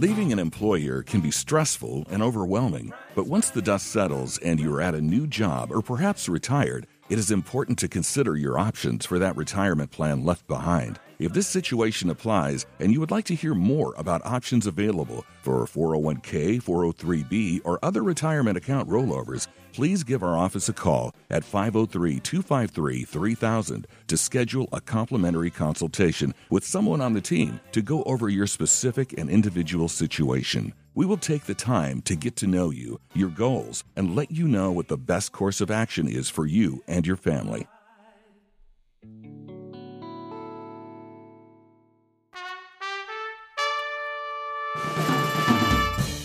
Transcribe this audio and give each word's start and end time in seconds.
Leaving 0.00 0.32
an 0.32 0.38
employer 0.38 1.02
can 1.02 1.20
be 1.20 1.30
stressful 1.30 2.06
and 2.10 2.22
overwhelming, 2.22 2.90
but 3.14 3.26
once 3.26 3.50
the 3.50 3.60
dust 3.60 3.88
settles 3.88 4.38
and 4.38 4.58
you're 4.58 4.80
at 4.80 4.94
a 4.94 5.00
new 5.00 5.26
job 5.26 5.70
or 5.70 5.82
perhaps 5.82 6.26
retired, 6.26 6.86
it 7.10 7.18
is 7.18 7.30
important 7.30 7.78
to 7.78 7.86
consider 7.86 8.34
your 8.34 8.58
options 8.58 9.04
for 9.04 9.18
that 9.18 9.36
retirement 9.36 9.90
plan 9.90 10.24
left 10.24 10.46
behind. 10.46 10.98
If 11.20 11.34
this 11.34 11.46
situation 11.46 12.08
applies 12.08 12.64
and 12.78 12.90
you 12.90 12.98
would 12.98 13.10
like 13.10 13.26
to 13.26 13.34
hear 13.34 13.54
more 13.54 13.92
about 13.98 14.24
options 14.24 14.66
available 14.66 15.26
for 15.42 15.66
401k, 15.66 16.62
403b, 16.62 17.60
or 17.62 17.78
other 17.82 18.02
retirement 18.02 18.56
account 18.56 18.88
rollovers, 18.88 19.46
please 19.74 20.02
give 20.02 20.22
our 20.22 20.34
office 20.34 20.70
a 20.70 20.72
call 20.72 21.14
at 21.28 21.44
503 21.44 22.20
253 22.20 23.04
3000 23.04 23.86
to 24.06 24.16
schedule 24.16 24.66
a 24.72 24.80
complimentary 24.80 25.50
consultation 25.50 26.32
with 26.48 26.64
someone 26.64 27.02
on 27.02 27.12
the 27.12 27.20
team 27.20 27.60
to 27.72 27.82
go 27.82 28.02
over 28.04 28.30
your 28.30 28.46
specific 28.46 29.12
and 29.18 29.28
individual 29.28 29.88
situation. 29.88 30.72
We 30.94 31.04
will 31.04 31.18
take 31.18 31.44
the 31.44 31.54
time 31.54 32.00
to 32.02 32.16
get 32.16 32.34
to 32.36 32.46
know 32.46 32.70
you, 32.70 32.98
your 33.12 33.28
goals, 33.28 33.84
and 33.94 34.16
let 34.16 34.30
you 34.30 34.48
know 34.48 34.72
what 34.72 34.88
the 34.88 34.96
best 34.96 35.32
course 35.32 35.60
of 35.60 35.70
action 35.70 36.08
is 36.08 36.30
for 36.30 36.46
you 36.46 36.82
and 36.88 37.06
your 37.06 37.18
family. 37.18 37.66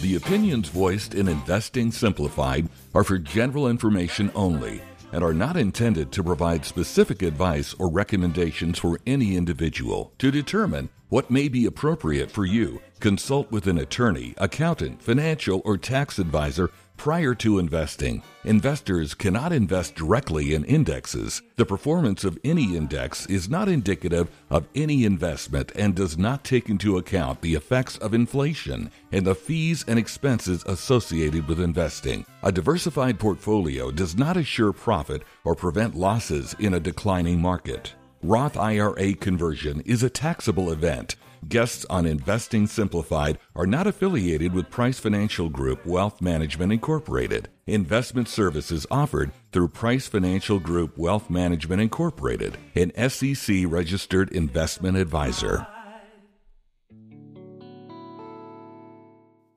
The 0.05 0.17
opinions 0.17 0.69
voiced 0.69 1.15
in 1.15 1.27
Investing 1.27 1.91
Simplified 1.91 2.69
are 2.93 3.03
for 3.03 3.17
general 3.17 3.67
information 3.67 4.31
only 4.35 4.83
and 5.11 5.23
are 5.23 5.33
not 5.33 5.57
intended 5.57 6.11
to 6.11 6.23
provide 6.23 6.63
specific 6.63 7.23
advice 7.23 7.73
or 7.79 7.89
recommendations 7.89 8.77
for 8.77 8.99
any 9.07 9.35
individual. 9.35 10.13
To 10.19 10.29
determine 10.29 10.89
what 11.09 11.31
may 11.31 11.47
be 11.47 11.65
appropriate 11.65 12.29
for 12.29 12.45
you, 12.45 12.81
consult 12.99 13.51
with 13.51 13.65
an 13.65 13.79
attorney, 13.79 14.35
accountant, 14.37 15.01
financial, 15.01 15.63
or 15.65 15.75
tax 15.75 16.19
advisor 16.19 16.69
prior 16.97 17.35
to 17.35 17.59
investing. 17.59 18.21
Investors 18.43 19.13
cannot 19.13 19.51
invest 19.51 19.95
directly 19.95 20.53
in 20.53 20.63
indexes. 20.65 21.41
The 21.55 21.65
performance 21.65 22.23
of 22.23 22.37
any 22.43 22.75
index 22.75 23.25
is 23.27 23.49
not 23.49 23.67
indicative 23.67 24.29
of 24.49 24.67
any 24.75 25.05
investment 25.05 25.71
and 25.75 25.95
does 25.95 26.17
not 26.17 26.43
take 26.43 26.69
into 26.69 26.97
account 26.97 27.41
the 27.41 27.55
effects 27.55 27.97
of 27.97 28.13
inflation 28.13 28.91
and 29.11 29.25
the 29.25 29.35
fees 29.35 29.83
and 29.87 29.97
expenses 29.99 30.63
associated 30.65 31.47
with 31.47 31.59
investing. 31.59 32.25
A 32.43 32.51
diversified 32.51 33.19
portfolio 33.19 33.91
does 33.91 34.15
not 34.15 34.37
assure 34.37 34.73
profit 34.73 35.23
or 35.43 35.55
prevent 35.55 35.95
losses 35.95 36.55
in 36.59 36.73
a 36.73 36.79
declining 36.79 37.41
market. 37.41 37.93
Roth 38.23 38.57
IRA 38.57 39.13
conversion 39.13 39.81
is 39.85 40.01
a 40.01 40.09
taxable 40.09 40.71
event. 40.71 41.15
Guests 41.47 41.85
on 41.91 42.07
Investing 42.07 42.65
Simplified 42.65 43.37
are 43.55 43.67
not 43.67 43.85
affiliated 43.85 44.53
with 44.53 44.71
Price 44.71 44.99
Financial 44.99 45.47
Group 45.47 45.85
Wealth 45.85 46.19
Management 46.19 46.71
Incorporated. 46.71 47.49
Investment 47.67 48.27
services 48.27 48.87
offered 48.89 49.31
through 49.51 49.67
Price 49.67 50.07
Financial 50.07 50.59
Group 50.59 50.97
Wealth 50.97 51.29
Management 51.29 51.83
Incorporated, 51.83 52.57
an 52.73 52.91
SEC 53.09 53.57
registered 53.67 54.31
investment 54.31 54.97
advisor. 54.97 55.67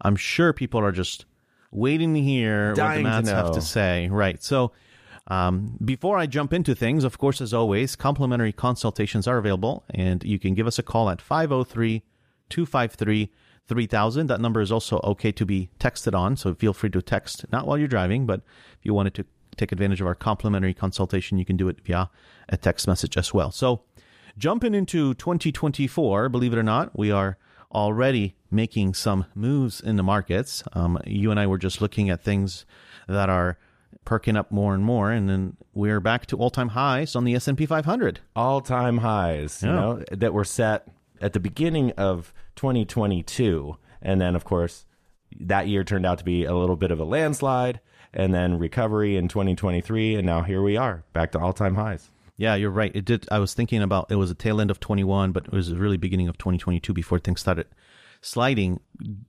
I'm 0.00 0.16
sure 0.16 0.52
people 0.52 0.80
are 0.80 0.92
just 0.92 1.24
waiting 1.70 2.14
to 2.14 2.20
hear 2.20 2.74
Dying 2.74 3.04
to 3.04 3.10
what 3.10 3.16
the 3.16 3.22
Mats 3.22 3.30
have 3.30 3.46
know. 3.46 3.54
to 3.54 3.60
say. 3.60 4.08
Right. 4.08 4.42
So. 4.42 4.72
Um, 5.28 5.76
before 5.84 6.18
I 6.18 6.26
jump 6.26 6.52
into 6.52 6.72
things, 6.76 7.02
of 7.02 7.18
course, 7.18 7.40
as 7.40 7.52
always, 7.52 7.96
complimentary 7.96 8.52
consultations 8.52 9.26
are 9.26 9.38
available, 9.38 9.82
and 9.90 10.22
you 10.22 10.38
can 10.38 10.54
give 10.54 10.68
us 10.68 10.78
a 10.78 10.84
call 10.84 11.10
at 11.10 11.20
503 11.20 12.04
253 12.50 13.30
3000. 13.68 14.26
That 14.28 14.40
number 14.40 14.60
is 14.60 14.70
also 14.70 15.00
okay 15.02 15.32
to 15.32 15.44
be 15.44 15.70
texted 15.80 16.14
on, 16.16 16.36
so 16.36 16.54
feel 16.54 16.72
free 16.72 16.90
to 16.90 17.02
text, 17.02 17.44
not 17.50 17.66
while 17.66 17.76
you're 17.78 17.88
driving, 17.88 18.26
but 18.26 18.40
if 18.78 18.84
you 18.86 18.94
wanted 18.94 19.14
to 19.14 19.24
take 19.56 19.72
advantage 19.72 20.00
of 20.00 20.06
our 20.06 20.14
complimentary 20.14 20.74
consultation, 20.74 21.38
you 21.38 21.44
can 21.44 21.56
do 21.56 21.68
it 21.68 21.80
via 21.84 22.08
a 22.48 22.56
text 22.56 22.86
message 22.86 23.16
as 23.16 23.32
well. 23.34 23.50
So, 23.50 23.82
jumping 24.38 24.74
into 24.74 25.14
2024, 25.14 26.28
believe 26.28 26.52
it 26.52 26.58
or 26.58 26.62
not, 26.62 26.96
we 26.96 27.10
are 27.10 27.38
already 27.72 28.36
making 28.50 28.94
some 28.94 29.24
moves 29.34 29.80
in 29.80 29.96
the 29.96 30.02
markets. 30.02 30.62
Um, 30.72 30.98
you 31.06 31.30
and 31.30 31.40
I 31.40 31.46
were 31.46 31.58
just 31.58 31.80
looking 31.80 32.10
at 32.10 32.22
things 32.22 32.64
that 33.08 33.28
are 33.28 33.58
perking 34.04 34.36
up 34.36 34.52
more 34.52 34.74
and 34.74 34.84
more, 34.84 35.10
and 35.10 35.28
then 35.28 35.56
we're 35.74 36.00
back 36.00 36.26
to 36.26 36.36
all-time 36.36 36.68
highs 36.68 37.16
on 37.16 37.24
the 37.24 37.34
S&P 37.34 37.66
500. 37.66 38.20
All 38.36 38.60
time 38.60 38.98
highs, 38.98 39.62
you 39.62 39.70
Yeah. 39.70 39.74
know, 39.74 40.04
that 40.12 40.32
were 40.32 40.44
set 40.44 40.86
at 41.20 41.32
the 41.32 41.40
beginning 41.40 41.92
of 41.92 42.32
2022, 42.56 43.76
and 44.02 44.20
then 44.20 44.34
of 44.36 44.44
course 44.44 44.86
that 45.38 45.68
year 45.68 45.84
turned 45.84 46.06
out 46.06 46.18
to 46.18 46.24
be 46.24 46.44
a 46.44 46.54
little 46.54 46.76
bit 46.76 46.90
of 46.90 47.00
a 47.00 47.04
landslide, 47.04 47.80
and 48.12 48.32
then 48.32 48.58
recovery 48.58 49.16
in 49.16 49.28
2023, 49.28 50.14
and 50.14 50.26
now 50.26 50.42
here 50.42 50.62
we 50.62 50.76
are 50.76 51.04
back 51.12 51.32
to 51.32 51.38
all 51.38 51.52
time 51.52 51.74
highs. 51.74 52.10
Yeah, 52.36 52.54
you're 52.54 52.70
right. 52.70 52.92
It 52.94 53.04
did. 53.04 53.26
I 53.30 53.38
was 53.38 53.54
thinking 53.54 53.82
about 53.82 54.10
it 54.10 54.16
was 54.16 54.30
a 54.30 54.34
tail 54.34 54.60
end 54.60 54.70
of 54.70 54.78
21, 54.78 55.32
but 55.32 55.46
it 55.46 55.52
was 55.52 55.70
the 55.70 55.76
really 55.76 55.96
beginning 55.96 56.28
of 56.28 56.36
2022 56.36 56.92
before 56.92 57.18
things 57.18 57.40
started 57.40 57.66
sliding 58.20 58.80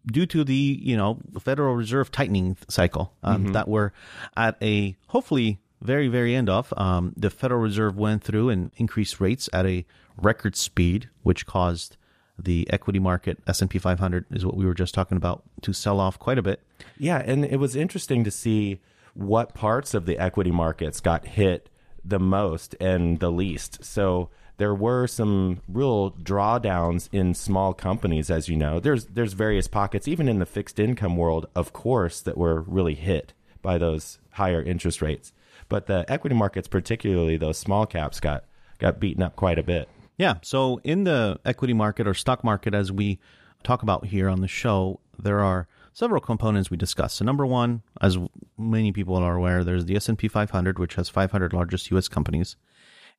due 0.07 0.25
to 0.25 0.43
the 0.43 0.79
you 0.81 0.97
know 0.97 1.19
Federal 1.39 1.75
Reserve 1.75 2.11
tightening 2.11 2.57
cycle 2.67 3.13
um, 3.23 3.53
that 3.53 3.67
we're 3.67 3.91
at 4.35 4.57
a 4.61 4.95
hopefully 5.07 5.59
very 5.81 6.07
very 6.07 6.35
end 6.35 6.49
of. 6.49 6.73
Um, 6.77 7.13
the 7.15 7.29
Federal 7.29 7.61
Reserve 7.61 7.97
went 7.97 8.23
through 8.23 8.49
and 8.49 8.71
increased 8.77 9.19
rates 9.19 9.49
at 9.53 9.65
a 9.65 9.85
record 10.17 10.55
speed, 10.55 11.09
which 11.23 11.45
caused 11.45 11.97
the 12.39 12.67
equity 12.71 12.99
market 12.99 13.39
S&P 13.47 13.79
500 13.79 14.25
is 14.31 14.45
what 14.45 14.55
we 14.55 14.65
were 14.65 14.73
just 14.73 14.93
talking 14.93 15.17
about 15.17 15.43
to 15.61 15.73
sell 15.73 15.99
off 15.99 16.19
quite 16.19 16.37
a 16.37 16.43
bit. 16.43 16.61
Yeah, 16.97 17.17
and 17.25 17.43
it 17.43 17.57
was 17.57 17.75
interesting 17.75 18.23
to 18.23 18.31
see 18.31 18.79
what 19.13 19.55
parts 19.55 19.93
of 19.93 20.05
the 20.05 20.19
equity 20.19 20.51
markets 20.51 20.99
got 20.99 21.25
hit 21.25 21.69
the 22.05 22.19
most 22.19 22.75
and 22.79 23.19
the 23.19 23.31
least. 23.31 23.83
So 23.83 24.29
there 24.57 24.73
were 24.73 25.07
some 25.07 25.61
real 25.67 26.11
drawdowns 26.11 27.09
in 27.11 27.33
small 27.33 27.73
companies, 27.73 28.29
as 28.29 28.47
you 28.47 28.55
know. 28.55 28.79
There's 28.79 29.05
there's 29.05 29.33
various 29.33 29.67
pockets, 29.67 30.07
even 30.07 30.27
in 30.29 30.39
the 30.39 30.45
fixed 30.45 30.79
income 30.79 31.17
world, 31.17 31.47
of 31.55 31.73
course, 31.73 32.21
that 32.21 32.37
were 32.37 32.61
really 32.61 32.95
hit 32.95 33.33
by 33.61 33.77
those 33.77 34.19
higher 34.31 34.61
interest 34.61 35.01
rates. 35.01 35.31
But 35.69 35.87
the 35.87 36.05
equity 36.07 36.35
markets, 36.35 36.67
particularly 36.67 37.37
those 37.37 37.57
small 37.57 37.85
caps, 37.85 38.19
got 38.19 38.45
got 38.79 38.99
beaten 38.99 39.23
up 39.23 39.35
quite 39.35 39.59
a 39.59 39.63
bit. 39.63 39.89
Yeah. 40.17 40.35
So 40.41 40.79
in 40.83 41.03
the 41.03 41.39
equity 41.45 41.73
market 41.73 42.07
or 42.07 42.13
stock 42.13 42.43
market, 42.43 42.73
as 42.73 42.91
we 42.91 43.19
talk 43.63 43.83
about 43.83 44.05
here 44.05 44.29
on 44.29 44.41
the 44.41 44.47
show, 44.47 44.99
there 45.17 45.39
are 45.39 45.67
several 45.93 46.21
components 46.21 46.69
we 46.69 46.77
discuss. 46.77 47.15
So 47.15 47.25
number 47.25 47.45
one, 47.45 47.81
as 48.01 48.17
many 48.57 48.91
people 48.91 49.15
are 49.15 49.35
aware, 49.35 49.63
there's 49.63 49.85
the 49.85 49.95
S&P 49.95 50.27
500, 50.27 50.79
which 50.79 50.95
has 50.95 51.09
500 51.09 51.53
largest 51.53 51.89
U.S. 51.91 52.07
companies, 52.07 52.55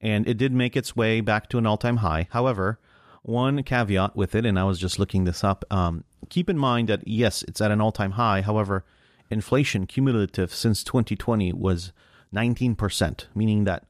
and 0.00 0.28
it 0.28 0.34
did 0.34 0.52
make 0.52 0.76
its 0.76 0.94
way 0.94 1.20
back 1.20 1.48
to 1.50 1.58
an 1.58 1.66
all-time 1.66 1.98
high. 1.98 2.28
However, 2.30 2.78
one 3.22 3.62
caveat 3.62 4.16
with 4.16 4.34
it, 4.34 4.46
and 4.46 4.58
I 4.58 4.64
was 4.64 4.78
just 4.78 4.98
looking 4.98 5.24
this 5.24 5.42
up. 5.42 5.64
Um, 5.70 6.04
keep 6.28 6.48
in 6.48 6.56
mind 6.56 6.88
that 6.88 7.06
yes, 7.06 7.42
it's 7.42 7.60
at 7.60 7.70
an 7.70 7.80
all-time 7.80 8.12
high. 8.12 8.42
However, 8.42 8.84
inflation 9.30 9.86
cumulative 9.86 10.54
since 10.54 10.84
2020 10.84 11.52
was 11.52 11.92
19%, 12.34 13.26
meaning 13.34 13.64
that 13.64 13.84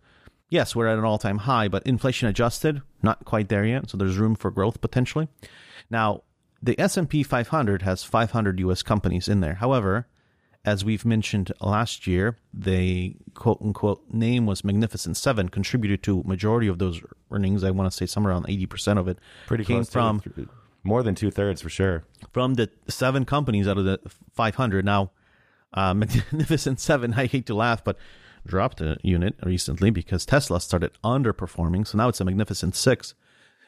yes, 0.49 0.75
we're 0.75 0.87
at 0.87 0.99
an 0.99 1.05
all-time 1.05 1.39
high, 1.39 1.69
but 1.69 1.87
inflation 1.87 2.29
adjusted, 2.29 2.83
not 3.03 3.25
quite 3.25 3.49
there 3.49 3.65
yet. 3.65 3.91
So 3.91 3.97
there's 3.97 4.17
room 4.17 4.35
for 4.35 4.51
growth 4.51 4.81
potentially. 4.81 5.29
Now, 5.91 6.23
the 6.63 6.79
S&P 6.81 7.23
500 7.23 7.83
has 7.83 8.03
500 8.03 8.59
US 8.61 8.83
companies 8.83 9.29
in 9.29 9.41
there. 9.41 9.55
However, 9.55 10.07
as 10.65 10.85
we've 10.85 11.05
mentioned 11.05 11.53
last 11.61 12.07
year, 12.07 12.37
the 12.53 13.17
quote 13.35 13.61
unquote 13.63 14.03
name 14.11 14.45
was 14.45 14.65
Magnificent 14.65 15.17
Seven, 15.17 15.49
contributed 15.49 16.03
to 16.03 16.23
majority 16.25 16.67
of 16.67 16.79
those 16.79 17.01
earnings. 17.31 17.63
I 17.63 17.71
want 17.71 17.91
to 17.91 17.97
say 17.97 18.07
somewhere 18.07 18.33
around 18.33 18.47
eighty 18.49 18.67
percent 18.67 18.99
of 18.99 19.07
it 19.09 19.19
Pretty 19.47 19.65
came 19.65 19.77
close 19.77 19.91
from 19.91 20.21
more 20.83 21.03
than 21.03 21.15
two 21.15 21.31
thirds 21.31 21.63
for 21.63 21.71
sure. 21.71 22.05
from 22.33 22.55
the 22.55 22.71
seven 22.89 23.25
companies 23.25 23.69
out 23.69 23.79
of 23.79 23.85
the 23.85 24.01
500. 24.35 24.85
Now, 24.85 25.13
uh, 25.73 25.95
Magnificent 25.95 26.81
Seven, 26.81 27.15
I 27.15 27.27
hate 27.27 27.47
to 27.47 27.55
laugh, 27.55 27.85
but 27.85 27.97
dropped 28.49 28.81
a 28.81 28.97
unit 29.03 29.37
recently 29.43 29.91
because 29.91 30.27
Tesla 30.27 30.61
started 30.61 30.91
underperforming. 31.05 31.87
So 31.87 31.99
now 31.99 32.09
it's 32.09 32.21
a 32.21 32.25
Magnificent 32.25 32.75
Six. 32.75 33.15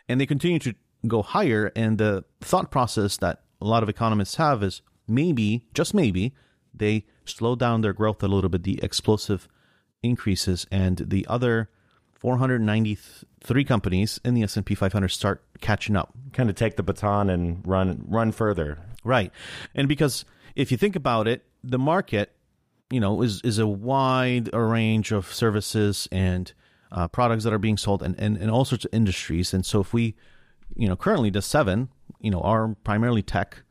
And 0.08 0.20
they 0.20 0.26
continue 0.26 0.58
to 0.60 0.74
go 1.06 1.22
higher. 1.22 1.70
And 1.76 1.98
the 1.98 2.24
thought 2.40 2.70
process 2.70 3.16
that 3.18 3.42
a 3.60 3.66
lot 3.66 3.82
of 3.82 3.88
economists 3.88 4.36
have 4.36 4.62
is 4.62 4.82
maybe, 5.06 5.66
just 5.74 5.94
maybe, 5.94 6.34
they 6.74 7.04
slow 7.24 7.54
down 7.54 7.80
their 7.82 7.92
growth 7.92 8.22
a 8.22 8.28
little 8.28 8.50
bit, 8.50 8.62
the 8.64 8.82
explosive 8.82 9.48
increases, 10.02 10.66
and 10.70 10.96
the 10.98 11.26
other 11.28 11.68
493 12.20 13.64
companies 13.64 14.20
in 14.24 14.34
the 14.34 14.42
S&P 14.42 14.74
500 14.74 15.08
start 15.08 15.42
catching 15.60 15.96
up. 15.96 16.12
Kind 16.32 16.50
of 16.50 16.56
take 16.56 16.76
the 16.76 16.82
baton 16.82 17.30
and 17.30 17.66
run 17.66 18.04
run 18.06 18.32
further. 18.32 18.78
Right. 19.04 19.32
And 19.74 19.88
because 19.88 20.24
if 20.54 20.70
you 20.70 20.76
think 20.76 20.96
about 20.96 21.26
it, 21.26 21.44
the 21.64 21.78
market, 21.78 22.32
you 22.90 23.00
know, 23.00 23.22
is 23.22 23.40
is 23.42 23.58
a 23.58 23.66
wide 23.66 24.52
range 24.52 25.12
of 25.12 25.32
services 25.32 26.08
and 26.10 26.52
uh, 26.92 27.06
products 27.08 27.44
that 27.44 27.52
are 27.52 27.58
being 27.58 27.76
sold 27.76 28.02
and, 28.02 28.18
and, 28.18 28.36
and 28.36 28.50
all 28.50 28.64
sorts 28.64 28.84
of 28.84 28.90
industries. 28.92 29.54
And 29.54 29.64
so 29.64 29.80
if 29.80 29.92
we, 29.92 30.16
you 30.76 30.88
know, 30.88 30.96
currently 30.96 31.30
the 31.30 31.42
seven, 31.42 31.88
you 32.20 32.30
know, 32.30 32.40
are 32.40 32.76
primarily 32.84 33.22
tech. 33.22 33.62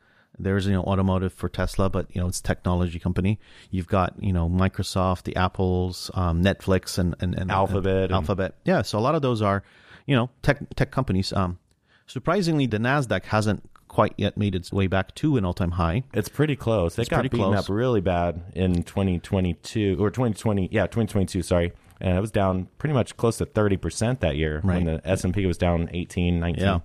There's, 0.42 0.66
you 0.68 0.72
know, 0.72 0.84
automotive 0.84 1.34
for 1.34 1.50
Tesla, 1.50 1.90
but, 1.90 2.08
you 2.16 2.22
know, 2.22 2.28
it's 2.30 2.40
a 2.40 2.44
technology 2.44 2.98
company. 2.98 3.40
You've 3.72 3.88
got, 3.88 4.14
you 4.24 4.32
know, 4.32 4.50
Microsoft, 4.50 5.24
the 5.24 5.36
Apples, 5.36 6.10
um, 6.14 6.42
Netflix, 6.42 6.98
and, 6.98 7.14
and, 7.20 7.36
and 7.36 7.52
Alphabet 7.52 8.06
and- 8.06 8.14
Alphabet. 8.14 8.56
Yeah. 8.64 8.82
So 8.84 8.98
a 8.98 9.02
lot 9.02 9.16
of 9.16 9.22
those 9.22 9.42
are, 9.42 9.64
you 10.06 10.16
know, 10.16 10.30
tech, 10.42 10.60
tech 10.78 10.92
companies. 10.92 11.34
Um, 11.34 11.60
surprisingly, 12.08 12.68
the 12.68 12.78
NASDAQ 12.78 13.26
hasn't 13.26 13.70
quite 14.00 14.14
yet 14.16 14.38
made 14.38 14.56
its 14.56 14.72
way 14.72 14.88
back 14.88 15.14
to 15.14 15.36
an 15.36 15.44
all 15.44 15.54
time 15.54 15.72
high. 15.72 16.04
It's 16.14 16.30
pretty 16.30 16.56
close. 16.56 16.98
It 16.98 17.10
got 17.10 17.18
pretty 17.18 17.28
beaten 17.28 17.52
close. 17.52 17.66
up 17.66 17.70
really 17.70 18.00
bad 18.00 18.42
in 18.56 18.84
2022 18.84 19.98
or 20.00 20.10
2020. 20.10 20.70
Yeah, 20.72 20.84
2022. 20.84 21.42
Sorry, 21.44 21.74
and 22.00 22.18
it 22.18 22.22
was 22.22 22.32
down 22.32 22.70
pretty 22.78 22.94
much 22.94 23.18
close 23.18 23.38
to 23.40 23.46
30 23.46 23.76
percent 23.76 24.22
that 24.22 24.38
year 24.38 24.62
right. 24.64 24.76
when 24.76 24.86
the 24.86 25.02
S 25.06 25.26
and 25.26 25.34
P 25.34 25.46
was 25.46 25.58
down 25.58 25.90
18, 25.92 26.40
19. 26.40 26.64
Yeah. 26.64 26.80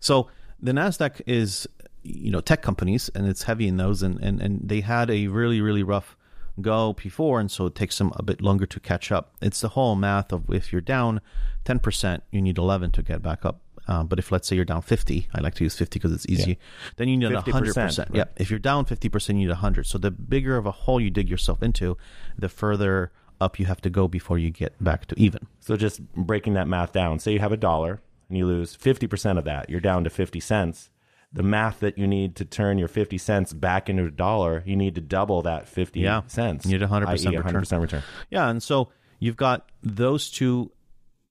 So 0.00 0.28
the 0.60 0.72
Nasdaq 0.72 1.20
is 1.24 1.68
you 2.02 2.32
know 2.32 2.40
tech 2.40 2.62
companies 2.62 3.10
and 3.14 3.28
it's 3.28 3.44
heavy 3.44 3.68
in 3.68 3.76
those 3.76 4.02
and 4.02 4.18
and, 4.20 4.42
and 4.42 4.68
they 4.68 4.80
had 4.80 5.08
a 5.08 5.28
really 5.28 5.60
really 5.60 5.84
rough 5.84 6.16
go 6.60 6.94
before 6.94 7.38
and 7.38 7.50
so 7.50 7.66
it 7.66 7.74
takes 7.76 7.98
them 7.98 8.12
a 8.16 8.24
bit 8.24 8.42
longer 8.42 8.66
to 8.66 8.80
catch 8.80 9.12
up. 9.12 9.36
It's 9.40 9.60
the 9.60 9.68
whole 9.68 9.94
math 9.94 10.32
of 10.32 10.50
if 10.50 10.72
you're 10.72 10.80
down 10.80 11.20
10%, 11.64 12.22
you 12.32 12.42
need 12.42 12.58
11 12.58 12.90
to 12.92 13.02
get 13.02 13.22
back 13.22 13.44
up. 13.44 13.60
Uh, 13.88 14.02
but 14.02 14.18
if 14.18 14.32
let's 14.32 14.48
say 14.48 14.56
you're 14.56 14.64
down 14.64 14.82
50, 14.82 15.28
I 15.34 15.40
like 15.40 15.54
to 15.54 15.64
use 15.64 15.76
50 15.76 15.98
because 15.98 16.12
it's 16.12 16.26
easy, 16.28 16.58
then 16.96 17.08
you 17.08 17.16
need 17.16 17.30
50%, 17.30 17.44
100%. 17.72 17.98
right. 17.98 18.08
Yeah. 18.12 18.24
If 18.36 18.50
you're 18.50 18.58
down 18.58 18.84
50%, 18.84 19.28
you 19.28 19.34
need 19.34 19.48
100. 19.48 19.86
So 19.86 19.96
the 19.98 20.10
bigger 20.10 20.56
of 20.56 20.66
a 20.66 20.72
hole 20.72 21.00
you 21.00 21.10
dig 21.10 21.28
yourself 21.30 21.62
into, 21.62 21.96
the 22.36 22.48
further 22.48 23.12
up 23.40 23.58
you 23.60 23.66
have 23.66 23.80
to 23.82 23.90
go 23.90 24.08
before 24.08 24.38
you 24.38 24.50
get 24.50 24.82
back 24.82 25.06
to 25.06 25.14
even. 25.20 25.46
So 25.60 25.76
just 25.76 26.00
breaking 26.14 26.54
that 26.54 26.66
math 26.66 26.92
down, 26.92 27.18
say 27.20 27.32
you 27.32 27.38
have 27.38 27.52
a 27.52 27.56
dollar 27.56 28.00
and 28.28 28.36
you 28.36 28.46
lose 28.46 28.76
50% 28.76 29.38
of 29.38 29.44
that, 29.44 29.70
you're 29.70 29.78
down 29.80 30.02
to 30.04 30.10
50 30.10 30.40
cents. 30.40 30.90
The 31.32 31.42
math 31.42 31.80
that 31.80 31.98
you 31.98 32.06
need 32.06 32.34
to 32.36 32.44
turn 32.44 32.78
your 32.78 32.88
50 32.88 33.18
cents 33.18 33.52
back 33.52 33.88
into 33.90 34.06
a 34.06 34.10
dollar, 34.10 34.62
you 34.66 34.74
need 34.74 34.94
to 34.94 35.00
double 35.00 35.42
that 35.42 35.68
50 35.68 36.00
Yeah. 36.00 36.22
cents. 36.28 36.64
You 36.64 36.72
need 36.72 36.82
a 36.82 36.86
100% 36.88 37.08
return. 37.36 37.42
100% 37.62 37.80
return. 37.82 38.02
Yeah, 38.30 38.48
and 38.48 38.62
so 38.62 38.88
you've 39.20 39.36
got 39.36 39.68
those 39.82 40.30
two, 40.30 40.72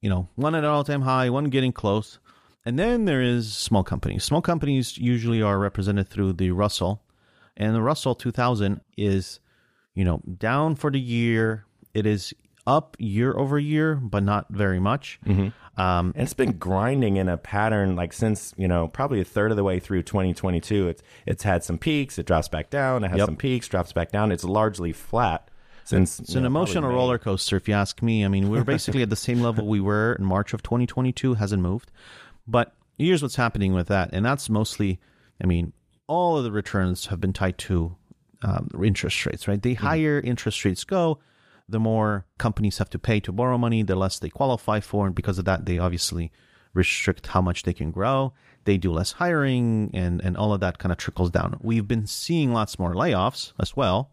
you 0.02 0.10
know, 0.10 0.30
one 0.36 0.54
at 0.54 0.64
an 0.64 0.70
all-time 0.70 1.02
high, 1.02 1.30
one 1.32 1.46
getting 1.46 1.72
close, 1.72 2.20
and 2.66 2.78
then 2.80 3.06
there 3.06 3.22
is 3.22 3.54
small 3.54 3.84
companies. 3.84 4.24
Small 4.24 4.42
companies 4.42 4.98
usually 4.98 5.42
are 5.42 5.60
represented 5.60 6.10
through 6.10 6.34
the 6.34 6.52
Russell, 6.52 7.02
and 7.58 7.76
the 7.76 7.82
Russell 7.82 8.16
2000 8.16 8.82
is, 8.98 9.40
you 9.94 10.04
know, 10.06 10.22
down 10.38 10.76
for 10.76 10.92
the 10.92 11.00
year. 11.00 11.66
It 11.94 12.06
is 12.06 12.34
up 12.68 12.96
year 13.00 13.38
over 13.38 13.60
year, 13.60 13.96
but 13.96 14.24
not 14.24 14.48
very 14.50 14.80
much. 14.80 15.20
Um, 15.78 16.14
And 16.16 16.24
it's 16.24 16.34
been 16.34 16.54
grinding 16.58 17.18
in 17.18 17.30
a 17.30 17.38
pattern 17.38 17.96
like 17.96 18.12
since, 18.14 18.54
you 18.58 18.68
know, 18.68 18.88
probably 18.88 19.22
a 19.22 19.24
third 19.26 19.52
of 19.52 19.58
the 19.58 19.64
way 19.64 19.80
through 19.80 20.02
2022. 20.04 20.88
It's 20.88 21.04
it's 21.26 21.44
had 21.44 21.64
some 21.64 21.78
peaks, 21.78 22.18
it 22.18 22.26
drops 22.26 22.48
back 22.48 22.70
down, 22.70 23.04
it 23.04 23.10
has 23.10 23.20
Yep. 23.20 23.26
some 23.28 23.36
peaks, 23.36 23.68
drops 23.68 23.94
back 23.94 24.12
down. 24.12 24.32
It's 24.32 24.44
largely 24.44 24.94
flat 24.94 25.50
since 25.84 26.20
It's 26.20 26.34
an 26.34 26.46
emotional 26.46 26.90
roller 26.90 27.20
coaster, 27.20 27.56
if 27.58 27.68
you 27.68 27.76
ask 27.76 28.02
me. 28.02 28.26
I 28.26 28.30
mean, 28.30 28.50
we're 28.50 28.64
basically 28.64 29.04
at 29.04 29.12
the 29.12 29.16
same 29.16 29.42
level 29.42 29.68
we 29.68 29.80
were 29.80 30.14
in 30.14 30.26
March 30.26 30.54
of 30.54 30.64
2022, 30.64 31.36
hasn't 31.36 31.62
moved. 31.62 31.92
But 32.48 32.76
here's 32.98 33.22
what's 33.22 33.36
happening 33.36 33.74
with 33.74 33.88
that. 33.88 34.10
And 34.14 34.26
that's 34.26 34.50
mostly, 34.50 35.00
I 35.42 35.46
mean, 35.46 35.74
all 36.08 36.38
of 36.38 36.44
the 36.44 36.52
returns 36.52 37.08
have 37.08 37.20
been 37.20 37.34
tied 37.34 37.58
to 37.60 37.96
um, 38.44 38.70
interest 38.84 39.26
rates, 39.26 39.48
right? 39.48 39.62
The 39.62 39.74
higher 39.76 40.20
interest 40.20 40.64
rates 40.66 40.84
go, 40.84 41.20
the 41.68 41.80
more 41.80 42.26
companies 42.38 42.78
have 42.78 42.90
to 42.92 43.00
pay 43.00 43.20
to 43.22 43.32
borrow 43.32 43.58
money, 43.58 43.82
the 43.82 43.96
less 43.96 44.20
they 44.20 44.30
qualify 44.30 44.80
for. 44.80 45.08
And 45.08 45.16
because 45.16 45.40
of 45.40 45.46
that, 45.46 45.66
they 45.66 45.80
obviously 45.80 46.32
restrict 46.74 47.28
how 47.28 47.42
much 47.42 47.64
they 47.64 47.74
can 47.74 47.90
grow. 47.90 48.34
They 48.66 48.78
do 48.78 48.92
less 48.92 49.14
hiring 49.14 49.90
and, 49.94 50.22
and 50.24 50.38
all 50.38 50.54
of 50.54 50.60
that 50.60 50.78
kind 50.78 50.92
of 50.92 50.98
trickles 50.98 51.32
down. 51.32 51.58
We've 51.62 51.88
been 51.88 52.06
seeing 52.06 52.54
lots 52.54 52.78
more 52.78 52.94
layoffs 52.94 53.54
as 53.60 53.76
well. 53.76 54.12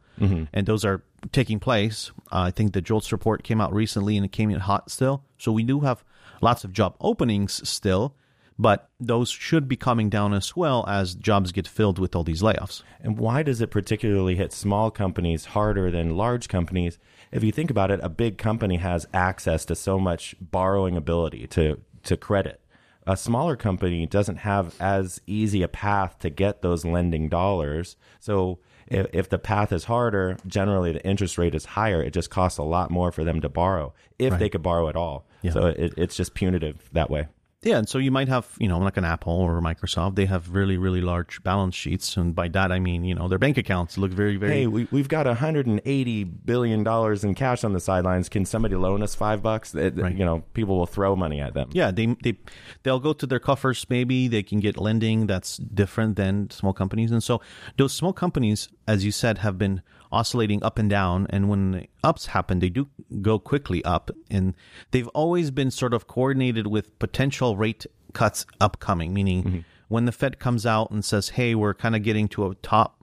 And 0.53 0.67
those 0.67 0.85
are 0.85 1.03
taking 1.33 1.59
place. 1.59 2.11
Uh, 2.31 2.43
I 2.43 2.51
think 2.51 2.73
the 2.73 2.83
JOLTS 2.83 3.13
report 3.13 3.43
came 3.45 3.61
out 3.61 3.73
recently 3.73 4.17
and 4.17 4.25
it 4.25 4.33
came 4.33 4.51
in 4.51 4.61
hot 4.61 4.91
still. 4.91 5.25
So 5.39 5.53
we 5.53 5.63
do 5.63 5.81
have 5.81 6.05
lots 6.41 6.65
of 6.65 6.73
job 6.73 6.97
openings 7.01 7.67
still, 7.69 8.15
but 8.59 8.91
those 9.01 9.31
should 9.31 9.69
be 9.69 9.77
coming 9.77 10.09
down 10.09 10.35
as 10.35 10.57
well 10.57 10.85
as 10.89 11.15
jobs 11.15 11.53
get 11.53 11.67
filled 11.67 11.99
with 11.99 12.15
all 12.15 12.25
these 12.25 12.43
layoffs. 12.43 12.83
And 13.01 13.19
why 13.19 13.43
does 13.43 13.61
it 13.61 13.71
particularly 13.71 14.37
hit 14.37 14.53
small 14.53 14.91
companies 14.91 15.47
harder 15.47 15.91
than 15.91 16.17
large 16.17 16.49
companies? 16.49 16.99
If 17.31 17.43
you 17.43 17.53
think 17.53 17.71
about 17.71 17.91
it, 17.91 18.01
a 18.03 18.09
big 18.09 18.39
company 18.39 18.77
has 18.77 19.07
access 19.13 19.65
to 19.67 19.75
so 19.75 19.99
much 19.99 20.35
borrowing 20.41 20.97
ability 20.97 21.47
to, 21.49 21.81
to 22.05 22.17
credit. 22.17 22.61
A 23.07 23.17
smaller 23.17 23.57
company 23.57 24.07
doesn't 24.07 24.37
have 24.37 24.77
as 24.81 25.21
easy 25.27 25.63
a 25.63 25.69
path 25.69 26.19
to 26.21 26.31
get 26.31 26.63
those 26.63 26.85
lending 26.85 27.29
dollars. 27.29 27.97
So 28.21 28.61
if, 28.87 29.07
if 29.13 29.29
the 29.29 29.39
path 29.39 29.73
is 29.73 29.85
harder, 29.85 30.37
generally 30.47 30.93
the 30.93 31.05
interest 31.05 31.37
rate 31.37 31.55
is 31.55 31.65
higher. 31.65 32.01
It 32.01 32.13
just 32.13 32.31
costs 32.31 32.59
a 32.59 32.63
lot 32.63 32.93
more 32.93 33.11
for 33.11 33.25
them 33.25 33.41
to 33.41 33.49
borrow 33.49 33.93
if 34.21 34.39
they 34.39 34.49
could 34.49 34.63
borrow 34.63 34.89
at 34.89 34.95
all. 34.95 35.27
So 35.53 35.67
it, 35.67 35.95
it's 35.97 36.15
just 36.15 36.35
punitive 36.35 36.89
that 36.93 37.11
way. 37.11 37.27
Yeah, 37.65 37.79
and 37.79 37.89
so 37.89 37.99
you 37.99 38.11
might 38.11 38.29
have, 38.29 38.49
you 38.59 38.67
know, 38.67 38.79
like 38.79 38.97
an 38.97 39.05
Apple 39.05 39.33
or 39.35 39.61
Microsoft, 39.61 40.17
they 40.17 40.27
have 40.27 40.51
really, 40.51 40.77
really 40.77 41.01
large 41.01 41.41
balance 41.45 41.77
sheets. 41.77 42.17
And 42.17 42.35
by 42.35 42.49
that, 42.49 42.73
I 42.73 42.81
mean, 42.81 43.05
you 43.05 43.15
know, 43.15 43.29
their 43.29 43.39
bank 43.39 43.57
accounts 43.57 43.97
look 43.97 44.11
very, 44.11 44.37
very. 44.37 44.53
Hey, 44.53 44.67
we, 44.67 44.89
we've 44.91 45.07
got 45.09 45.27
180 45.27 46.25
billion 46.25 46.83
dollars 46.83 47.23
in 47.25 47.35
cash 47.35 47.63
on 47.65 47.73
the 47.73 47.79
sidelines. 47.81 48.29
Can 48.29 48.45
somebody 48.45 48.75
loan 48.75 49.03
us 49.03 49.15
five 49.15 49.43
bucks? 49.43 49.75
It- 49.75 49.97
You 49.97 50.25
know, 50.25 50.43
people 50.55 50.77
will 50.79 50.87
throw 50.87 51.15
money 51.15 51.41
at 51.41 51.55
them. 51.55 51.69
Yeah, 51.73 51.91
they 51.93 52.07
they 52.23 52.37
they'll 52.83 52.99
go 53.01 53.13
to 53.13 53.27
their 53.27 53.39
coffers. 53.39 53.87
Maybe 53.89 54.27
they 54.29 54.43
can 54.43 54.59
get 54.61 54.77
lending 54.77 55.27
that's 55.29 55.57
different 55.59 56.17
than 56.17 56.51
small 56.51 56.73
companies, 56.73 57.13
and 57.13 57.23
so 57.23 57.41
those 57.77 57.93
small 57.93 58.13
companies, 58.13 58.69
as 58.87 59.05
you 59.05 59.13
said, 59.13 59.39
have 59.39 59.59
been 59.59 59.83
oscillating 60.11 60.63
up 60.63 60.79
and 60.79 60.91
down. 60.91 61.27
And 61.31 61.49
when 61.49 61.71
the 61.73 61.87
ups 62.05 62.27
happen, 62.27 62.59
they 62.59 62.69
do 62.69 62.89
go 63.21 63.39
quickly 63.39 63.85
up, 63.85 64.11
and 64.31 64.55
they've 64.91 65.09
always 65.09 65.51
been 65.51 65.71
sort 65.71 65.95
of 65.95 66.07
coordinated 66.07 66.67
with 66.67 66.99
potential 66.99 67.57
rate 67.57 67.87
cuts 68.13 68.47
upcoming. 68.61 69.15
Meaning, 69.15 69.43
mm-hmm. 69.45 69.59
when 69.89 70.05
the 70.05 70.13
Fed 70.13 70.39
comes 70.39 70.67
out 70.67 70.91
and 70.91 71.05
says, 71.05 71.31
"Hey, 71.31 71.55
we're 71.55 71.75
kind 71.75 71.97
of 71.97 72.03
getting 72.03 72.29
to 72.29 72.47
a 72.47 72.55
top." 72.57 73.03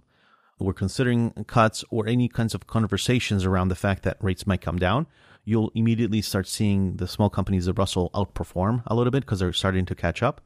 we're 0.59 0.73
considering 0.73 1.31
cuts 1.47 1.83
or 1.89 2.07
any 2.07 2.27
kinds 2.27 2.53
of 2.53 2.67
conversations 2.67 3.45
around 3.45 3.69
the 3.69 3.75
fact 3.75 4.03
that 4.03 4.17
rates 4.21 4.45
might 4.45 4.61
come 4.61 4.77
down, 4.77 5.07
you'll 5.45 5.71
immediately 5.73 6.21
start 6.21 6.47
seeing 6.47 6.97
the 6.97 7.07
small 7.07 7.29
companies, 7.29 7.67
of 7.67 7.77
Russell, 7.77 8.09
outperform 8.13 8.83
a 8.85 8.95
little 8.95 9.11
bit 9.11 9.21
because 9.21 9.39
they're 9.39 9.53
starting 9.53 9.85
to 9.85 9.95
catch 9.95 10.21
up. 10.21 10.41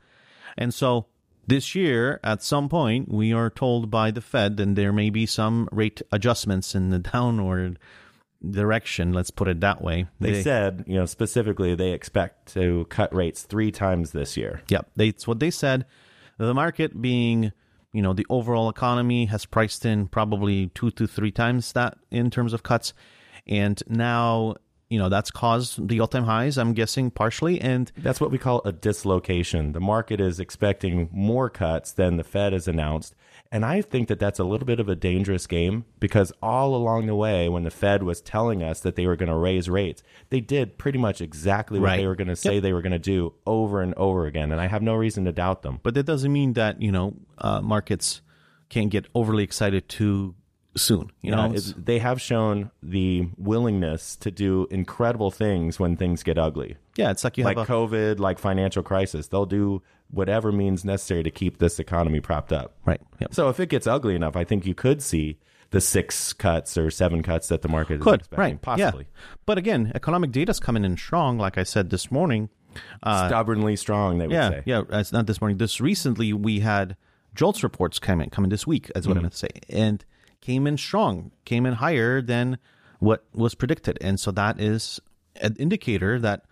And 0.57 0.73
so 0.73 1.07
this 1.47 1.75
year, 1.75 2.19
at 2.23 2.41
some 2.41 2.69
point, 2.69 3.09
we 3.09 3.33
are 3.33 3.49
told 3.49 3.91
by 3.91 4.11
the 4.11 4.21
Fed, 4.21 4.59
and 4.59 4.75
there 4.75 4.93
may 4.93 5.09
be 5.09 5.25
some 5.25 5.67
rate 5.71 6.01
adjustments 6.11 6.75
in 6.75 6.89
the 6.89 6.99
downward 7.13 7.79
direction. 8.49 9.13
Let's 9.13 9.31
put 9.31 9.47
it 9.47 9.59
that 9.61 9.81
way. 9.81 10.07
They 10.19 10.41
said, 10.41 10.83
you 10.87 10.95
know, 10.95 11.05
specifically 11.05 11.75
they 11.75 11.91
expect 11.91 12.53
to 12.53 12.85
cut 12.89 13.13
rates 13.13 13.43
three 13.43 13.71
times 13.71 14.11
this 14.11 14.37
year. 14.37 14.61
Yep, 14.69 14.91
that's 14.95 15.27
what 15.27 15.39
they 15.39 15.51
said. 15.51 15.85
The 16.37 16.53
market 16.53 17.01
being, 17.01 17.51
you 17.93 18.01
know, 18.01 18.13
the 18.13 18.25
overall 18.29 18.69
economy 18.69 19.25
has 19.25 19.45
priced 19.45 19.85
in 19.85 20.07
probably 20.07 20.67
two 20.69 20.91
to 20.91 21.07
three 21.07 21.31
times 21.31 21.73
that 21.73 21.97
in 22.11 22.29
terms 22.29 22.53
of 22.53 22.63
cuts, 22.63 22.93
and 23.47 23.81
now 23.87 24.55
you 24.93 24.99
know 24.99 25.09
that's 25.09 25.31
caused 25.31 25.87
the 25.91 25.99
all-time 26.01 26.25
highs. 26.25 26.57
I'm 26.57 26.73
guessing 26.73 27.11
partially, 27.11 27.55
and 27.71 27.91
That's 27.97 28.21
what 28.21 28.31
we 28.31 28.37
call 28.37 28.61
a 28.65 28.71
dislocation. 28.71 29.71
The 29.73 29.79
market 29.93 30.19
is 30.21 30.39
expecting 30.39 31.09
more 31.11 31.49
cuts 31.49 31.91
than 31.91 32.17
the 32.17 32.23
Fed 32.23 32.53
has 32.53 32.67
announced. 32.67 33.15
And 33.51 33.63
I 33.65 33.81
think 33.81 34.07
that 34.07 34.19
that's 34.19 34.39
a 34.39 34.43
little 34.43 34.65
bit 34.65 34.79
of 34.79 34.89
a 34.89 34.95
dangerous 34.95 35.45
game 35.45 35.85
because 35.99 36.31
all 36.41 36.75
along 36.75 37.05
the 37.05 37.13
way, 37.15 37.47
when 37.49 37.63
the 37.63 37.69
Fed 37.81 38.01
was 38.01 38.19
telling 38.21 38.63
us 38.63 38.79
that 38.81 38.95
they 38.95 39.05
were 39.05 39.15
going 39.15 39.29
to 39.29 39.35
raise 39.49 39.69
rates, 39.69 40.01
they 40.31 40.39
did 40.39 40.77
pretty 40.79 40.97
much 40.97 41.21
exactly 41.21 41.79
what 41.79 41.87
Right. 41.87 41.97
they 41.97 42.07
were 42.07 42.15
going 42.15 42.29
to 42.29 42.35
say 42.35 42.59
they 42.59 42.73
were 42.73 42.81
going 42.81 42.93
to 42.93 42.99
do 43.15 43.33
over 43.45 43.81
and 43.81 43.93
over 43.95 44.25
again. 44.25 44.51
And 44.51 44.59
I 44.59 44.67
have 44.67 44.81
no 44.81 44.95
reason 44.95 45.25
to 45.25 45.31
doubt 45.31 45.61
them. 45.61 45.79
but 45.83 45.93
that 45.93 46.05
doesn't 46.11 46.33
mean 46.33 46.53
that 46.53 46.81
you 46.81 46.91
know 46.91 47.13
uh, 47.37 47.61
markets 47.61 48.21
can't 48.69 48.89
get 48.89 49.05
overly 49.13 49.43
excited 49.43 49.87
too 49.87 50.33
soon. 50.75 51.11
You 51.21 51.31
know, 51.31 51.41
Uh, 51.41 51.51
it- 51.53 51.85
they 51.85 51.99
have 51.99 52.19
shown 52.21 52.71
the 52.81 53.27
willingness 53.37 54.15
to 54.17 54.31
do 54.31 54.67
incredible 54.71 55.29
things 55.31 55.79
when 55.79 55.95
things 55.97 56.23
get 56.23 56.37
ugly. 56.37 56.77
yeah, 56.95 57.11
it's 57.11 57.23
like 57.23 57.37
you 57.37 57.43
like 57.43 57.57
have 57.57 57.69
a 57.69 57.71
COVID, 57.71 58.19
like 58.19 58.39
financial 58.39 58.83
crisis. 58.83 59.27
They'll 59.27 59.45
do 59.45 59.81
whatever 60.11 60.51
means 60.51 60.83
necessary 60.85 61.23
to 61.23 61.31
keep 61.31 61.57
this 61.57 61.79
economy 61.79 62.19
propped 62.19 62.53
up. 62.53 62.75
right. 62.85 63.01
Yep. 63.19 63.33
So 63.33 63.49
if 63.49 63.59
it 63.59 63.69
gets 63.69 63.87
ugly 63.87 64.15
enough, 64.15 64.35
I 64.35 64.43
think 64.43 64.65
you 64.65 64.75
could 64.75 65.01
see 65.01 65.37
the 65.71 65.81
six 65.81 66.33
cuts 66.33 66.77
or 66.77 66.91
seven 66.91 67.23
cuts 67.23 67.47
that 67.47 67.63
the 67.63 67.67
market 67.67 67.95
is 67.95 68.01
Could 68.03 68.19
expecting. 68.19 68.39
right, 68.39 68.61
Possibly. 68.61 69.05
Yeah. 69.09 69.21
But 69.47 69.57
again, 69.57 69.91
economic 69.95 70.31
data's 70.31 70.59
coming 70.59 70.85
in 70.85 70.97
strong. 70.97 71.39
Like 71.39 71.57
I 71.57 71.63
said 71.63 71.89
this 71.89 72.11
morning, 72.11 72.49
Stubbornly 73.03 73.75
strong, 73.75 74.17
they 74.17 74.27
would 74.27 74.33
yeah, 74.33 74.49
say. 74.49 74.61
yeah. 74.65 74.81
It's 74.91 75.11
not 75.11 75.27
this 75.27 75.41
morning. 75.41 75.57
This 75.57 75.79
recently 75.81 76.33
we 76.33 76.59
had 76.61 76.95
JOLTS 77.35 77.63
reports 77.63 77.99
coming 77.99 78.29
coming 78.29 78.49
this 78.49 78.67
week, 78.67 78.91
is 78.95 79.03
Mm-hmm. 79.03 79.09
what 79.09 79.17
I 79.17 79.21
meant 79.21 79.33
to 79.33 79.37
say, 79.39 79.49
and 79.69 80.05
came 80.43 80.67
in 80.67 80.77
strong, 80.77 81.31
came 81.45 81.65
in 81.65 81.75
higher 81.75 82.21
than 82.21 82.57
what 82.99 83.25
was 83.33 83.55
predicted, 83.55 83.97
and 84.01 84.19
so 84.19 84.31
that 84.31 84.59
is 84.59 84.99
an 85.41 85.55
indicator 85.57 86.19
that 86.19 86.45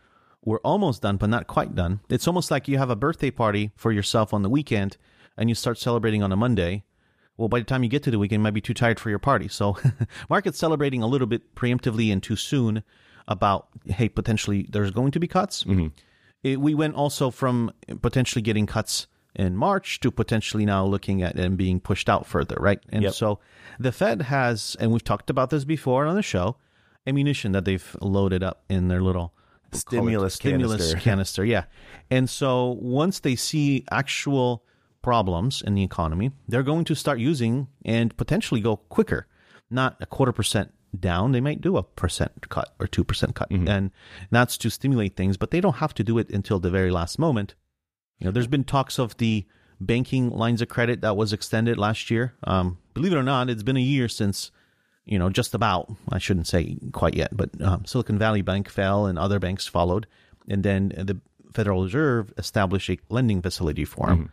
we're 0.43 0.59
almost 0.59 1.01
done, 1.03 1.17
but 1.17 1.29
not 1.29 1.47
quite 1.47 1.75
done. 1.75 1.99
It's 2.09 2.27
almost 2.27 2.49
like 2.49 2.67
you 2.67 2.77
have 2.77 2.89
a 2.89 2.95
birthday 2.95 3.31
party 3.31 3.71
for 3.75 3.91
yourself 3.91 4.33
on 4.33 4.41
the 4.41 4.49
weekend, 4.49 4.97
and 5.37 5.49
you 5.49 5.55
start 5.55 5.77
celebrating 5.77 6.23
on 6.23 6.31
a 6.31 6.35
Monday. 6.35 6.83
Well, 7.37 7.47
by 7.47 7.59
the 7.59 7.65
time 7.65 7.83
you 7.83 7.89
get 7.89 8.03
to 8.03 8.11
the 8.11 8.19
weekend, 8.19 8.39
you 8.39 8.43
might 8.43 8.53
be 8.53 8.61
too 8.61 8.73
tired 8.73 8.99
for 8.99 9.09
your 9.09 9.19
party. 9.19 9.47
So, 9.47 9.77
market's 10.29 10.57
celebrating 10.57 11.03
a 11.03 11.07
little 11.07 11.27
bit 11.27 11.55
preemptively 11.55 12.11
and 12.11 12.23
too 12.23 12.35
soon 12.35 12.83
about 13.27 13.67
hey, 13.85 14.09
potentially 14.09 14.67
there's 14.69 14.91
going 14.91 15.11
to 15.11 15.19
be 15.19 15.27
cuts 15.27 15.63
mm-hmm. 15.63 15.87
it, 16.43 16.59
we 16.59 16.73
went 16.73 16.95
also 16.95 17.31
from 17.31 17.71
potentially 18.01 18.41
getting 18.41 18.65
cuts 18.65 19.07
in 19.35 19.55
March 19.55 19.99
to 20.01 20.11
potentially 20.11 20.65
now 20.65 20.85
looking 20.85 21.21
at 21.21 21.35
and 21.37 21.57
being 21.57 21.79
pushed 21.79 22.09
out 22.09 22.25
further, 22.25 22.57
right? 22.59 22.79
And 22.89 23.03
Yep. 23.03 23.13
so 23.13 23.39
the 23.79 23.91
Fed 23.91 24.23
has, 24.23 24.75
and 24.79 24.91
we've 24.91 25.03
talked 25.03 25.29
about 25.29 25.49
this 25.49 25.63
before 25.63 26.05
on 26.05 26.15
the 26.15 26.21
show, 26.21 26.57
ammunition 27.07 27.51
that 27.53 27.65
they've 27.65 27.95
loaded 28.01 28.43
up 28.43 28.63
in 28.69 28.87
their 28.87 29.01
little 29.01 29.33
we'll 29.71 29.77
it 29.77 29.81
Stimulus 29.81 30.35
stimulus 30.35 30.81
canister. 30.93 30.99
canister, 31.09 31.45
yeah. 31.45 31.63
And 32.09 32.29
so 32.29 32.77
once 32.81 33.19
they 33.19 33.35
see 33.35 33.85
actual 33.91 34.63
problems 35.01 35.61
in 35.61 35.75
the 35.75 35.83
economy, 35.83 36.31
they're 36.47 36.63
going 36.63 36.85
to 36.85 36.95
start 36.95 37.19
using 37.19 37.67
and 37.85 38.15
potentially 38.17 38.61
go 38.61 38.77
quicker, 38.77 39.27
not 39.69 39.97
a 39.99 40.05
quarter 40.05 40.31
percent 40.31 40.73
down. 40.99 41.31
They 41.31 41.41
might 41.41 41.61
do 41.61 41.77
a 41.77 41.83
percent 41.83 42.49
cut 42.49 42.73
or 42.79 42.87
2% 42.87 43.33
cut. 43.33 43.49
Mm-hmm. 43.49 43.67
And 43.67 43.91
that's 44.29 44.57
to 44.57 44.69
stimulate 44.69 45.15
things, 45.15 45.37
but 45.37 45.51
they 45.51 45.61
don't 45.61 45.77
have 45.77 45.93
to 45.95 46.03
do 46.03 46.17
it 46.17 46.29
until 46.29 46.59
the 46.59 46.69
very 46.69 46.91
last 46.91 47.17
moment. 47.17 47.55
You 48.21 48.25
know, 48.25 48.31
there's 48.31 48.47
been 48.47 48.63
talks 48.63 48.99
of 48.99 49.17
the 49.17 49.45
banking 49.79 50.29
lines 50.29 50.61
of 50.61 50.69
credit 50.69 51.01
that 51.01 51.17
was 51.17 51.33
extended 51.33 51.77
last 51.79 52.11
year. 52.11 52.35
Um, 52.43 52.77
believe 52.93 53.13
it 53.13 53.17
or 53.17 53.23
not, 53.23 53.49
it's 53.49 53.63
been 53.63 53.77
a 53.77 53.81
year 53.81 54.07
since, 54.07 54.51
you 55.05 55.17
know, 55.17 55.31
just 55.31 55.55
about, 55.55 55.91
I 56.07 56.19
shouldn't 56.19 56.47
say 56.47 56.77
quite 56.91 57.15
yet, 57.15 57.35
but 57.35 57.49
um, 57.59 57.85
Silicon 57.85 58.19
Valley 58.19 58.43
Bank 58.43 58.69
fell 58.69 59.07
and 59.07 59.17
other 59.17 59.39
banks 59.39 59.65
followed. 59.65 60.05
And 60.47 60.61
then 60.61 60.89
the 60.89 61.19
Federal 61.51 61.83
Reserve 61.83 62.31
established 62.37 62.91
a 62.91 62.99
lending 63.09 63.41
facility 63.41 63.85
for 63.85 64.07
them. 64.07 64.31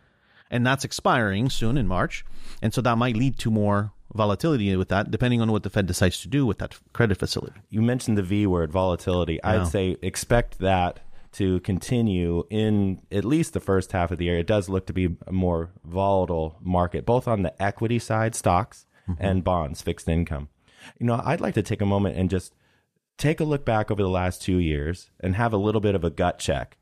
And 0.51 0.65
that's 0.65 0.85
expiring 0.85 1.49
soon 1.49 1.75
in 1.75 1.87
March. 1.87 2.23
And 2.61 2.71
so 2.71 2.81
that 2.81 2.97
might 2.97 3.15
lead 3.17 3.39
to 3.39 3.49
more 3.49 3.91
volatility 4.13 4.75
with 4.75 4.89
that, 4.89 5.09
depending 5.09 5.41
on 5.41 5.51
what 5.51 5.63
the 5.63 5.69
Fed 5.69 5.87
decides 5.87 6.21
to 6.21 6.27
do 6.27 6.45
with 6.45 6.59
that 6.59 6.77
credit 6.93 7.17
facility. 7.17 7.59
You 7.69 7.81
mentioned 7.81 8.17
the 8.19 8.23
V 8.23 8.45
word, 8.45 8.71
volatility. 8.71 9.43
I'd 9.43 9.67
say 9.67 9.97
expect 10.01 10.59
that 10.59 10.99
to 11.33 11.59
continue 11.61 12.43
in 12.49 13.01
at 13.11 13.25
least 13.25 13.53
the 13.53 13.59
first 13.59 13.91
half 13.91 14.11
of 14.11 14.17
the 14.17 14.25
year. 14.25 14.39
It 14.39 14.47
does 14.47 14.69
look 14.69 14.87
to 14.87 14.93
be 14.93 15.17
a 15.27 15.31
more 15.31 15.71
volatile 15.83 16.57
market, 16.61 17.05
both 17.05 17.27
on 17.27 17.43
the 17.43 17.61
equity 17.61 17.99
side, 17.99 18.35
stocks, 18.35 18.85
mm-hmm. 19.07 19.23
and 19.23 19.43
bonds, 19.43 19.81
fixed 19.81 20.07
income. 20.07 20.49
You 20.99 21.05
know, 21.05 21.21
I'd 21.23 21.41
like 21.41 21.53
to 21.55 21.63
take 21.63 21.81
a 21.81 21.85
moment 21.85 22.17
and 22.17 22.29
just 22.29 22.53
take 23.17 23.39
a 23.39 23.43
look 23.45 23.65
back 23.65 23.91
over 23.91 24.01
the 24.01 24.09
last 24.09 24.41
two 24.41 24.57
years 24.57 25.11
and 25.19 25.35
have 25.35 25.53
a 25.53 25.57
little 25.57 25.81
bit 25.81 25.95
of 25.95 26.03
a 26.03 26.09
gut 26.09 26.39
check. 26.39 26.77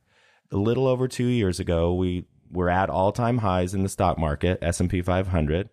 A 0.51 0.57
little 0.57 0.87
over 0.87 1.07
two 1.07 1.25
years 1.25 1.59
ago, 1.59 1.93
we 1.93 2.25
were 2.49 2.69
at 2.69 2.89
all-time 2.89 3.39
highs 3.39 3.73
in 3.73 3.83
the 3.83 3.89
stock 3.89 4.17
market, 4.17 4.59
S&P 4.61 5.01
500, 5.01 5.69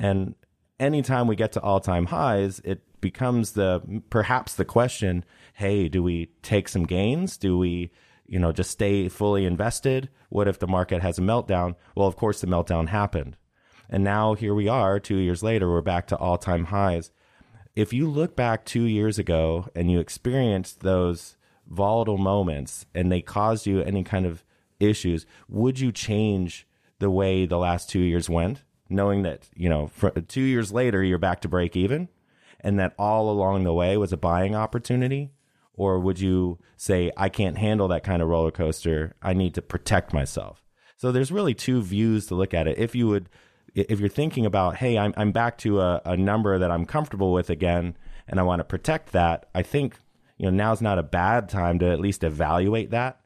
and 0.00 0.34
anytime 0.80 1.26
we 1.26 1.36
get 1.36 1.52
to 1.52 1.60
all-time 1.60 2.06
highs, 2.06 2.60
it 2.60 2.82
becomes 3.00 3.52
the 3.52 4.02
perhaps 4.08 4.54
the 4.54 4.64
question, 4.64 5.24
hey, 5.54 5.88
do 5.88 6.02
we 6.02 6.30
take 6.42 6.68
some 6.68 6.84
gains? 6.84 7.36
Do 7.36 7.58
we, 7.58 7.90
you 8.26 8.38
know, 8.38 8.52
just 8.52 8.70
stay 8.70 9.08
fully 9.08 9.44
invested? 9.44 10.08
What 10.28 10.48
if 10.48 10.58
the 10.58 10.66
market 10.66 11.02
has 11.02 11.18
a 11.18 11.22
meltdown? 11.22 11.74
Well, 11.96 12.08
of 12.08 12.16
course 12.16 12.40
the 12.40 12.46
meltdown 12.46 12.88
happened. 12.88 13.36
And 13.88 14.02
now 14.02 14.34
here 14.34 14.54
we 14.54 14.68
are 14.68 14.98
2 14.98 15.16
years 15.16 15.42
later, 15.42 15.70
we're 15.70 15.82
back 15.82 16.06
to 16.08 16.16
all-time 16.16 16.66
highs 16.66 17.10
if 17.76 17.92
you 17.92 18.08
look 18.08 18.36
back 18.36 18.64
two 18.64 18.84
years 18.84 19.18
ago 19.18 19.66
and 19.74 19.90
you 19.90 19.98
experienced 19.98 20.80
those 20.80 21.36
volatile 21.66 22.18
moments 22.18 22.86
and 22.94 23.10
they 23.10 23.20
caused 23.20 23.66
you 23.66 23.80
any 23.82 24.04
kind 24.04 24.26
of 24.26 24.44
issues, 24.78 25.26
would 25.48 25.80
you 25.80 25.90
change 25.90 26.66
the 26.98 27.10
way 27.10 27.46
the 27.46 27.58
last 27.58 27.90
two 27.90 28.00
years 28.00 28.30
went, 28.30 28.62
knowing 28.88 29.22
that 29.22 29.48
you 29.56 29.68
know 29.68 29.90
two 30.28 30.42
years 30.42 30.72
later 30.72 31.02
you're 31.02 31.18
back 31.18 31.40
to 31.40 31.48
break 31.48 31.76
even, 31.76 32.08
and 32.60 32.78
that 32.78 32.94
all 32.98 33.28
along 33.28 33.64
the 33.64 33.74
way 33.74 33.96
was 33.96 34.12
a 34.12 34.16
buying 34.16 34.54
opportunity? 34.54 35.32
Or 35.76 35.98
would 35.98 36.20
you 36.20 36.58
say, 36.76 37.10
I 37.16 37.28
can't 37.28 37.58
handle 37.58 37.88
that 37.88 38.04
kind 38.04 38.22
of 38.22 38.28
roller 38.28 38.50
coaster. 38.50 39.14
I 39.22 39.32
need 39.32 39.54
to 39.54 39.62
protect 39.62 40.12
myself. 40.12 40.62
So 40.96 41.10
there's 41.10 41.32
really 41.32 41.54
two 41.54 41.82
views 41.82 42.26
to 42.26 42.34
look 42.34 42.54
at 42.54 42.68
it. 42.68 42.78
If 42.78 42.94
you 42.94 43.08
would, 43.08 43.28
if 43.74 43.98
you're 43.98 44.08
thinking 44.08 44.46
about, 44.46 44.76
hey, 44.76 44.96
I'm, 44.96 45.12
I'm 45.16 45.32
back 45.32 45.58
to 45.58 45.80
a, 45.80 46.00
a 46.04 46.16
number 46.16 46.58
that 46.58 46.70
I'm 46.70 46.86
comfortable 46.86 47.32
with 47.32 47.50
again, 47.50 47.96
and 48.28 48.38
I 48.38 48.44
want 48.44 48.60
to 48.60 48.64
protect 48.64 49.12
that, 49.12 49.48
I 49.54 49.62
think, 49.62 49.98
you 50.38 50.46
know, 50.46 50.56
now's 50.56 50.80
not 50.80 50.98
a 50.98 51.02
bad 51.02 51.48
time 51.48 51.78
to 51.80 51.90
at 51.90 52.00
least 52.00 52.24
evaluate 52.24 52.90
that. 52.90 53.20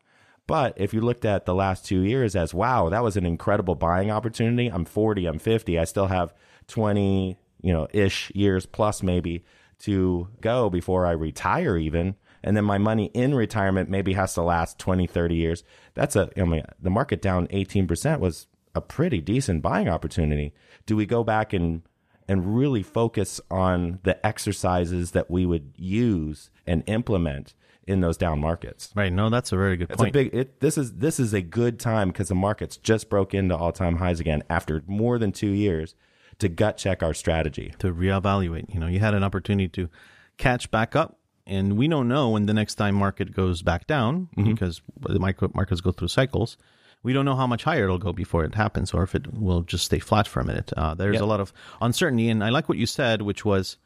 But 0.47 0.75
if 0.77 0.95
you 0.95 1.03
looked 1.03 1.27
at 1.27 1.45
the 1.45 1.55
last 1.55 1.85
two 1.85 2.01
years 2.01 2.35
as, 2.35 2.55
wow, 2.55 2.89
that 2.89 3.03
was 3.03 3.19
an 3.19 3.27
incredible 3.27 3.75
buying 3.75 4.11
opportunity. 4.11 4.69
I'm 4.69 4.87
40, 4.87 5.27
I'm 5.27 5.39
50, 5.39 5.79
I 5.79 5.85
still 5.85 6.07
have 6.07 6.33
20, 6.69 7.39
you 7.61 7.73
know, 7.73 7.87
ish 7.93 8.33
years 8.35 8.65
plus 8.65 9.03
maybe 9.03 9.45
to 9.81 10.29
go 10.41 10.71
before 10.71 11.07
I 11.07 11.13
retire 11.13 11.77
even. 11.77 12.17
And 12.49 12.57
then 12.57 12.65
my 12.65 12.79
money 12.79 13.11
in 13.13 13.35
retirement 13.35 13.91
maybe 13.91 14.15
has 14.15 14.33
to 14.35 14.43
last 14.43 14.79
20, 14.79 15.07
30 15.07 15.35
years. 15.35 15.65
That's 15.93 16.17
a, 16.17 16.31
I 16.35 16.45
mean, 16.45 16.63
the 16.81 16.89
market 16.89 17.21
down 17.21 17.47
18% 17.49 18.21
was 18.21 18.47
a 18.75 18.81
pretty 18.81 19.21
decent 19.21 19.61
buying 19.61 19.87
opportunity. 19.87 20.55
Do 20.87 20.97
we 20.97 21.05
go 21.05 21.23
back 21.23 21.53
and, 21.53 21.83
and 22.27 22.57
really 22.57 22.83
focus 22.83 23.39
on 23.51 23.99
the 24.05 24.25
exercises 24.27 25.11
that 25.11 25.31
we 25.31 25.45
would 25.45 25.75
use 25.77 26.49
and 26.67 26.83
implement 26.87 27.53
in 27.87 28.01
those 28.01 28.17
down 28.17 28.41
markets? 28.41 28.93
Right. 28.95 29.13
No, 29.13 29.29
that's 29.29 29.53
a 29.53 29.57
very 29.57 29.77
good 29.77 29.91
It's 29.91 29.99
point. 29.99 30.09
a 30.09 30.13
big. 30.13 30.35
It, 30.35 30.61
this 30.61 30.79
is 30.79 30.95
this 30.95 31.21
is 31.21 31.35
a 31.35 31.43
good 31.43 31.79
time 31.79 32.09
because 32.09 32.29
the 32.29 32.35
markets 32.35 32.79
just 32.79 33.11
broke 33.11 33.35
into 33.35 33.55
all 33.57 33.73
time 33.73 33.97
highs 33.97 34.21
again 34.21 34.43
after 34.49 34.83
more 34.87 35.19
than 35.19 35.33
two 35.33 35.51
years 35.51 35.95
to 36.39 36.49
gut 36.49 36.79
check 36.79 37.03
our 37.03 37.13
strategy. 37.13 37.75
to 37.81 37.93
reevaluate. 37.93 38.73
You 38.73 38.81
know, 38.81 38.87
you 38.87 39.01
had 39.01 39.13
an 39.13 39.23
opportunity 39.25 39.69
to 39.69 39.91
catch 40.39 40.71
back 40.71 40.95
up, 40.97 41.18
and 41.49 41.77
we 41.77 41.89
don't 41.89 42.09
know 42.09 42.31
when 42.31 42.47
the 42.47 42.55
next 42.55 42.75
time 42.77 42.95
market 42.95 43.33
goes 43.35 43.63
back 43.63 43.87
down 43.87 44.29
because 44.37 44.81
the 45.01 45.19
micro 45.19 45.51
markets 45.55 45.81
go 45.81 45.91
through 45.93 46.09
cycles. 46.09 46.57
We 47.03 47.13
don't 47.13 47.25
know 47.25 47.37
how 47.37 47.47
much 47.47 47.65
higher 47.65 47.85
it'll 47.85 47.99
go 47.99 48.13
before 48.13 48.45
it 48.45 48.55
happens, 48.55 48.93
or 48.93 49.03
if 49.03 49.15
it 49.15 49.33
will 49.33 49.63
just 49.63 49.85
stay 49.85 49.99
flat 50.01 50.27
for 50.29 50.41
a 50.41 50.45
minute. 50.45 50.73
Uh, 50.77 50.95
there's 50.95 51.15
Yep. 51.15 51.23
a 51.23 51.27
lot 51.27 51.41
of 51.41 51.53
uncertainty, 51.81 52.29
and 52.29 52.43
I 52.45 52.51
like 52.51 52.69
what 52.69 52.77
you 52.79 52.87
said, 52.87 53.23
which 53.23 53.45
was 53.45 53.77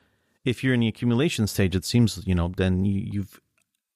if 0.44 0.64
you're 0.64 0.74
in 0.74 0.80
the 0.80 0.88
accumulation 0.88 1.46
stage, 1.46 1.76
it 1.76 1.84
seems 1.84 2.20
you 2.26 2.34
know 2.34 2.52
then 2.56 2.84
you, 2.84 3.00
you've 3.12 3.40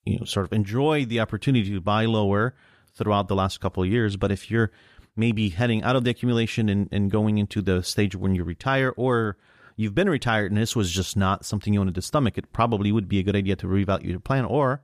you 0.05 0.19
know 0.19 0.25
sort 0.27 0.47
of 0.47 0.53
enjoyed 0.53 1.09
the 1.09 1.21
opportunity 1.21 1.73
to 1.73 1.81
buy 1.81 2.05
lower 2.05 2.55
throughout 2.95 3.29
the 3.29 3.35
last 3.35 3.61
couple 3.61 3.83
of 3.83 3.89
years. 3.89 4.17
But 4.17 4.31
if 4.31 4.51
you're 4.51 4.71
maybe 5.17 5.49
heading 5.49 5.83
out 5.83 5.97
of 5.97 6.05
the 6.05 6.11
accumulation 6.11 6.69
and, 6.69 6.89
and 6.93 7.11
going 7.11 7.39
into 7.39 7.63
the 7.63 7.83
stage 7.83 8.15
when 8.15 8.35
you 8.35 8.45
retire, 8.45 8.93
or 8.97 9.39
you've 9.77 9.95
been 9.95 10.09
retired 10.09 10.51
and 10.51 10.61
this 10.61 10.75
was 10.75 10.91
just 10.91 11.17
not 11.17 11.45
something 11.45 11.73
you 11.73 11.81
wanted 11.81 11.95
to 11.95 12.03
stomach, 12.03 12.37
it 12.39 12.53
probably 12.53 12.91
would 12.91 13.09
be 13.09 13.19
a 13.19 13.23
good 13.23 13.37
idea 13.37 13.57
to 13.57 13.67
reevaluate 13.67 14.09
your 14.09 14.21
plan 14.21 14.45
or 14.45 14.83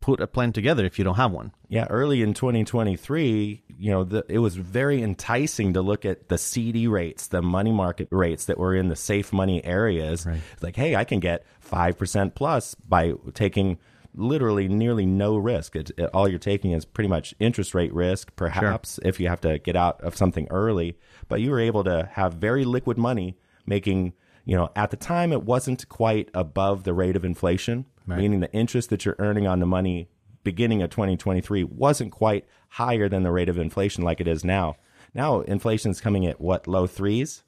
put 0.00 0.20
a 0.20 0.26
plan 0.26 0.52
together 0.52 0.84
if 0.84 0.98
you 0.98 1.04
don't 1.04 1.16
have 1.16 1.30
one. 1.30 1.52
Yeah, 1.68 1.86
early 1.90 2.22
in 2.22 2.32
2023, 2.32 3.62
you 3.78 3.90
know, 3.90 4.04
the, 4.04 4.24
it 4.28 4.38
was 4.38 4.56
very 4.56 5.02
enticing 5.02 5.74
to 5.74 5.82
look 5.82 6.04
at 6.06 6.28
the 6.28 6.38
CD 6.38 6.86
rates, 6.86 7.28
the 7.28 7.42
money 7.42 7.70
market 7.70 8.08
rates 8.10 8.46
that 8.46 8.58
were 8.58 8.74
in 8.74 8.88
the 8.88 8.96
safe 8.96 9.32
money 9.32 9.62
areas. 9.62 10.24
It's 10.54 10.62
like, 10.62 10.76
hey, 10.76 10.96
I 10.96 11.04
can 11.04 11.20
get 11.20 11.44
5% 11.70 12.34
plus 12.34 12.74
by 12.76 13.12
taking 13.34 13.78
literally 14.14 14.68
nearly 14.68 15.06
no 15.06 15.36
risk. 15.36 15.76
It, 15.76 15.90
it, 15.96 16.10
all 16.14 16.28
you're 16.28 16.38
taking 16.38 16.72
is 16.72 16.84
pretty 16.84 17.08
much 17.08 17.34
interest 17.38 17.74
rate 17.74 17.92
risk, 17.92 18.34
perhaps 18.36 18.98
if 19.04 19.20
you 19.20 19.28
have 19.28 19.40
to 19.42 19.58
get 19.58 19.76
out 19.76 20.00
of 20.00 20.16
something 20.16 20.48
early. 20.50 20.96
But 21.28 21.40
you 21.40 21.50
were 21.50 21.60
able 21.60 21.84
to 21.84 22.08
have 22.12 22.34
very 22.34 22.64
liquid 22.64 22.96
money 22.98 23.36
making, 23.66 24.14
you 24.44 24.56
know, 24.56 24.70
at 24.74 24.90
the 24.90 24.96
time 24.96 25.32
it 25.32 25.42
wasn't 25.42 25.88
quite 25.88 26.28
above 26.34 26.84
the 26.84 26.92
rate 26.94 27.16
of 27.16 27.24
inflation, 27.24 27.86
meaning 28.18 28.40
the 28.40 28.52
interest 28.52 28.90
that 28.90 29.04
you're 29.04 29.16
earning 29.18 29.46
on 29.46 29.60
the 29.60 29.66
money 29.66 30.08
beginning 30.42 30.82
of 30.82 30.90
2023 30.90 31.64
wasn't 31.64 32.10
quite 32.12 32.46
higher 32.70 33.08
than 33.08 33.22
the 33.22 33.30
rate 33.30 33.48
of 33.48 33.58
inflation 33.58 34.04
like 34.04 34.20
it 34.20 34.28
is 34.28 34.44
now. 34.44 34.76
Now 35.14 35.40
inflation 35.40 35.90
is 35.90 36.00
coming 36.00 36.26
at 36.26 36.40
what 36.40 36.66
low 36.66 36.86
threes, 36.86 37.42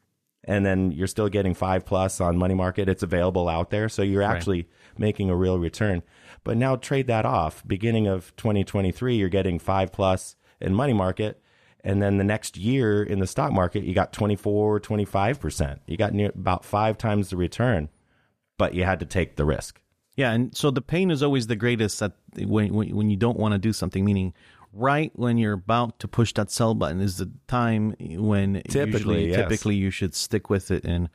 and 0.44 0.66
then 0.66 0.90
you're 0.92 1.06
still 1.06 1.28
getting 1.28 1.54
five 1.54 1.84
plus 1.86 2.20
on 2.20 2.36
money 2.36 2.54
market. 2.54 2.88
It's 2.88 3.02
available 3.02 3.48
out 3.48 3.70
there, 3.70 3.88
so 3.88 4.02
you're 4.02 4.22
actually 4.22 4.68
making 4.98 5.30
a 5.30 5.36
real 5.36 5.58
return. 5.58 6.02
But 6.44 6.56
now 6.56 6.76
trade 6.76 7.06
that 7.06 7.24
off. 7.24 7.66
Beginning 7.66 8.06
of 8.06 8.34
2023, 8.36 9.16
you're 9.16 9.28
getting 9.28 9.58
five 9.58 9.92
plus 9.92 10.36
in 10.60 10.74
money 10.74 10.92
market. 10.92 11.41
And 11.84 12.00
then 12.00 12.16
the 12.16 12.24
next 12.24 12.56
year 12.56 13.02
in 13.02 13.18
the 13.18 13.26
stock 13.26 13.52
market, 13.52 13.82
you 13.82 13.92
got 13.92 14.12
24, 14.12 14.80
25%. 14.80 15.80
You 15.86 15.96
got 15.96 16.12
near 16.12 16.30
about 16.34 16.64
five 16.64 16.96
times 16.96 17.30
the 17.30 17.36
return, 17.36 17.88
but 18.56 18.74
you 18.74 18.84
had 18.84 19.00
to 19.00 19.06
take 19.06 19.36
the 19.36 19.44
risk. 19.44 19.80
Yeah, 20.14 20.32
and 20.32 20.54
so 20.56 20.70
the 20.70 20.82
pain 20.82 21.10
is 21.10 21.22
always 21.22 21.46
the 21.46 21.56
greatest 21.56 22.02
at 22.02 22.12
when 22.36 22.72
when, 22.74 22.94
when 22.94 23.10
you 23.10 23.16
don't 23.16 23.38
want 23.38 23.52
to 23.52 23.58
do 23.58 23.72
something. 23.72 24.04
Meaning, 24.04 24.34
right 24.72 25.10
when 25.14 25.38
you're 25.38 25.54
about 25.54 25.98
to 26.00 26.08
push 26.08 26.32
that 26.34 26.50
sell 26.50 26.74
button 26.74 27.00
is 27.00 27.16
the 27.16 27.30
time 27.48 27.94
when 27.98 28.62
Typically, 28.68 28.92
usually, 28.92 29.28
yes. 29.28 29.36
typically 29.36 29.74
you 29.76 29.90
should 29.90 30.14
stick 30.14 30.50
with 30.50 30.70
it 30.70 30.84
and 30.84 31.08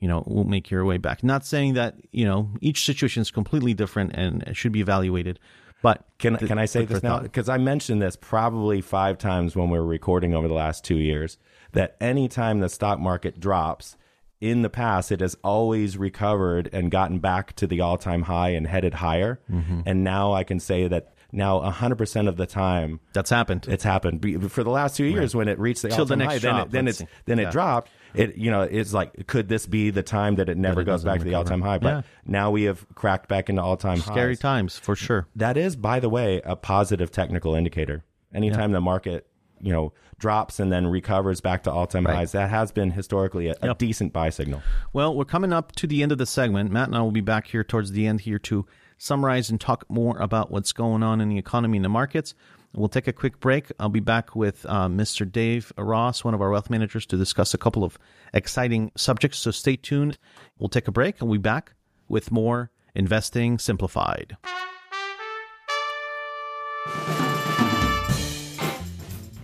you 0.00 0.06
know 0.06 0.22
will 0.26 0.44
make 0.44 0.70
your 0.70 0.84
way 0.84 0.98
back. 0.98 1.24
Not 1.24 1.44
saying 1.44 1.74
that 1.74 1.96
you 2.12 2.24
know 2.24 2.50
each 2.60 2.84
situation 2.84 3.22
is 3.22 3.30
completely 3.32 3.74
different 3.74 4.12
and 4.14 4.42
it 4.44 4.56
should 4.56 4.72
be 4.72 4.80
evaluated, 4.80 5.40
but 5.84 6.04
Can 6.18 6.32
the- 6.32 6.46
can 6.46 6.58
I 6.58 6.64
say 6.64 6.86
this 6.86 7.02
now? 7.02 7.20
Because 7.20 7.48
I 7.50 7.58
mentioned 7.58 8.00
this 8.00 8.16
probably 8.16 8.80
five 8.80 9.18
times 9.18 9.54
when 9.54 9.68
we 9.68 9.78
were 9.78 9.86
recording 9.86 10.34
over 10.34 10.48
the 10.48 10.54
last 10.54 10.82
two 10.82 10.96
years. 10.96 11.36
That 11.72 11.96
anytime 12.00 12.60
the 12.60 12.68
stock 12.70 12.98
market 12.98 13.38
drops, 13.38 13.96
in 14.40 14.62
the 14.62 14.70
past 14.70 15.12
it 15.12 15.20
has 15.20 15.36
always 15.44 15.96
recovered 15.98 16.70
and 16.72 16.90
gotten 16.90 17.18
back 17.18 17.54
to 17.56 17.66
the 17.66 17.80
all 17.82 17.98
time 17.98 18.22
high 18.22 18.50
and 18.50 18.66
headed 18.66 18.94
higher. 18.94 19.40
Mm-hmm. 19.50 19.80
And 19.84 20.02
now 20.02 20.32
I 20.32 20.42
can 20.42 20.58
say 20.58 20.88
that 20.88 21.14
now 21.32 21.60
100% 21.60 22.28
of 22.28 22.36
the 22.36 22.46
time 22.46 23.00
That's 23.12 23.30
happened. 23.30 23.66
it's 23.68 23.84
happened 23.84 24.50
for 24.50 24.62
the 24.64 24.70
last 24.70 24.96
two 24.96 25.04
years 25.04 25.34
when 25.34 25.48
it 25.48 25.58
reached 25.58 25.82
the 25.82 25.88
Till 25.88 26.06
the 26.06 26.14
all-time 26.14 26.18
next 26.18 26.44
high, 26.44 26.64
then 26.64 26.88
it, 26.88 26.96
then 26.98 27.08
then 27.26 27.38
it 27.40 27.50
dropped. 27.50 27.90
It 28.14 28.36
you 28.36 28.50
know 28.50 28.62
it's 28.62 28.92
like 28.92 29.26
could 29.26 29.48
this 29.48 29.66
be 29.66 29.90
the 29.90 30.02
time 30.02 30.36
that 30.36 30.48
it 30.48 30.56
never 30.56 30.82
it 30.82 30.84
goes 30.84 31.04
back 31.04 31.18
to 31.18 31.24
the 31.24 31.34
all-time 31.34 31.60
high? 31.62 31.78
But 31.78 31.88
Yeah. 31.88 32.02
now 32.26 32.50
we 32.50 32.62
have 32.64 32.86
cracked 32.94 33.28
back 33.28 33.48
into 33.50 33.62
all-time 33.62 33.98
Scary 33.98 34.32
highs. 34.32 34.38
times 34.38 34.78
for 34.78 34.94
sure. 34.96 35.26
That 35.36 35.56
is, 35.56 35.76
by 35.76 36.00
the 36.00 36.08
way, 36.08 36.40
a 36.44 36.56
positive 36.56 37.10
technical 37.10 37.54
indicator. 37.54 38.04
Anytime 38.32 38.72
the 38.72 38.80
market, 38.80 39.26
you 39.60 39.72
know, 39.72 39.92
drops 40.18 40.58
and 40.60 40.70
then 40.72 40.86
recovers 40.86 41.40
back 41.40 41.62
to 41.64 41.70
all-time 41.72 42.04
highs, 42.04 42.32
that 42.32 42.50
has 42.50 42.72
been 42.72 42.90
historically 42.92 43.48
a, 43.48 43.54
a 43.62 43.66
Yep. 43.68 43.78
decent 43.78 44.12
buy 44.12 44.30
signal. 44.30 44.62
Well, 44.92 45.14
we're 45.14 45.24
coming 45.24 45.52
up 45.52 45.72
to 45.72 45.86
the 45.86 46.02
end 46.02 46.12
of 46.12 46.18
the 46.18 46.26
segment. 46.26 46.70
Matt 46.72 46.88
and 46.88 46.96
I 46.96 47.00
will 47.02 47.10
be 47.12 47.20
back 47.20 47.48
here 47.48 47.64
towards 47.64 47.92
the 47.92 48.06
end 48.06 48.22
here 48.22 48.38
to 48.40 48.66
summarize 48.98 49.50
and 49.50 49.60
talk 49.60 49.84
more 49.88 50.16
about 50.18 50.50
what's 50.50 50.72
going 50.72 51.02
on 51.02 51.20
in 51.20 51.28
the 51.28 51.38
economy 51.38 51.78
and 51.78 51.84
the 51.84 51.88
markets. 51.88 52.34
We'll 52.74 52.88
take 52.88 53.06
a 53.06 53.12
quick 53.12 53.38
break. 53.38 53.70
I'll 53.78 53.88
be 53.88 54.00
back 54.00 54.34
with 54.34 54.66
uh, 54.66 54.88
Mr. 54.88 55.30
Dave 55.30 55.72
Ross, 55.78 56.24
one 56.24 56.34
of 56.34 56.42
our 56.42 56.50
wealth 56.50 56.70
managers, 56.70 57.06
to 57.06 57.16
discuss 57.16 57.54
a 57.54 57.58
couple 57.58 57.84
of 57.84 57.98
exciting 58.32 58.90
subjects. 58.96 59.38
So 59.38 59.52
stay 59.52 59.76
tuned. 59.76 60.18
We'll 60.58 60.68
take 60.68 60.88
a 60.88 60.92
break 60.92 61.20
and 61.20 61.28
we'll 61.28 61.38
be 61.38 61.42
back 61.42 61.74
with 62.08 62.32
more 62.32 62.70
Investing 62.94 63.58
Simplified. 63.58 64.36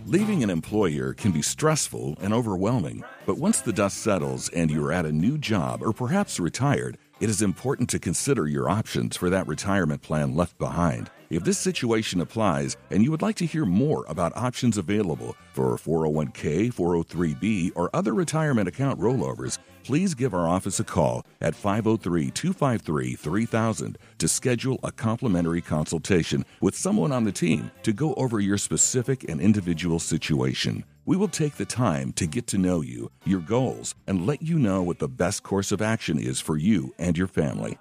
Leaving 0.05 0.43
an 0.43 0.49
employer 0.49 1.13
can 1.13 1.31
be 1.31 1.41
stressful 1.41 2.17
and 2.19 2.33
overwhelming, 2.33 3.01
but 3.25 3.37
once 3.37 3.61
the 3.61 3.71
dust 3.71 3.99
settles 3.99 4.49
and 4.49 4.69
you're 4.69 4.91
at 4.91 5.05
a 5.05 5.11
new 5.11 5.37
job 5.37 5.81
or 5.81 5.93
perhaps 5.93 6.37
retired, 6.37 6.97
it 7.21 7.29
is 7.29 7.41
important 7.41 7.89
to 7.89 7.99
consider 7.99 8.45
your 8.45 8.69
options 8.69 9.15
for 9.15 9.29
that 9.29 9.47
retirement 9.47 10.01
plan 10.01 10.35
left 10.35 10.57
behind. 10.57 11.09
If 11.31 11.45
this 11.45 11.57
situation 11.57 12.19
applies 12.19 12.75
and 12.89 13.01
you 13.01 13.09
would 13.09 13.21
like 13.21 13.37
to 13.37 13.45
hear 13.45 13.65
more 13.65 14.03
about 14.09 14.35
options 14.35 14.77
available 14.77 15.37
for 15.53 15.77
401k, 15.77 16.73
403b, 16.73 17.71
or 17.73 17.89
other 17.93 18.13
retirement 18.13 18.67
account 18.67 18.99
rollovers, 18.99 19.57
please 19.85 20.13
give 20.13 20.33
our 20.33 20.45
office 20.45 20.81
a 20.81 20.83
call 20.83 21.25
at 21.39 21.55
503 21.55 22.31
253 22.31 23.15
3000 23.15 23.97
to 24.17 24.27
schedule 24.27 24.77
a 24.83 24.91
complimentary 24.91 25.61
consultation 25.61 26.43
with 26.59 26.75
someone 26.75 27.13
on 27.13 27.23
the 27.23 27.31
team 27.31 27.71
to 27.83 27.93
go 27.93 28.13
over 28.15 28.41
your 28.41 28.57
specific 28.57 29.23
and 29.29 29.39
individual 29.39 29.99
situation. 29.99 30.83
We 31.05 31.15
will 31.15 31.29
take 31.29 31.55
the 31.55 31.65
time 31.65 32.11
to 32.13 32.27
get 32.27 32.45
to 32.47 32.57
know 32.57 32.81
you, 32.81 33.09
your 33.23 33.39
goals, 33.39 33.95
and 34.05 34.27
let 34.27 34.41
you 34.41 34.59
know 34.59 34.83
what 34.83 34.99
the 34.99 35.07
best 35.07 35.43
course 35.43 35.71
of 35.71 35.81
action 35.81 36.19
is 36.19 36.41
for 36.41 36.57
you 36.57 36.93
and 36.99 37.17
your 37.17 37.27
family. 37.27 37.77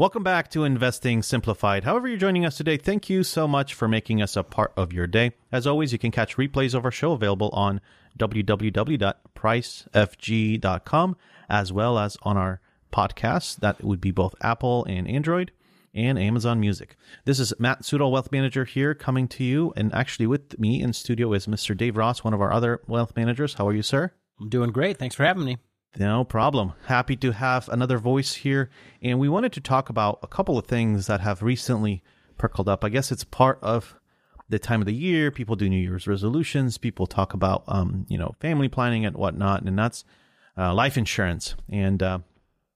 Welcome 0.00 0.22
back 0.22 0.48
to 0.52 0.64
Investing 0.64 1.22
Simplified. 1.22 1.84
However, 1.84 2.08
you're 2.08 2.16
joining 2.16 2.46
us 2.46 2.56
today, 2.56 2.78
thank 2.78 3.10
you 3.10 3.22
so 3.22 3.46
much 3.46 3.74
for 3.74 3.86
making 3.86 4.22
us 4.22 4.34
a 4.34 4.42
part 4.42 4.72
of 4.74 4.94
your 4.94 5.06
day. 5.06 5.32
As 5.52 5.66
always, 5.66 5.92
you 5.92 5.98
can 5.98 6.10
catch 6.10 6.38
replays 6.38 6.72
of 6.72 6.86
our 6.86 6.90
show 6.90 7.12
available 7.12 7.50
on 7.52 7.82
www.pricefg.com 8.18 11.16
as 11.50 11.70
well 11.70 11.98
as 11.98 12.16
on 12.22 12.38
our 12.38 12.62
podcasts. 12.90 13.56
That 13.56 13.84
would 13.84 14.00
be 14.00 14.10
both 14.10 14.34
Apple 14.40 14.86
and 14.86 15.06
Android 15.06 15.52
and 15.92 16.18
Amazon 16.18 16.60
Music. 16.60 16.96
This 17.26 17.38
is 17.38 17.52
Matt 17.58 17.82
Sudol, 17.82 18.10
Wealth 18.10 18.32
Manager 18.32 18.64
here, 18.64 18.94
coming 18.94 19.28
to 19.28 19.44
you. 19.44 19.74
And 19.76 19.94
actually, 19.94 20.26
with 20.26 20.58
me 20.58 20.80
in 20.80 20.94
studio 20.94 21.34
is 21.34 21.46
Mr. 21.46 21.76
Dave 21.76 21.98
Ross, 21.98 22.24
one 22.24 22.32
of 22.32 22.40
our 22.40 22.54
other 22.54 22.80
wealth 22.86 23.14
managers. 23.16 23.52
How 23.52 23.68
are 23.68 23.74
you, 23.74 23.82
sir? 23.82 24.12
I'm 24.40 24.48
doing 24.48 24.70
great. 24.70 24.96
Thanks 24.96 25.14
for 25.14 25.26
having 25.26 25.44
me. 25.44 25.58
No 25.98 26.24
problem. 26.24 26.72
Happy 26.86 27.16
to 27.16 27.32
have 27.32 27.68
another 27.68 27.98
voice 27.98 28.34
here. 28.34 28.70
And 29.02 29.18
we 29.18 29.28
wanted 29.28 29.52
to 29.54 29.60
talk 29.60 29.88
about 29.88 30.20
a 30.22 30.28
couple 30.28 30.56
of 30.56 30.66
things 30.66 31.06
that 31.08 31.20
have 31.20 31.42
recently 31.42 32.02
perked 32.38 32.60
up. 32.68 32.84
I 32.84 32.88
guess 32.88 33.10
it's 33.10 33.24
part 33.24 33.58
of 33.60 33.96
the 34.48 34.58
time 34.58 34.80
of 34.80 34.86
the 34.86 34.94
year. 34.94 35.30
People 35.30 35.56
do 35.56 35.68
New 35.68 35.80
Year's 35.80 36.06
resolutions. 36.06 36.78
People 36.78 37.06
talk 37.06 37.34
about, 37.34 37.64
um, 37.66 38.06
you 38.08 38.18
know, 38.18 38.34
family 38.40 38.68
planning 38.68 39.04
and 39.04 39.16
whatnot. 39.16 39.62
And 39.62 39.78
that's 39.78 40.04
uh, 40.56 40.72
life 40.74 40.96
insurance. 40.96 41.54
And 41.68 42.02
uh, 42.02 42.18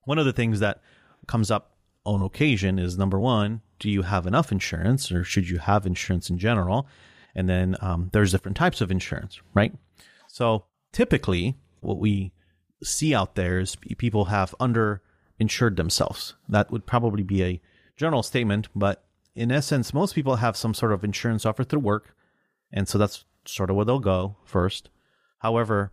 one 0.04 0.18
of 0.18 0.26
the 0.26 0.32
things 0.32 0.60
that 0.60 0.80
comes 1.26 1.50
up 1.50 1.76
on 2.04 2.20
occasion 2.20 2.78
is 2.78 2.98
number 2.98 3.18
one, 3.18 3.62
do 3.78 3.90
you 3.90 4.02
have 4.02 4.26
enough 4.26 4.52
insurance 4.52 5.10
or 5.10 5.24
should 5.24 5.48
you 5.48 5.58
have 5.58 5.86
insurance 5.86 6.30
in 6.30 6.38
general? 6.38 6.86
And 7.34 7.48
then 7.48 7.76
um, 7.80 8.10
there's 8.12 8.32
different 8.32 8.56
types 8.56 8.80
of 8.80 8.90
insurance, 8.90 9.40
right? 9.54 9.72
So 10.28 10.66
typically, 10.92 11.56
what 11.80 11.98
we 11.98 12.32
see 12.84 13.14
out 13.14 13.34
there 13.34 13.58
is 13.58 13.76
people 13.76 14.26
have 14.26 14.54
underinsured 14.60 15.76
themselves. 15.76 16.34
That 16.48 16.70
would 16.70 16.86
probably 16.86 17.22
be 17.22 17.42
a 17.42 17.60
general 17.96 18.22
statement, 18.22 18.68
but 18.74 19.04
in 19.34 19.50
essence, 19.50 19.92
most 19.92 20.14
people 20.14 20.36
have 20.36 20.56
some 20.56 20.74
sort 20.74 20.92
of 20.92 21.02
insurance 21.02 21.44
offered 21.44 21.68
through 21.68 21.80
work, 21.80 22.14
and 22.72 22.88
so 22.88 22.98
that's 22.98 23.24
sort 23.44 23.70
of 23.70 23.76
where 23.76 23.84
they'll 23.84 23.98
go 23.98 24.36
first. 24.44 24.90
However, 25.38 25.92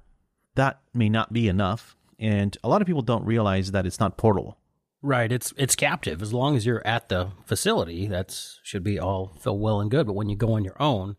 that 0.55 0.81
may 0.93 1.09
not 1.09 1.33
be 1.33 1.47
enough, 1.47 1.95
and 2.19 2.57
a 2.63 2.69
lot 2.69 2.81
of 2.81 2.87
people 2.87 3.01
don't 3.01 3.25
realize 3.25 3.71
that 3.71 3.85
it's 3.85 3.99
not 3.99 4.17
portable. 4.17 4.57
Right. 5.01 5.31
It's 5.31 5.53
it's 5.57 5.75
captive. 5.75 6.21
As 6.21 6.31
long 6.31 6.55
as 6.55 6.65
you're 6.65 6.85
at 6.85 7.09
the 7.09 7.31
facility, 7.45 8.07
that 8.07 8.37
should 8.61 8.83
be 8.83 8.99
all 8.99 9.33
feel 9.39 9.57
well 9.57 9.81
and 9.81 9.89
good. 9.89 10.05
But 10.05 10.13
when 10.13 10.29
you 10.29 10.35
go 10.35 10.53
on 10.53 10.63
your 10.63 10.79
own, 10.79 11.15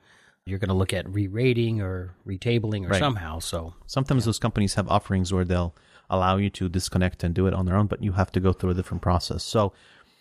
you're 0.46 0.58
going 0.58 0.68
to 0.68 0.74
look 0.74 0.92
at 0.92 1.08
re-rating 1.08 1.80
or 1.80 2.14
retabling 2.26 2.84
or 2.84 2.88
Right. 2.88 2.98
somehow. 2.98 3.38
So 3.38 3.74
Sometimes 3.86 4.24
those 4.24 4.38
companies 4.38 4.74
have 4.74 4.88
offerings 4.88 5.32
where 5.32 5.44
they'll 5.44 5.74
allow 6.10 6.36
you 6.36 6.50
to 6.50 6.68
disconnect 6.68 7.22
and 7.24 7.34
do 7.34 7.46
it 7.46 7.54
on 7.54 7.64
their 7.66 7.76
own, 7.76 7.86
but 7.86 8.02
you 8.02 8.12
have 8.12 8.32
to 8.32 8.40
go 8.40 8.52
through 8.52 8.70
a 8.70 8.74
different 8.74 9.02
process. 9.02 9.44
So, 9.44 9.72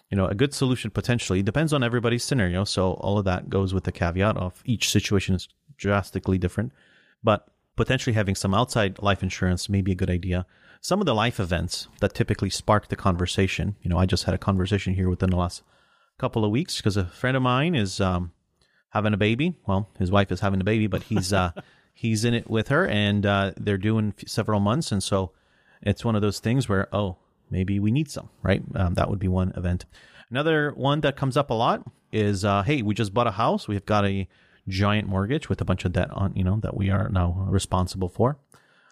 you 0.10 0.18
know, 0.18 0.28
a 0.28 0.36
good 0.36 0.54
solution 0.54 0.92
potentially 0.92 1.42
depends 1.42 1.74
on 1.74 1.84
everybody's 1.84 2.24
scenario. 2.24 2.64
So 2.66 2.94
all 2.94 3.18
of 3.18 3.26
that 3.26 3.50
goes 3.50 3.74
with 3.74 3.84
the 3.86 3.92
caveat 3.92 4.38
of 4.38 4.62
each 4.66 4.90
situation 4.92 5.36
is 5.36 5.48
drastically 5.78 6.38
different, 6.38 6.72
but 7.24 7.48
potentially 7.76 8.14
having 8.14 8.36
some 8.36 8.54
outside 8.54 9.02
life 9.02 9.24
insurance 9.24 9.70
may 9.70 9.82
be 9.82 9.94
a 9.94 9.96
good 9.96 10.10
idea. 10.10 10.46
Some 10.82 11.00
of 11.00 11.06
the 11.06 11.16
life 11.16 11.40
events 11.40 11.88
that 12.00 12.14
typically 12.14 12.50
spark 12.50 12.90
the 12.90 12.96
conversation, 12.96 13.76
you 13.82 13.90
know, 13.90 13.98
I 13.98 14.06
just 14.06 14.26
had 14.26 14.36
a 14.36 14.40
conversation 14.40 14.94
here 14.94 15.10
within 15.10 15.30
the 15.32 15.36
last 15.38 15.64
couple 16.20 16.46
of 16.46 16.52
weeks 16.52 16.78
because 16.78 16.98
a 16.98 17.06
friend 17.06 17.36
of 17.36 17.42
mine 17.44 17.74
is 17.74 18.00
um, 18.00 18.32
having 18.92 19.14
a 19.14 19.18
baby. 19.18 19.56
Well, 19.68 19.90
his 19.98 20.12
wife 20.12 20.32
is 20.32 20.40
having 20.40 20.62
a 20.62 20.64
baby, 20.64 20.88
but 20.88 21.04
he's 21.04 21.34
uh, 21.34 21.52
he's 21.94 22.24
in 22.24 22.34
it 22.34 22.50
with 22.50 22.70
her, 22.70 22.88
and 22.88 23.26
uh, 23.26 23.52
they're 23.58 23.78
doing 23.78 24.14
several 24.26 24.60
months, 24.60 24.92
and 24.92 25.04
so 25.04 25.32
it's 25.82 26.06
one 26.06 26.16
of 26.16 26.22
those 26.22 26.40
things 26.40 26.70
where 26.70 26.88
oh, 26.94 27.18
maybe 27.50 27.80
we 27.80 27.92
need 27.92 28.10
some, 28.10 28.30
right? 28.44 28.64
Um, 28.76 28.94
that 28.94 29.10
would 29.10 29.20
be 29.20 29.28
one 29.28 29.52
event. 29.58 29.86
Another 30.30 30.72
one 30.72 31.02
that 31.02 31.18
comes 31.18 31.36
up 31.36 31.50
a 31.50 31.54
lot 31.54 31.84
is 32.12 32.46
uh, 32.46 32.64
hey, 32.64 32.82
we 32.82 32.94
just 32.94 33.14
bought 33.14 33.28
a 33.28 33.32
house. 33.32 33.68
We've 33.68 33.86
got 33.86 34.06
a 34.06 34.28
giant 34.68 35.08
mortgage 35.08 35.50
with 35.50 35.62
a 35.62 35.66
bunch 35.66 35.86
of 35.86 35.92
debt 35.92 36.10
on, 36.12 36.36
you 36.36 36.44
know, 36.44 36.60
that 36.62 36.76
we 36.76 36.90
are 36.90 37.10
now 37.10 37.46
responsible 37.50 38.10
for. 38.10 38.38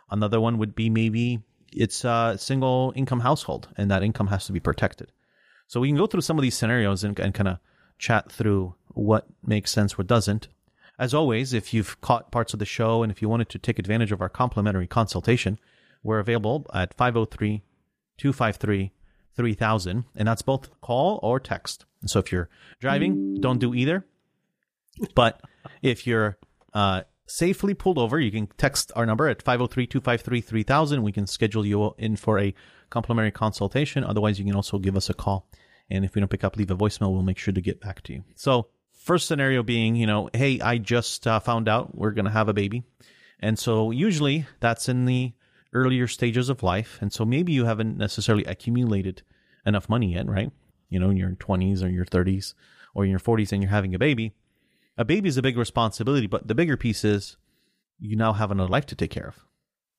Another 0.09 0.41
one 0.41 0.57
would 0.57 0.75
be 0.75 0.89
maybe 0.89 1.41
it's 1.71 2.03
a 2.03 2.35
single 2.38 2.91
income 2.95 3.19
household 3.19 3.69
and 3.77 3.91
that 3.91 4.03
income 4.03 4.27
has 4.27 4.45
to 4.47 4.51
be 4.51 4.59
protected. 4.59 5.12
So 5.67 5.79
we 5.79 5.88
can 5.88 5.97
go 5.97 6.07
through 6.07 6.21
some 6.21 6.38
of 6.38 6.41
these 6.41 6.57
scenarios 6.57 7.03
and, 7.03 7.17
and 7.19 7.33
kind 7.33 7.47
of 7.47 7.59
chat 7.99 8.31
through 8.31 8.73
what 8.99 9.27
makes 9.45 9.71
sense, 9.71 9.97
what 9.97 10.07
doesn't. 10.07 10.47
As 10.97 11.13
always, 11.13 11.53
if 11.53 11.73
you've 11.73 11.99
caught 12.01 12.31
parts 12.31 12.53
of 12.53 12.59
the 12.59 12.65
show 12.65 13.03
and 13.03 13.12
if 13.12 13.21
you 13.21 13.29
wanted 13.29 13.49
to 13.49 13.59
take 13.59 13.79
advantage 13.79 14.12
of 14.12 14.21
our 14.21 14.29
complimentary 14.29 14.88
consultation, 14.88 15.57
we're 16.03 16.19
available 16.19 16.65
at 16.73 16.93
503 16.93 17.63
253 18.17 18.91
3000, 19.35 20.03
and 20.15 20.27
that's 20.27 20.41
both 20.41 20.69
call 20.81 21.19
or 21.23 21.39
text. 21.39 21.85
So 22.05 22.19
if 22.19 22.31
you're 22.31 22.49
driving, 22.81 23.39
don't 23.39 23.59
do 23.59 23.73
either. 23.73 24.05
But 25.15 25.41
if 25.81 26.05
you're 26.05 26.38
uh, 26.73 27.03
safely 27.25 27.73
pulled 27.73 27.97
over, 27.97 28.19
you 28.19 28.31
can 28.31 28.47
text 28.57 28.91
our 28.97 29.05
number 29.05 29.29
at 29.29 29.41
503 29.41 29.88
253 29.88 30.41
3000. 30.41 31.03
We 31.03 31.13
can 31.13 31.27
schedule 31.27 31.65
you 31.65 31.95
in 31.97 32.17
for 32.17 32.38
a 32.39 32.53
complimentary 32.89 33.31
consultation. 33.31 34.03
Otherwise, 34.03 34.39
you 34.39 34.45
can 34.45 34.55
also 34.55 34.77
give 34.77 34.97
us 34.97 35.09
a 35.09 35.13
call. 35.13 35.47
And 35.89 36.03
if 36.03 36.15
we 36.15 36.19
don't 36.19 36.29
pick 36.29 36.43
up, 36.43 36.57
leave 36.57 36.71
a 36.71 36.75
voicemail. 36.75 37.13
We'll 37.13 37.23
make 37.23 37.38
sure 37.38 37.53
to 37.53 37.62
get 37.62 37.79
back 37.79 38.01
to 38.03 38.13
you. 38.13 38.23
So, 38.35 38.67
first 38.99 39.27
scenario 39.27 39.63
being, 39.63 39.95
you 39.95 40.05
know, 40.05 40.29
hey, 40.33 40.59
I 40.59 40.77
just 40.77 41.25
uh, 41.25 41.39
found 41.39 41.67
out 41.67 41.97
we're 41.97 42.12
going 42.12 42.25
to 42.25 42.31
have 42.31 42.49
a 42.49 42.53
baby. 42.53 42.83
And 43.39 43.57
so, 43.57 43.89
usually 43.91 44.45
that's 44.59 44.89
in 44.89 45.05
the 45.05 45.33
earlier 45.73 46.07
stages 46.07 46.49
of 46.49 46.62
life. 46.62 46.99
And 47.01 47.12
so, 47.12 47.25
maybe 47.25 47.53
you 47.53 47.65
haven't 47.65 47.97
necessarily 47.97 48.43
accumulated 48.45 49.23
enough 49.65 49.89
money 49.89 50.13
yet, 50.13 50.27
right? 50.27 50.51
You 50.89 50.99
know, 50.99 51.09
in 51.09 51.17
your 51.17 51.31
20s 51.31 51.83
or 51.83 51.88
your 51.88 52.05
30s 52.05 52.53
or 52.93 53.05
in 53.05 53.09
your 53.09 53.19
40s 53.19 53.51
and 53.51 53.63
you're 53.63 53.71
having 53.71 53.95
a 53.95 53.99
baby. 53.99 54.33
A 54.97 55.05
baby 55.05 55.29
is 55.29 55.38
a 55.38 55.41
big 55.41 55.57
responsibility, 55.57 56.27
but 56.27 56.47
the 56.47 56.55
bigger 56.55 56.75
piece 56.75 57.05
is 57.05 57.38
you 57.99 58.17
now 58.17 58.33
have 58.33 58.51
another 58.51 58.69
life 58.69 58.85
to 58.88 58.95
take 58.95 59.12
care 59.12 59.29
of. 59.29 59.45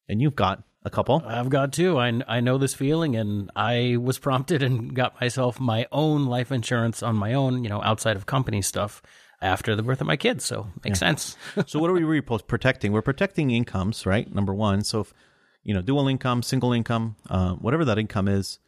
And 0.08 0.20
you've 0.20 0.36
got 0.36 0.62
a 0.84 0.90
couple. 0.90 1.22
I've 1.26 1.50
got 1.50 1.72
two. 1.72 1.98
I, 1.98 2.20
I 2.26 2.40
know 2.40 2.58
this 2.58 2.74
feeling, 2.74 3.16
and 3.16 3.50
I 3.54 3.96
was 4.00 4.18
prompted 4.18 4.62
and 4.62 4.94
got 4.94 5.20
myself 5.20 5.60
my 5.60 5.86
own 5.92 6.26
life 6.26 6.50
insurance 6.50 7.02
on 7.02 7.16
my 7.16 7.34
own, 7.34 7.64
you 7.64 7.70
know, 7.70 7.82
outside 7.82 8.16
of 8.16 8.26
company 8.26 8.62
stuff 8.62 9.02
after 9.42 9.74
the 9.74 9.82
birth 9.82 10.00
of 10.00 10.06
my 10.06 10.16
kids. 10.16 10.44
So 10.44 10.68
makes 10.84 10.98
sense. 10.98 11.36
so 11.66 11.78
what 11.78 11.90
are 11.90 11.94
we 11.94 12.20
protecting? 12.20 12.92
We're 12.92 13.02
protecting 13.02 13.50
incomes, 13.50 14.06
right? 14.06 14.32
Number 14.32 14.54
one. 14.54 14.82
So 14.82 15.00
if, 15.00 15.14
you 15.62 15.74
know, 15.74 15.82
dual 15.82 16.08
income, 16.08 16.42
single 16.42 16.72
income, 16.72 17.16
uh, 17.28 17.54
whatever 17.54 17.84
that 17.84 17.98
income 17.98 18.28
is, 18.28 18.58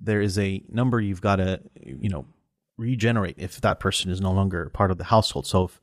there 0.00 0.20
is 0.20 0.38
a 0.38 0.62
number 0.68 1.00
you've 1.00 1.20
got 1.20 1.36
to, 1.36 1.60
you 1.82 2.08
know, 2.08 2.26
regenerate 2.76 3.34
if 3.38 3.60
that 3.60 3.80
person 3.80 4.10
is 4.10 4.20
no 4.20 4.32
longer 4.32 4.70
part 4.70 4.90
of 4.90 4.98
the 4.98 5.04
household. 5.04 5.46
So 5.46 5.64
if, 5.64 5.80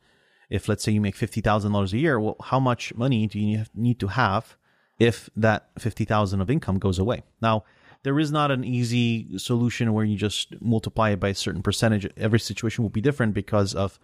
if 0.49 0.69
let's 0.69 0.83
say 0.83 0.91
you 0.91 1.01
make 1.01 1.15
fifty 1.15 1.41
thousand 1.41 1.73
dollars 1.73 1.91
a 1.91 1.97
year, 1.97 2.19
well, 2.19 2.37
how 2.41 2.59
much 2.59 2.95
money 2.95 3.27
do 3.27 3.39
you 3.39 3.65
need 3.73 3.99
to 3.99 4.07
have 4.07 4.55
if 4.99 5.29
that 5.35 5.69
fifty 5.77 6.05
thousand 6.05 6.41
of 6.41 6.49
income 6.49 6.79
goes 6.79 6.99
away? 6.99 7.23
Now, 7.41 7.63
there 8.03 8.19
is 8.19 8.31
not 8.31 8.51
an 8.51 8.63
easy 8.63 9.37
solution 9.37 9.93
where 9.93 10.05
you 10.05 10.15
just 10.15 10.61
multiply 10.61 11.09
it 11.09 11.19
by 11.19 11.29
a 11.29 11.35
certain 11.35 11.63
percentage. 11.63 12.07
Every 12.17 12.39
situation 12.39 12.83
will 12.83 12.89
be 12.89 13.01
different 13.01 13.33
because 13.33 13.73
of 13.73 13.99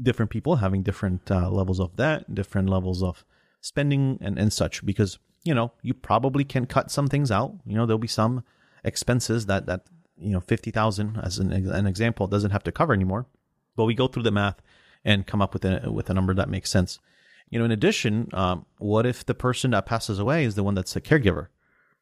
different 0.00 0.30
people 0.30 0.56
having 0.56 0.82
different 0.82 1.30
uh, 1.30 1.50
levels 1.50 1.80
of 1.80 1.96
debt, 1.96 2.34
different 2.34 2.68
levels 2.68 3.02
of 3.02 3.24
spending, 3.60 4.18
and 4.20 4.38
and 4.38 4.52
such. 4.52 4.84
Because 4.84 5.18
you 5.44 5.54
know 5.54 5.72
you 5.82 5.94
probably 5.94 6.44
can 6.44 6.66
cut 6.66 6.90
some 6.90 7.08
things 7.08 7.30
out. 7.30 7.54
You 7.64 7.76
know 7.76 7.86
there'll 7.86 7.98
be 7.98 8.08
some 8.08 8.44
expenses 8.84 9.46
that 9.46 9.66
that 9.66 9.86
you 10.18 10.30
know 10.30 10.40
fifty 10.40 10.70
thousand 10.70 11.18
as 11.22 11.38
an 11.38 11.52
an 11.52 11.86
example 11.86 12.26
doesn't 12.26 12.50
have 12.50 12.64
to 12.64 12.72
cover 12.72 12.92
anymore. 12.92 13.26
But 13.76 13.84
we 13.84 13.94
go 13.94 14.08
through 14.08 14.22
the 14.22 14.30
math 14.30 14.60
and 15.04 15.26
come 15.26 15.40
up 15.40 15.54
with 15.54 15.64
a 15.64 15.90
with 15.90 16.10
a 16.10 16.14
number 16.14 16.34
that 16.34 16.48
makes 16.48 16.70
sense. 16.70 16.98
You 17.50 17.58
know, 17.58 17.64
in 17.64 17.70
addition, 17.70 18.28
um, 18.32 18.66
what 18.78 19.06
if 19.06 19.24
the 19.24 19.34
person 19.34 19.70
that 19.70 19.86
passes 19.86 20.18
away 20.18 20.44
is 20.44 20.54
the 20.56 20.64
one 20.64 20.74
that's 20.74 20.96
a 20.96 21.00
caregiver, 21.00 21.46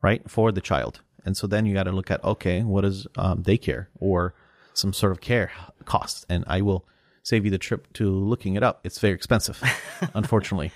right, 0.02 0.28
for 0.30 0.50
the 0.52 0.60
child? 0.60 1.00
And 1.24 1.36
so 1.36 1.46
then 1.46 1.66
you 1.66 1.74
got 1.74 1.84
to 1.84 1.92
look 1.92 2.10
at 2.10 2.22
okay, 2.24 2.62
what 2.62 2.84
is 2.84 3.06
um, 3.16 3.42
daycare 3.42 3.86
or 3.98 4.34
some 4.72 4.92
sort 4.92 5.12
of 5.12 5.20
care 5.20 5.50
cost? 5.84 6.24
And 6.28 6.44
I 6.46 6.60
will 6.62 6.86
save 7.22 7.44
you 7.44 7.50
the 7.50 7.58
trip 7.58 7.92
to 7.94 8.10
looking 8.10 8.54
it 8.56 8.62
up. 8.62 8.80
It's 8.84 8.98
very 8.98 9.14
expensive, 9.14 9.62
unfortunately. 10.14 10.72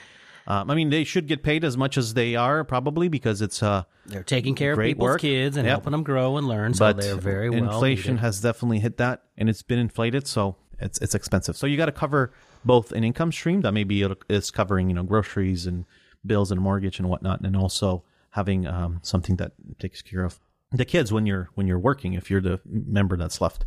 Um, 0.47 0.71
I 0.71 0.75
mean, 0.75 0.89
they 0.89 1.05
should 1.05 1.27
get 1.27 1.43
paid 1.43 1.63
as 1.63 1.77
much 1.77 1.99
as 1.99 2.15
they 2.15 2.35
are, 2.35 2.65
probably 2.65 3.09
because 3.09 3.43
it's 3.43 3.63
uh, 3.63 3.83
they're 4.07 4.23
taking 4.23 4.55
care 4.55 4.73
of 4.73 4.79
people's 4.79 5.05
work. 5.05 5.21
kids 5.21 5.59
and 5.59 5.67
Yep. 5.67 5.73
helping 5.73 5.91
them 5.93 6.03
grow 6.03 6.39
and 6.39 6.49
learn. 6.49 6.73
So 6.73 6.87
but 6.87 6.97
they're 6.99 7.17
very 7.17 7.51
well. 7.51 7.65
inflation 7.65 8.15
needed. 8.15 8.21
has 8.25 8.41
definitely 8.41 8.79
hit 8.79 8.97
that, 8.97 9.25
and 9.37 9.51
it's 9.51 9.61
been 9.63 9.79
inflated, 9.79 10.27
so 10.27 10.57
it's 10.79 10.99
it's 11.01 11.15
expensive. 11.15 11.55
So 11.59 11.67
you 11.67 11.77
got 11.77 11.87
to 11.87 11.93
cover 11.93 12.33
both 12.65 12.93
an 12.93 13.05
income 13.05 13.33
stream 13.33 13.61
that 13.63 13.73
maybe 13.73 14.03
it 14.03 14.19
is 14.29 14.51
covering 14.51 14.89
you 14.89 14.95
know 14.95 15.03
groceries 15.03 15.67
and 15.67 15.85
bills 16.25 16.51
and 16.51 16.61
mortgage 16.61 16.99
and 16.99 17.09
whatnot, 17.09 17.41
and 17.41 17.57
also 17.57 18.03
having 18.31 18.67
um, 18.67 19.01
something 19.03 19.37
that 19.37 19.53
takes 19.79 20.03
care 20.03 20.25
of 20.25 20.39
the 20.73 20.85
kids 20.85 21.13
when 21.13 21.27
you're 21.27 21.51
when 21.55 21.67
you're 21.67 21.79
working 21.79 22.13
if 22.13 22.31
you're 22.31 22.41
the 22.41 22.61
member 22.67 23.17
that's 23.17 23.41
left. 23.41 23.65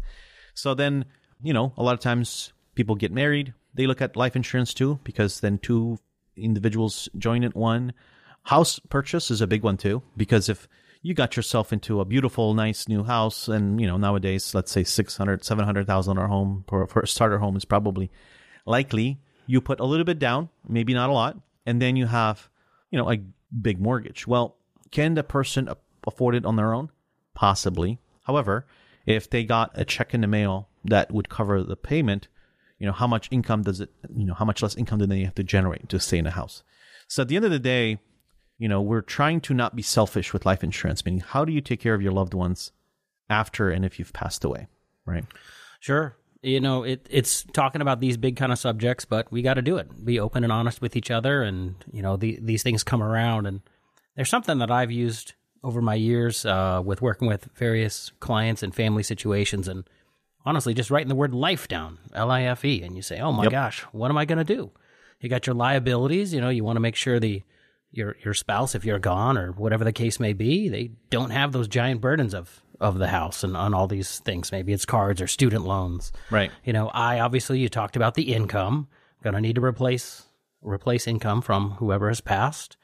So 0.53 0.73
then 0.73 1.05
you 1.41 1.53
know 1.53 1.73
a 1.77 1.83
lot 1.83 1.93
of 1.93 1.99
times 1.99 2.53
people 2.75 2.95
get 2.95 3.11
married, 3.11 3.53
they 3.73 3.87
look 3.87 4.01
at 4.01 4.15
life 4.15 4.35
insurance 4.35 4.73
too 4.73 4.99
because 5.03 5.39
then 5.39 5.57
two 5.57 5.97
individuals 6.35 7.09
join 7.17 7.43
in 7.43 7.51
one. 7.51 7.93
House 8.43 8.79
purchase 8.79 9.29
is 9.29 9.41
a 9.41 9.47
big 9.47 9.63
one 9.63 9.77
too 9.77 10.01
because 10.17 10.49
if 10.49 10.67
you 11.01 11.13
got 11.13 11.35
yourself 11.35 11.73
into 11.73 11.99
a 11.99 12.05
beautiful, 12.05 12.53
nice 12.53 12.87
new 12.87 13.03
house, 13.03 13.47
and 13.47 13.81
you 13.81 13.87
know 13.87 13.97
nowadays, 13.97 14.53
let's 14.53 14.71
say 14.71 14.83
600, 14.83 15.43
700,000 15.43 16.17
our 16.17 16.27
home 16.27 16.63
for, 16.67 16.85
for 16.87 17.01
a 17.01 17.07
starter 17.07 17.39
home 17.39 17.55
is 17.55 17.65
probably 17.65 18.11
likely. 18.65 19.19
You 19.47 19.61
put 19.61 19.79
a 19.79 19.85
little 19.85 20.05
bit 20.05 20.19
down, 20.19 20.49
maybe 20.67 20.93
not 20.93 21.09
a 21.09 21.13
lot, 21.13 21.37
and 21.65 21.81
then 21.81 21.95
you 21.95 22.05
have, 22.07 22.49
you 22.89 22.97
know, 22.97 23.11
a 23.11 23.19
big 23.61 23.79
mortgage. 23.79 24.27
Well, 24.27 24.57
can 24.91 25.15
the 25.15 25.23
person 25.23 25.69
afford 26.05 26.35
it 26.35 26.45
on 26.45 26.55
their 26.55 26.73
own? 26.73 26.89
Possibly. 27.33 27.99
However, 28.23 28.65
if 29.05 29.29
they 29.29 29.43
got 29.43 29.71
a 29.75 29.85
check 29.85 30.13
in 30.13 30.21
the 30.21 30.27
mail 30.27 30.69
that 30.85 31.11
would 31.11 31.29
cover 31.29 31.63
the 31.63 31.75
payment, 31.75 32.27
you 32.79 32.85
know, 32.85 32.93
how 32.93 33.07
much 33.07 33.27
income 33.31 33.63
does 33.63 33.81
it, 33.81 33.89
you 34.15 34.25
know, 34.25 34.33
how 34.33 34.45
much 34.45 34.61
less 34.61 34.75
income 34.75 34.99
do 34.99 35.05
they 35.05 35.23
have 35.23 35.35
to 35.35 35.43
generate 35.43 35.89
to 35.89 35.99
stay 35.99 36.17
in 36.17 36.27
a 36.27 36.31
house? 36.31 36.63
So 37.07 37.21
at 37.23 37.27
the 37.27 37.35
end 37.35 37.45
of 37.45 37.51
the 37.51 37.59
day, 37.59 37.99
you 38.57 38.67
know, 38.67 38.81
we're 38.81 39.01
trying 39.01 39.41
to 39.41 39.53
not 39.53 39.75
be 39.75 39.81
selfish 39.81 40.33
with 40.33 40.45
life 40.45 40.63
insurance, 40.63 41.03
meaning 41.03 41.21
how 41.21 41.45
do 41.45 41.51
you 41.51 41.61
take 41.61 41.79
care 41.79 41.93
of 41.93 42.01
your 42.01 42.11
loved 42.11 42.33
ones 42.33 42.71
after 43.29 43.69
and 43.69 43.83
if 43.83 43.97
you've 43.97 44.13
passed 44.13 44.43
away, 44.43 44.67
right? 45.05 45.25
Sure. 45.79 46.15
You 46.43 46.59
know, 46.59 46.83
it, 46.83 47.05
it's 47.09 47.43
talking 47.53 47.81
about 47.81 47.99
these 47.99 48.17
big 48.17 48.35
kind 48.35 48.51
of 48.51 48.57
subjects, 48.57 49.05
but 49.05 49.31
we 49.31 49.41
got 49.43 49.55
to 49.55 49.61
do 49.61 49.77
it. 49.77 50.03
Be 50.03 50.19
open 50.19 50.43
and 50.43 50.51
honest 50.51 50.81
with 50.81 50.95
each 50.95 51.11
other, 51.11 51.43
and 51.43 51.75
you 51.91 52.01
know, 52.01 52.17
the, 52.17 52.39
these 52.41 52.63
things 52.63 52.83
come 52.83 53.03
around. 53.03 53.45
And 53.45 53.61
there's 54.15 54.29
something 54.29 54.57
that 54.57 54.71
I've 54.71 54.91
used 54.91 55.33
over 55.63 55.81
my 55.81 55.93
years 55.93 56.43
uh, 56.45 56.81
with 56.83 57.01
working 57.01 57.27
with 57.27 57.47
various 57.55 58.11
clients 58.19 58.63
and 58.63 58.73
family 58.73 59.03
situations, 59.03 59.67
and 59.67 59.83
honestly, 60.43 60.73
just 60.73 60.89
writing 60.89 61.09
the 61.09 61.15
word 61.15 61.33
"life" 61.33 61.67
down, 61.67 61.99
L-I-F-E, 62.15 62.81
and 62.81 62.95
you 62.95 63.03
say, 63.03 63.19
"Oh 63.19 63.31
my 63.31 63.43
Yep. 63.43 63.51
gosh, 63.51 63.81
what 63.91 64.09
am 64.09 64.17
I 64.17 64.25
going 64.25 64.43
to 64.43 64.55
do?" 64.55 64.71
You 65.19 65.29
got 65.29 65.45
your 65.45 65.53
liabilities. 65.55 66.33
You 66.33 66.41
know, 66.41 66.49
you 66.49 66.63
want 66.63 66.77
to 66.77 66.81
make 66.81 66.95
sure 66.95 67.19
the 67.19 67.43
your 67.91 68.15
your 68.25 68.33
spouse, 68.33 68.73
if 68.73 68.83
you're 68.83 68.97
gone 68.97 69.37
or 69.37 69.51
whatever 69.51 69.83
the 69.83 69.93
case 69.93 70.19
may 70.19 70.33
be, 70.33 70.69
they 70.69 70.89
don't 71.11 71.29
have 71.29 71.51
those 71.51 71.67
giant 71.67 72.01
burdens 72.01 72.33
of 72.33 72.63
of 72.81 72.97
the 72.97 73.07
house 73.07 73.43
and 73.43 73.55
on 73.55 73.73
all 73.73 73.87
these 73.87 74.19
things. 74.19 74.51
Maybe 74.51 74.73
it's 74.73 74.85
cards 74.85 75.21
or 75.21 75.27
student 75.27 75.65
loans. 75.65 76.11
Right. 76.29 76.51
You 76.65 76.73
know, 76.73 76.89
I 76.89 77.19
obviously 77.19 77.59
you 77.59 77.69
talked 77.69 77.95
about 77.95 78.15
the 78.15 78.33
income. 78.33 78.87
Going 79.23 79.35
to 79.35 79.41
need 79.41 79.55
to 79.55 79.63
replace 79.63 80.23
replace 80.63 81.07
income 81.07 81.41
from 81.41 81.71
whoever 81.71 82.07
has 82.09 82.21
passed. 82.21 82.75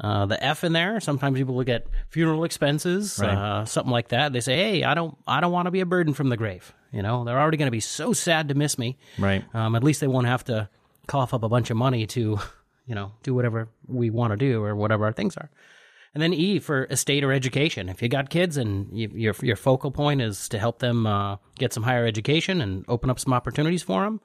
Uh, 0.00 0.26
the 0.26 0.42
F 0.42 0.64
in 0.64 0.72
there. 0.72 0.98
Sometimes 1.00 1.36
people 1.38 1.54
look 1.54 1.68
at 1.68 1.84
funeral 2.08 2.44
expenses, 2.44 3.18
Right. 3.20 3.36
uh, 3.36 3.64
something 3.66 3.92
like 3.92 4.08
that. 4.08 4.32
They 4.32 4.40
say, 4.40 4.56
"Hey, 4.56 4.84
I 4.84 4.94
don't, 4.94 5.16
I 5.26 5.40
don't 5.40 5.52
want 5.52 5.66
to 5.66 5.70
be 5.70 5.80
a 5.80 5.86
burden 5.86 6.14
from 6.14 6.28
the 6.30 6.36
grave." 6.36 6.72
You 6.92 7.02
know, 7.02 7.24
they're 7.24 7.38
already 7.38 7.56
going 7.58 7.66
to 7.66 7.70
be 7.72 7.80
so 7.80 8.12
sad 8.12 8.48
to 8.48 8.54
miss 8.54 8.78
me. 8.78 8.96
Right. 9.18 9.44
Um, 9.54 9.74
at 9.76 9.84
least 9.84 10.00
they 10.00 10.06
won't 10.08 10.26
have 10.26 10.44
to 10.44 10.68
cough 11.08 11.34
up 11.34 11.42
a 11.42 11.48
bunch 11.48 11.70
of 11.70 11.76
money 11.76 12.06
to, 12.08 12.38
you 12.86 12.94
know, 12.94 13.12
do 13.22 13.34
whatever 13.34 13.68
we 13.86 14.08
want 14.10 14.32
to 14.32 14.36
do 14.36 14.62
or 14.64 14.74
whatever 14.74 15.04
our 15.04 15.12
things 15.12 15.36
are. 15.36 15.50
And 16.14 16.22
then 16.22 16.34
E 16.34 16.58
for 16.58 16.84
estate 16.90 17.24
or 17.24 17.32
education. 17.32 17.88
If 17.88 18.02
you 18.02 18.08
got 18.08 18.28
kids 18.28 18.56
and 18.58 18.88
you, 18.92 19.10
your 19.14 19.34
your 19.42 19.56
focal 19.56 19.90
point 19.90 20.20
is 20.20 20.48
to 20.50 20.58
help 20.58 20.78
them 20.78 21.06
uh, 21.06 21.36
get 21.58 21.72
some 21.72 21.82
higher 21.84 22.06
education 22.06 22.60
and 22.60 22.84
open 22.86 23.08
up 23.08 23.18
some 23.18 23.32
opportunities 23.32 23.82
for 23.82 24.02
them, 24.04 24.20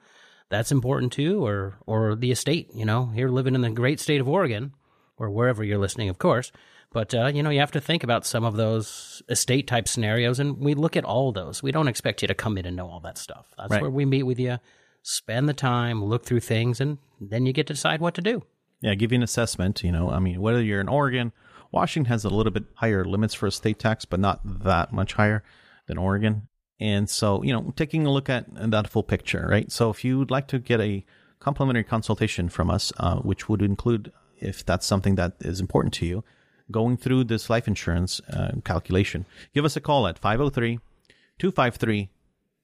that's 0.50 0.70
important 0.70 1.12
too. 1.12 1.44
Or 1.46 1.78
or 1.86 2.14
the 2.14 2.30
estate. 2.30 2.68
You 2.74 2.84
know, 2.84 3.06
here 3.06 3.28
living 3.30 3.54
in 3.54 3.62
the 3.62 3.70
great 3.70 4.00
state 4.00 4.20
of 4.20 4.28
Oregon, 4.28 4.74
or 5.16 5.30
wherever 5.30 5.64
you're 5.64 5.78
listening, 5.78 6.10
of 6.10 6.18
course. 6.18 6.52
But 6.92 7.14
uh, 7.14 7.26
you 7.26 7.42
know, 7.42 7.50
you 7.50 7.60
have 7.60 7.72
to 7.72 7.80
think 7.80 8.04
about 8.04 8.26
some 8.26 8.44
of 8.44 8.56
those 8.56 9.22
estate 9.30 9.66
type 9.66 9.88
scenarios, 9.88 10.38
and 10.38 10.58
we 10.58 10.74
look 10.74 10.94
at 10.96 11.04
all 11.04 11.32
those. 11.32 11.62
We 11.62 11.72
don't 11.72 11.88
expect 11.88 12.20
you 12.22 12.28
to 12.28 12.34
come 12.34 12.58
in 12.58 12.66
and 12.66 12.76
know 12.76 12.88
all 12.88 13.00
that 13.00 13.16
stuff. 13.18 13.46
That's 13.56 13.70
Right. 13.72 13.82
where 13.82 13.90
we 13.90 14.04
meet 14.04 14.24
with 14.24 14.38
you, 14.38 14.58
spend 15.02 15.48
the 15.48 15.54
time, 15.54 16.04
look 16.04 16.24
through 16.24 16.40
things, 16.40 16.80
and 16.80 16.98
then 17.20 17.46
you 17.46 17.52
get 17.54 17.66
to 17.68 17.74
decide 17.74 18.00
what 18.00 18.14
to 18.14 18.20
do. 18.22 18.42
Yeah, 18.80 18.94
give 18.94 19.10
you 19.12 19.16
an 19.16 19.22
assessment. 19.22 19.82
You 19.82 19.92
know, 19.92 20.10
I 20.10 20.18
mean, 20.18 20.40
whether 20.40 20.62
you're 20.62 20.80
in 20.80 20.88
Oregon, 20.88 21.32
Washington 21.70 22.10
has 22.10 22.24
a 22.24 22.30
little 22.30 22.52
bit 22.52 22.64
higher 22.74 23.04
limits 23.04 23.34
for 23.34 23.46
estate 23.46 23.78
tax, 23.78 24.04
but 24.04 24.20
not 24.20 24.40
that 24.64 24.92
much 24.92 25.14
higher 25.14 25.42
than 25.86 25.98
Oregon. 25.98 26.48
And 26.80 27.10
so, 27.10 27.42
you 27.42 27.52
know, 27.52 27.72
taking 27.76 28.06
a 28.06 28.12
look 28.12 28.28
at 28.28 28.46
that 28.70 28.88
full 28.88 29.02
picture, 29.02 29.46
right? 29.50 29.70
So, 29.70 29.90
if 29.90 30.04
you 30.04 30.18
would 30.18 30.30
like 30.30 30.46
to 30.48 30.58
get 30.58 30.80
a 30.80 31.04
complimentary 31.40 31.84
consultation 31.84 32.48
from 32.48 32.70
us, 32.70 32.92
uh, 32.98 33.16
which 33.16 33.48
would 33.48 33.62
include, 33.62 34.12
if 34.38 34.64
that's 34.64 34.86
something 34.86 35.16
that 35.16 35.34
is 35.40 35.60
important 35.60 35.92
to 35.94 36.06
you, 36.06 36.24
going 36.70 36.96
through 36.96 37.24
this 37.24 37.50
life 37.50 37.66
insurance 37.66 38.20
uh, 38.30 38.52
calculation, 38.64 39.26
give 39.54 39.64
us 39.64 39.76
a 39.76 39.80
call 39.80 40.06
at 40.06 40.18
503 40.18 40.78
253 41.38 42.10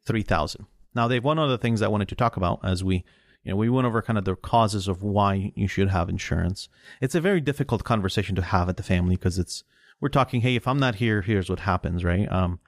3000. 0.05 0.67
Now, 0.95 1.09
they've 1.09 1.25
one 1.25 1.37
the 1.37 1.59
things 1.59 1.83
I 1.83 1.89
wanted 1.89 2.09
to 2.09 2.15
talk 2.15 2.37
about 2.37 2.61
as 2.63 2.85
we 2.85 3.05
you 3.45 3.53
know, 3.53 3.57
we 3.57 3.69
went 3.69 3.87
over 3.87 4.03
kind 4.03 4.19
of 4.19 4.25
the 4.25 4.37
causes 4.37 4.89
of 4.89 5.03
why 5.03 5.53
you 5.55 5.69
should 5.69 5.91
have 5.91 6.09
insurance. 6.09 6.69
It's 7.01 7.15
a 7.15 7.21
very 7.21 7.41
difficult 7.41 7.85
conversation 7.85 8.35
to 8.37 8.43
have 8.43 8.69
at 8.69 8.77
the 8.77 8.83
family 8.83 9.17
because 9.17 9.39
it's 9.39 9.65
we're 10.01 10.09
talking, 10.09 10.41
hey, 10.41 10.57
if 10.57 10.67
I'm 10.67 10.81
not 10.81 10.97
here, 10.97 11.23
here's 11.23 11.49
what 11.49 11.61
happens, 11.61 12.05
right? 12.05 12.31
Um, 12.31 12.59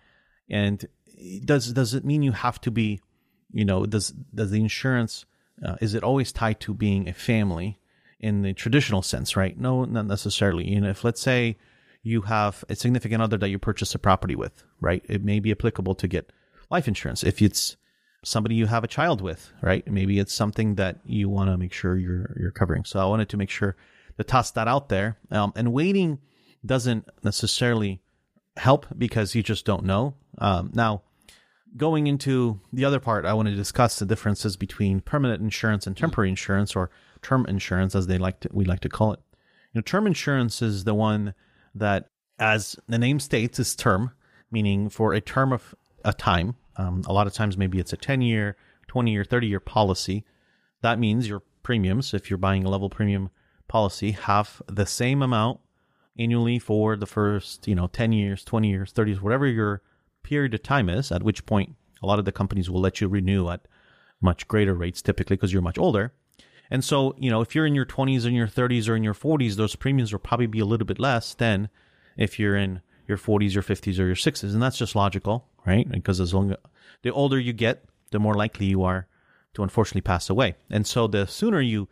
and 0.48 0.86
does 1.44 1.72
does 1.72 1.94
it 1.94 2.04
mean 2.04 2.22
you 2.22 2.32
have 2.32 2.60
to 2.62 2.70
be, 2.70 3.00
you 3.52 3.64
know, 3.64 3.86
does 3.86 4.10
does 4.34 4.50
the 4.50 4.60
insurance 4.60 5.24
uh, 5.64 5.76
is 5.80 5.94
it 5.94 6.04
always 6.04 6.32
tied 6.32 6.60
to 6.60 6.74
being 6.74 7.08
a 7.08 7.12
family 7.12 7.78
in 8.20 8.42
the 8.42 8.52
traditional 8.52 9.02
sense, 9.02 9.36
right? 9.36 9.58
No, 9.58 9.84
not 9.84 10.06
necessarily. 10.06 10.68
You 10.68 10.80
know, 10.82 10.90
if 10.90 11.04
let's 11.04 11.20
say 11.20 11.56
you 12.02 12.22
have 12.22 12.64
a 12.68 12.76
significant 12.76 13.22
other 13.22 13.36
that 13.38 13.48
you 13.48 13.58
purchase 13.58 13.94
a 13.94 13.98
property 13.98 14.36
with, 14.36 14.64
right? 14.80 15.04
It 15.08 15.24
may 15.24 15.40
be 15.40 15.50
applicable 15.50 15.94
to 15.96 16.08
get 16.08 16.30
life 16.70 16.88
insurance. 16.88 17.24
If 17.24 17.40
it's 17.42 17.76
somebody 18.26 18.56
you 18.56 18.66
have 18.66 18.82
a 18.82 18.88
child 18.88 19.20
with, 19.20 19.52
right? 19.62 19.86
Maybe 19.86 20.18
it's 20.18 20.32
something 20.32 20.74
that 20.74 20.98
you 21.06 21.28
want 21.28 21.48
to 21.48 21.56
make 21.56 21.72
sure 21.72 21.96
you're 21.96 22.36
you're 22.38 22.50
covering. 22.50 22.84
So 22.84 22.98
I 22.98 23.04
wanted 23.04 23.28
to 23.28 23.36
make 23.36 23.50
sure 23.50 23.76
to 24.18 24.24
toss 24.24 24.50
that 24.50 24.66
out 24.66 24.88
there. 24.88 25.16
Um, 25.30 25.52
and 25.54 25.72
waiting 25.72 26.18
doesn't 26.64 27.08
necessarily 27.22 28.00
help 28.56 28.86
because 28.98 29.36
you 29.36 29.44
just 29.44 29.64
don't 29.64 29.84
know. 29.84 30.14
Um, 30.38 30.72
now, 30.74 31.02
going 31.76 32.08
into 32.08 32.60
the 32.72 32.84
other 32.84 32.98
part, 32.98 33.24
I 33.24 33.32
want 33.32 33.48
to 33.48 33.54
discuss 33.54 34.00
the 34.00 34.06
differences 34.06 34.56
between 34.56 35.02
permanent 35.02 35.40
insurance 35.40 35.86
and 35.86 35.96
temporary 35.96 36.30
insurance, 36.30 36.74
or 36.74 36.90
term 37.22 37.46
insurance, 37.46 37.94
as 37.94 38.08
they 38.08 38.18
like 38.18 38.40
to 38.40 38.50
we 38.52 38.64
like 38.64 38.80
to 38.80 38.88
call 38.88 39.12
it. 39.12 39.20
You 39.72 39.78
know, 39.78 39.82
term 39.82 40.04
insurance 40.04 40.62
is 40.62 40.82
the 40.82 40.94
one 40.94 41.32
that, 41.76 42.08
as 42.40 42.74
the 42.88 42.98
name 42.98 43.20
states, 43.20 43.60
is 43.60 43.76
term, 43.76 44.10
meaning 44.50 44.88
for 44.88 45.12
a 45.12 45.20
term 45.20 45.52
of 45.52 45.76
a 46.04 46.12
time 46.12 46.56
um, 46.78 47.02
a 47.06 47.12
lot 47.12 47.26
of 47.26 47.32
times, 47.32 47.56
maybe 47.56 47.78
it's 47.78 47.92
a 47.92 47.96
10 47.96 48.22
year, 48.22 48.56
20 48.88 49.10
year, 49.10 49.24
30 49.24 49.46
year 49.46 49.60
policy. 49.60 50.24
That 50.82 50.98
means 50.98 51.28
your 51.28 51.42
premiums, 51.62 52.14
if 52.14 52.30
you're 52.30 52.38
buying 52.38 52.64
a 52.64 52.68
level 52.68 52.90
premium 52.90 53.30
policy, 53.68 54.12
have 54.12 54.62
the 54.68 54.86
same 54.86 55.22
amount 55.22 55.60
annually 56.18 56.58
for 56.58 56.96
the 56.96 57.06
first, 57.06 57.66
you 57.66 57.74
know, 57.74 57.88
10 57.88 58.12
years, 58.12 58.44
20 58.44 58.68
years, 58.68 58.92
30 58.92 59.10
years, 59.10 59.22
whatever 59.22 59.46
your 59.46 59.82
period 60.22 60.54
of 60.54 60.62
time 60.62 60.88
is, 60.88 61.12
at 61.12 61.22
which 61.22 61.46
point 61.46 61.74
a 62.02 62.06
lot 62.06 62.18
of 62.18 62.24
the 62.24 62.32
companies 62.32 62.70
will 62.70 62.80
let 62.80 63.00
you 63.00 63.08
renew 63.08 63.48
at 63.48 63.66
much 64.20 64.48
greater 64.48 64.74
rates 64.74 65.02
typically 65.02 65.36
because 65.36 65.52
you're 65.52 65.62
much 65.62 65.78
older. 65.78 66.12
And 66.70 66.84
so, 66.84 67.14
you 67.18 67.30
know, 67.30 67.42
if 67.42 67.54
you're 67.54 67.66
in 67.66 67.74
your 67.74 67.86
20s 67.86 68.26
or 68.26 68.30
your 68.30 68.48
30s 68.48 68.88
or 68.88 68.96
in 68.96 69.04
your 69.04 69.14
40s, 69.14 69.54
those 69.54 69.76
premiums 69.76 70.12
will 70.12 70.18
probably 70.18 70.46
be 70.46 70.58
a 70.58 70.64
little 70.64 70.86
bit 70.86 70.98
less 70.98 71.34
than 71.34 71.68
if 72.16 72.38
you're 72.38 72.56
in 72.56 72.80
your 73.06 73.18
40s, 73.18 73.54
your 73.54 73.62
50s, 73.62 74.00
or 74.00 74.06
your 74.06 74.16
60s. 74.16 74.52
And 74.52 74.60
that's 74.60 74.78
just 74.78 74.96
logical 74.96 75.46
right? 75.66 75.88
Because 75.90 76.20
as 76.20 76.32
long 76.32 76.54
the 77.02 77.12
older 77.12 77.38
you 77.38 77.52
get, 77.52 77.84
the 78.10 78.18
more 78.18 78.34
likely 78.34 78.66
you 78.66 78.82
are 78.82 79.06
to 79.54 79.62
unfortunately 79.62 80.02
pass 80.02 80.30
away. 80.30 80.54
And 80.70 80.86
so 80.86 81.06
the 81.06 81.26
sooner 81.26 81.60
you 81.60 81.88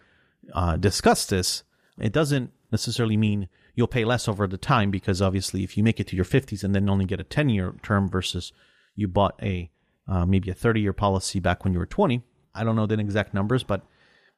uh, 0.52 0.76
discuss 0.76 1.26
this, 1.26 1.64
it 1.98 2.12
doesn't 2.12 2.52
necessarily 2.70 3.16
mean 3.16 3.48
you'll 3.74 3.86
pay 3.86 4.04
less 4.04 4.28
over 4.28 4.46
the 4.46 4.56
time 4.56 4.90
because 4.90 5.20
obviously 5.20 5.64
if 5.64 5.76
you 5.76 5.82
make 5.82 5.98
it 5.98 6.06
to 6.08 6.16
your 6.16 6.24
50s 6.24 6.62
and 6.62 6.74
then 6.74 6.88
only 6.88 7.04
get 7.04 7.20
a 7.20 7.24
10 7.24 7.48
year 7.48 7.74
term 7.82 8.08
versus 8.08 8.52
you 8.94 9.08
bought 9.08 9.38
a 9.42 9.70
uh, 10.06 10.26
maybe 10.26 10.50
a 10.50 10.54
30 10.54 10.80
year 10.80 10.92
policy 10.92 11.40
back 11.40 11.64
when 11.64 11.72
you 11.72 11.78
were 11.78 11.86
20, 11.86 12.22
I 12.54 12.62
don't 12.62 12.76
know 12.76 12.86
the 12.86 12.98
exact 13.00 13.34
numbers, 13.34 13.64
but 13.64 13.82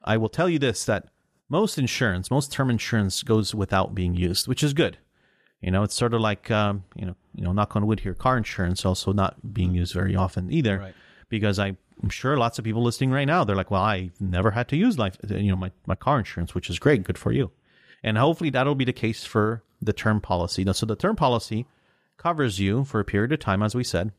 I 0.03 0.17
will 0.17 0.29
tell 0.29 0.49
you 0.49 0.59
this 0.59 0.85
that 0.85 1.09
most 1.49 1.79
insurance, 1.79 2.31
most 2.31 2.53
term 2.53 2.71
insurance 2.71 3.23
goes 3.23 3.55
without 3.55 3.95
being 3.95 4.15
used, 4.15 4.49
which 4.49 4.63
is 4.63 4.73
good. 4.73 4.99
You 5.61 5.71
know, 5.71 5.83
it's 5.83 5.95
sort 5.95 6.15
of 6.15 6.21
like 6.21 6.51
um, 6.51 6.85
you 6.95 7.07
know, 7.07 7.17
you 7.35 7.45
know, 7.45 7.53
knock 7.53 7.77
on 7.77 7.87
wood 7.87 8.01
here, 8.01 8.15
car 8.15 8.37
insurance 8.37 8.85
also 8.85 9.13
not 9.13 9.55
being 9.55 9.75
used 9.75 9.95
very 9.95 10.15
often 10.15 10.53
either, 10.53 10.79
right. 10.79 10.95
because 11.29 11.59
I'm 11.59 11.79
sure 12.11 12.37
lots 12.37 12.59
of 12.59 12.65
people 12.65 12.83
listening 12.83 13.11
right 13.11 13.25
now 13.25 13.43
they're 13.45 13.57
like, 13.57 13.71
well, 13.71 13.83
I 13.83 14.11
never 14.21 14.51
had 14.51 14.69
to 14.69 14.77
use 14.77 14.99
life, 14.99 15.17
you 15.29 15.51
know, 15.51 15.57
my 15.57 15.73
my 15.87 15.95
car 15.95 16.19
insurance, 16.19 16.55
which 16.55 16.71
is 16.71 16.79
great, 16.79 17.05
good 17.05 17.19
for 17.19 17.33
you, 17.33 17.51
and 18.03 18.19
hopefully 18.19 18.51
that'll 18.51 18.75
be 18.75 18.85
the 18.85 18.93
case 18.93 19.25
for 19.25 19.63
the 19.81 19.93
term 19.93 20.21
policy. 20.21 20.65
Now, 20.65 20.73
so 20.73 20.87
the 20.87 20.97
term 20.97 21.17
policy 21.17 21.67
covers 22.17 22.59
you 22.59 22.85
for 22.85 23.01
a 23.01 23.05
period 23.05 23.33
of 23.33 23.41
time, 23.41 23.63
as 23.63 23.75
we 23.75 23.85
said, 23.85 24.13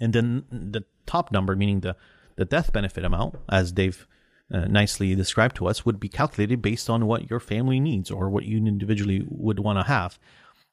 and 0.00 0.12
then 0.12 0.44
the 0.50 0.84
top 1.06 1.32
number, 1.32 1.56
meaning 1.56 1.80
the 1.80 1.96
the 2.36 2.44
death 2.44 2.72
benefit 2.72 3.04
amount, 3.04 3.36
as 3.50 3.72
Dave 3.72 4.06
uh, 4.52 4.60
nicely 4.60 5.14
described 5.14 5.56
to 5.56 5.66
us, 5.66 5.84
would 5.84 6.00
be 6.00 6.08
calculated 6.08 6.62
based 6.62 6.88
on 6.88 7.06
what 7.06 7.28
your 7.28 7.40
family 7.40 7.78
needs 7.78 8.10
or 8.10 8.30
what 8.30 8.44
you 8.44 8.56
individually 8.58 9.22
would 9.28 9.58
want 9.58 9.78
to 9.78 9.84
have. 9.84 10.18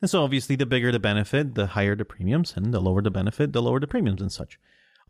And 0.02 0.10
so 0.10 0.24
obviously 0.24 0.56
the 0.56 0.66
bigger 0.66 0.92
the 0.92 1.00
benefit, 1.00 1.56
the 1.56 1.68
higher 1.68 1.96
the 1.96 2.06
premiums, 2.06 2.54
and 2.56 2.74
the 2.74 2.80
lower 2.80 3.02
the 3.02 3.10
benefit, 3.10 3.54
the 3.54 3.62
lower 3.62 3.80
the 3.80 3.88
premiums 3.88 4.22
and 4.22 4.32
such. 4.32 4.60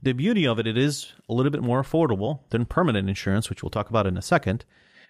The 0.02 0.14
beauty 0.14 0.46
of 0.48 0.60
it, 0.60 0.68
it 0.68 0.78
is 0.78 1.14
a 1.28 1.34
little 1.34 1.52
bit 1.52 1.64
more 1.64 1.82
affordable 1.82 2.42
than 2.50 2.66
permanent 2.66 3.10
insurance, 3.10 3.50
which 3.50 3.64
we'll 3.64 3.70
talk 3.70 3.90
about 3.90 4.08
in 4.08 4.18
a 4.18 4.22
second. 4.22 4.64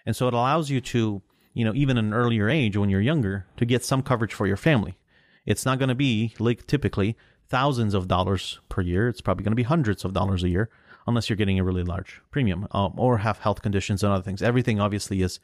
And 0.06 0.16
so 0.16 0.26
it 0.26 0.34
allows 0.34 0.70
you 0.70 0.80
to, 0.80 1.22
you 1.54 1.64
know, 1.64 1.74
even 1.74 1.98
an 1.98 2.14
earlier 2.14 2.48
age 2.48 2.76
when 2.76 2.88
you're 2.88 3.00
younger, 3.00 3.46
to 3.58 3.66
get 3.66 3.84
some 3.84 4.02
coverage 4.02 4.32
for 4.32 4.46
your 4.46 4.56
family. 4.56 4.96
It's 5.44 5.64
not 5.64 5.78
going 5.78 5.90
to 5.90 5.94
be 5.94 6.34
like 6.38 6.66
typically 6.66 7.16
thousands 7.48 7.94
of 7.94 8.08
dollars 8.08 8.60
per 8.68 8.82
year. 8.82 9.08
It's 9.08 9.20
probably 9.20 9.44
going 9.44 9.52
to 9.52 9.56
be 9.56 9.62
hundreds 9.62 10.04
of 10.04 10.12
dollars 10.12 10.42
a 10.42 10.48
year, 10.48 10.70
unless 11.06 11.28
you're 11.28 11.36
getting 11.36 11.58
a 11.58 11.64
really 11.64 11.84
large 11.84 12.20
premium 12.30 12.66
um, 12.72 12.94
or 12.96 13.18
have 13.18 13.38
health 13.38 13.62
conditions 13.62 14.02
and 14.02 14.12
other 14.12 14.22
things. 14.22 14.42
Everything 14.42 14.80
obviously 14.80 15.22
is 15.22 15.40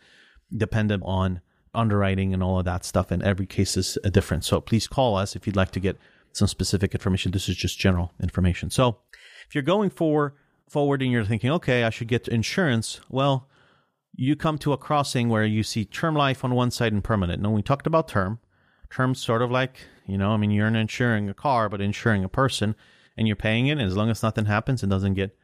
dependent 0.55 1.03
on 1.07 1.41
underwriting 1.75 2.33
and 2.35 2.43
all 2.43 2.59
of 2.59 2.65
that 2.65 2.85
stuff, 2.85 3.11
and 3.11 3.23
every 3.23 3.47
case 3.47 3.77
is 3.77 3.99
uh, 4.05 4.11
different. 4.11 4.45
So 4.45 4.61
please 4.61 4.87
call 4.87 5.17
us 5.17 5.37
if 5.37 5.47
you'd 5.47 5.57
like 5.57 5.71
to 5.73 5.81
get 5.81 5.99
some 6.33 6.49
specific 6.49 6.95
information. 6.95 7.33
This 7.33 7.49
is 7.49 7.57
just 7.57 7.79
general 7.79 8.13
information. 8.23 8.71
So 8.71 8.99
if 9.47 9.55
you're 9.55 9.63
going 9.63 9.91
for 9.91 10.35
forward 10.69 11.03
and 11.03 11.13
you're 11.13 11.25
thinking, 11.25 11.51
okay, 11.51 11.85
I 11.85 11.91
should 11.91 12.09
get 12.09 12.29
insurance, 12.29 13.01
well, 13.09 13.49
you 14.17 14.37
come 14.37 14.59
to 14.59 14.73
a 14.73 14.79
crossing 14.79 15.29
where 15.29 15.45
you 15.45 15.63
see 15.63 15.85
term 15.85 16.15
life 16.15 16.45
on 16.45 16.55
one 16.55 16.71
side 16.71 16.93
and 16.93 17.03
permanent. 17.03 17.43
Now, 17.43 17.51
we 17.51 17.63
talked 17.63 17.87
about 17.87 18.09
term. 18.09 18.39
Term's 18.91 19.21
sort 19.21 19.43
of 19.43 19.51
like, 19.51 19.79
you 20.07 20.17
know, 20.17 20.31
I 20.31 20.37
mean, 20.37 20.51
you're 20.51 20.69
insuring 20.69 21.29
a 21.29 21.35
car, 21.35 21.69
but 21.69 21.81
insuring 21.81 22.23
a 22.23 22.29
person, 22.29 22.77
and 23.17 23.27
you're 23.27 23.37
paying 23.37 23.67
it. 23.67 23.73
And 23.73 23.83
as 23.83 23.97
long 23.97 24.09
as 24.09 24.23
nothing 24.23 24.45
happens 24.45 24.83
and 24.83 24.91
doesn't 24.91 25.15
get 25.15 25.37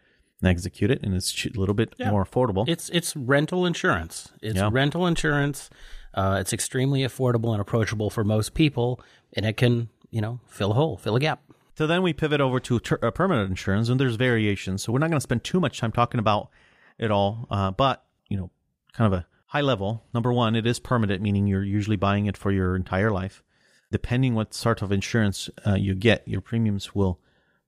executed, 0.44 1.00
and 1.02 1.14
it's 1.14 1.46
a 1.46 1.58
little 1.58 1.74
bit 1.74 1.94
yeah. 1.98 2.10
more 2.10 2.24
affordable. 2.24 2.68
It's 2.68 2.88
it's 2.90 3.16
rental 3.16 3.66
insurance. 3.66 4.30
It's 4.40 4.56
yeah. 4.56 4.68
rental 4.72 5.06
insurance 5.06 5.68
uh, 6.14 6.38
it's 6.40 6.52
extremely 6.52 7.00
affordable 7.00 7.52
and 7.52 7.60
approachable 7.60 8.10
for 8.10 8.24
most 8.24 8.54
people, 8.54 9.00
and 9.32 9.46
it 9.46 9.56
can, 9.56 9.88
you 10.10 10.20
know, 10.20 10.40
fill 10.46 10.72
a 10.72 10.74
hole, 10.74 10.96
fill 10.96 11.16
a 11.16 11.20
gap. 11.20 11.42
So 11.76 11.86
then 11.86 12.02
we 12.02 12.12
pivot 12.12 12.40
over 12.40 12.60
to 12.60 12.80
ter- 12.80 12.98
uh, 13.02 13.10
permanent 13.10 13.50
insurance, 13.50 13.88
and 13.88 13.98
there's 13.98 14.16
variations. 14.16 14.82
So 14.82 14.92
we're 14.92 14.98
not 14.98 15.10
going 15.10 15.18
to 15.18 15.22
spend 15.22 15.44
too 15.44 15.60
much 15.60 15.78
time 15.78 15.92
talking 15.92 16.18
about 16.18 16.50
it 16.98 17.10
all, 17.10 17.46
uh, 17.50 17.70
but 17.70 18.04
you 18.28 18.36
know, 18.36 18.50
kind 18.92 19.12
of 19.12 19.18
a 19.18 19.26
high 19.46 19.60
level. 19.60 20.04
Number 20.12 20.32
one, 20.32 20.56
it 20.56 20.66
is 20.66 20.78
permanent, 20.78 21.22
meaning 21.22 21.46
you're 21.46 21.64
usually 21.64 21.96
buying 21.96 22.26
it 22.26 22.36
for 22.36 22.52
your 22.52 22.76
entire 22.76 23.10
life. 23.10 23.42
Depending 23.90 24.34
what 24.34 24.54
sort 24.54 24.82
of 24.82 24.92
insurance 24.92 25.50
uh, 25.66 25.74
you 25.74 25.94
get, 25.94 26.26
your 26.26 26.40
premiums 26.40 26.94
will 26.94 27.18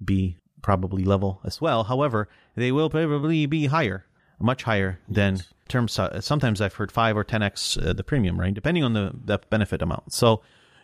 be 0.05 0.37
probably 0.63 1.05
level 1.05 1.41
as 1.45 1.61
well. 1.61 1.85
However, 1.85 2.29
they 2.55 2.71
will 2.71 2.91
probably 2.91 3.47
be 3.47 3.67
higher 3.67 4.07
much 4.43 4.65
higher 4.65 4.99
than 5.09 5.43
terms. 5.69 5.99
Sometimes 6.21 6.61
I've 6.61 6.75
heard 6.75 6.93
five 6.93 7.17
or 7.17 7.25
10x 7.25 7.87
uh, 7.87 7.93
the 7.93 8.05
premium, 8.05 8.39
right? 8.39 8.53
Depending 8.53 8.85
on 8.85 8.93
the, 8.93 9.13
the 9.25 9.39
benefit 9.51 9.83
amount. 9.83 10.13
So, 10.13 10.43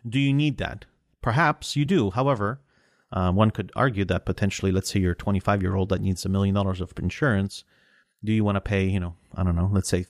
do 0.09 0.18
you 0.18 0.33
need 0.33 0.59
that? 0.59 0.85
Perhaps 1.21 1.77
you 1.77 1.85
do. 1.85 2.11
However, 2.11 2.61
uh, 3.12 3.33
one 3.33 3.51
could 3.51 3.73
argue 3.75 4.05
that 4.07 4.25
potentially, 4.25 4.71
let's 4.71 4.90
say 4.90 5.01
you're 5.01 5.12
a 5.12 5.16
25 5.16 5.62
year 5.62 5.75
old 5.75 5.88
that 5.88 6.01
needs 6.01 6.25
a 6.25 6.29
million 6.29 6.55
dollars 6.55 6.81
of 6.81 6.92
insurance. 6.99 7.64
Do 8.25 8.33
you 8.33 8.44
want 8.44 8.57
to 8.57 8.61
pay, 8.61 8.87
you 8.87 9.01
know, 9.01 9.14
I 9.35 9.44
don't 9.44 9.57
know, 9.57 9.71
let's 9.73 9.88
say 9.88 10.07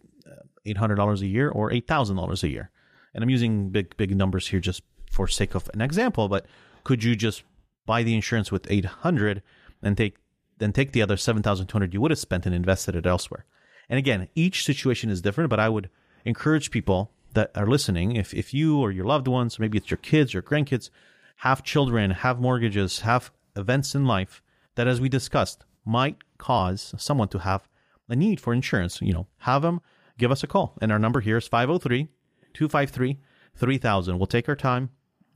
$800 0.67 1.21
a 1.21 1.27
year 1.27 1.51
or 1.51 1.71
$8,000 1.71 2.43
a 2.43 2.49
year? 2.49 2.71
And 3.15 3.23
I'm 3.23 3.31
using 3.31 3.71
big, 3.71 3.97
big 3.97 4.15
numbers 4.17 4.49
here 4.49 4.61
just 4.61 4.83
for 5.11 5.27
sake 5.27 5.55
of 5.55 5.71
an 5.75 5.81
example, 5.81 6.29
but 6.29 6.47
could 6.85 7.03
you 7.03 7.17
just 7.17 7.43
buy 7.87 8.03
the 8.03 8.15
insurance 8.15 8.53
with 8.53 8.71
800 8.71 9.43
and 9.83 9.97
take 9.97 10.17
then 10.59 10.73
take 10.73 10.93
the 10.93 11.03
other 11.03 11.17
7200 11.17 11.95
you 11.95 12.01
would 12.01 12.11
have 12.11 12.19
spent 12.19 12.47
and 12.47 12.55
invested 12.55 12.97
it 12.97 13.07
elsewhere. 13.07 13.45
And 13.89 13.99
again, 13.99 14.29
each 14.35 14.65
situation 14.65 15.11
is 15.11 15.23
different, 15.23 15.51
but 15.51 15.61
I 15.61 15.69
would 15.69 15.89
encourage 16.25 16.71
people 16.71 17.11
that 17.35 17.51
are 17.55 17.67
listening, 17.67 18.17
if, 18.17 18.35
if 18.35 18.53
you 18.53 18.81
or 18.81 18.91
your 18.91 19.05
loved 19.05 19.29
ones, 19.29 19.59
maybe 19.59 19.79
it's 19.79 19.91
your 19.91 19.99
kids 19.99 20.35
or 20.35 20.43
grandkids, 20.43 20.91
have 21.37 21.63
children, 21.63 22.11
have 22.11 22.41
mortgages, 22.41 23.01
have 23.01 23.31
events 23.57 23.95
in 23.95 24.05
life 24.05 24.43
that, 24.75 24.89
as 24.89 25.01
we 25.01 25.09
discussed, 25.09 25.65
might 25.85 26.17
cause 26.39 26.95
someone 26.99 27.29
to 27.29 27.39
have 27.39 27.69
a 28.09 28.17
need 28.17 28.41
for 28.41 28.53
insurance, 28.53 29.01
you 29.01 29.13
know, 29.13 29.27
have 29.39 29.63
them 29.63 29.81
give 30.19 30.31
us 30.31 30.43
a 30.43 30.47
call. 30.47 30.77
And 30.81 30.91
our 30.91 30.99
number 30.99 31.21
here 31.21 31.37
is 31.37 31.49
503 31.49 32.09
253 32.55 33.19
3000. 33.57 34.19
We'll 34.19 34.27
take 34.27 34.49
our 34.49 34.57
time 34.57 34.91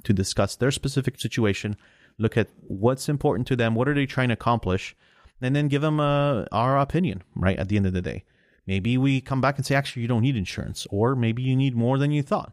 to 0.05 0.13
discuss 0.13 0.57
their 0.57 0.71
specific 0.71 1.21
situation, 1.21 1.77
look 2.19 2.37
at 2.37 2.49
what's 2.67 3.09
important 3.09 3.47
to 3.49 3.57
them, 3.57 3.75
what 3.75 3.89
are 3.89 3.95
they 3.95 4.07
trying 4.07 4.29
to 4.29 4.35
accomplish, 4.35 4.97
and 5.43 5.55
then 5.55 5.69
give 5.69 5.83
them 5.83 6.01
uh, 6.01 6.45
our 6.53 6.79
opinion, 6.79 7.23
right? 7.35 7.59
At 7.59 7.69
the 7.69 7.77
end 7.77 7.87
of 7.87 7.93
the 7.93 8.03
day. 8.03 8.25
Maybe 8.67 8.97
we 8.97 9.21
come 9.21 9.41
back 9.41 9.57
and 9.57 9.67
say, 9.67 9.75
actually, 9.75 10.03
you 10.03 10.09
don't 10.09 10.23
need 10.23 10.37
insurance, 10.37 10.87
or 10.91 11.17
maybe 11.17 11.43
you 11.43 11.57
need 11.57 11.75
more 11.75 11.99
than 11.99 12.13
you 12.13 12.23
thought, 12.23 12.53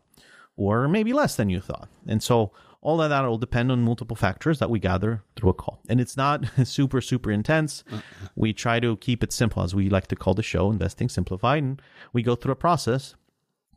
or 0.57 0.87
maybe 0.87 1.13
less 1.13 1.35
than 1.35 1.49
you 1.49 1.59
thought. 1.59 1.87
And 2.07 2.23
so 2.23 2.51
all 2.81 3.01
of 3.01 3.09
that 3.09 3.21
will 3.21 3.37
depend 3.37 3.71
on 3.71 3.83
multiple 3.83 4.15
factors 4.15 4.59
that 4.59 4.69
we 4.69 4.79
gather 4.79 5.23
through 5.35 5.51
a 5.51 5.53
call. 5.53 5.81
And 5.87 6.01
it's 6.01 6.17
not 6.17 6.45
super, 6.63 7.01
super 7.01 7.31
intense. 7.31 7.83
Uh-uh. 7.91 8.01
We 8.35 8.53
try 8.53 8.79
to 8.79 8.97
keep 8.97 9.23
it 9.23 9.31
simple, 9.31 9.61
as 9.61 9.75
we 9.75 9.89
like 9.89 10.07
to 10.07 10.15
call 10.15 10.33
the 10.33 10.43
show, 10.43 10.71
Investing 10.71 11.09
Simplified. 11.09 11.61
And 11.63 11.81
we 12.13 12.23
go 12.23 12.35
through 12.35 12.53
a 12.53 12.57
process 12.57 13.15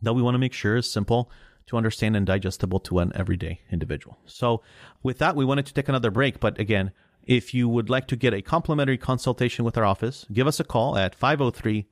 that 0.01 0.15
we 0.15 0.23
want 0.23 0.35
to 0.35 0.39
make 0.39 0.53
sure 0.53 0.77
is 0.77 0.91
simple 0.91 1.31
to 1.67 1.77
understand 1.77 2.17
and 2.17 2.27
digestible 2.27 2.81
to 2.81 2.99
an 2.99 3.13
everyday 3.15 3.61
individual. 3.71 4.19
So, 4.27 4.63
with 5.03 5.19
that, 5.19 5.37
we 5.37 5.45
wanted 5.45 5.67
to 5.67 5.75
take 5.75 5.89
another 5.89 6.11
break. 6.11 6.41
But 6.41 6.59
again, 6.59 6.93
if 7.25 7.55
you 7.55 7.69
would 7.69 7.89
like 7.89 8.07
to 8.09 8.17
get 8.17 8.35
a 8.35 8.43
complimentary 8.43 8.99
consultation 8.99 9.65
with 9.65 9.77
our 9.79 9.85
office, 9.85 10.27
give 10.33 10.47
us 10.47 10.61
a 10.61 10.65
call 10.65 10.97
at 10.97 11.15
503 11.15 11.87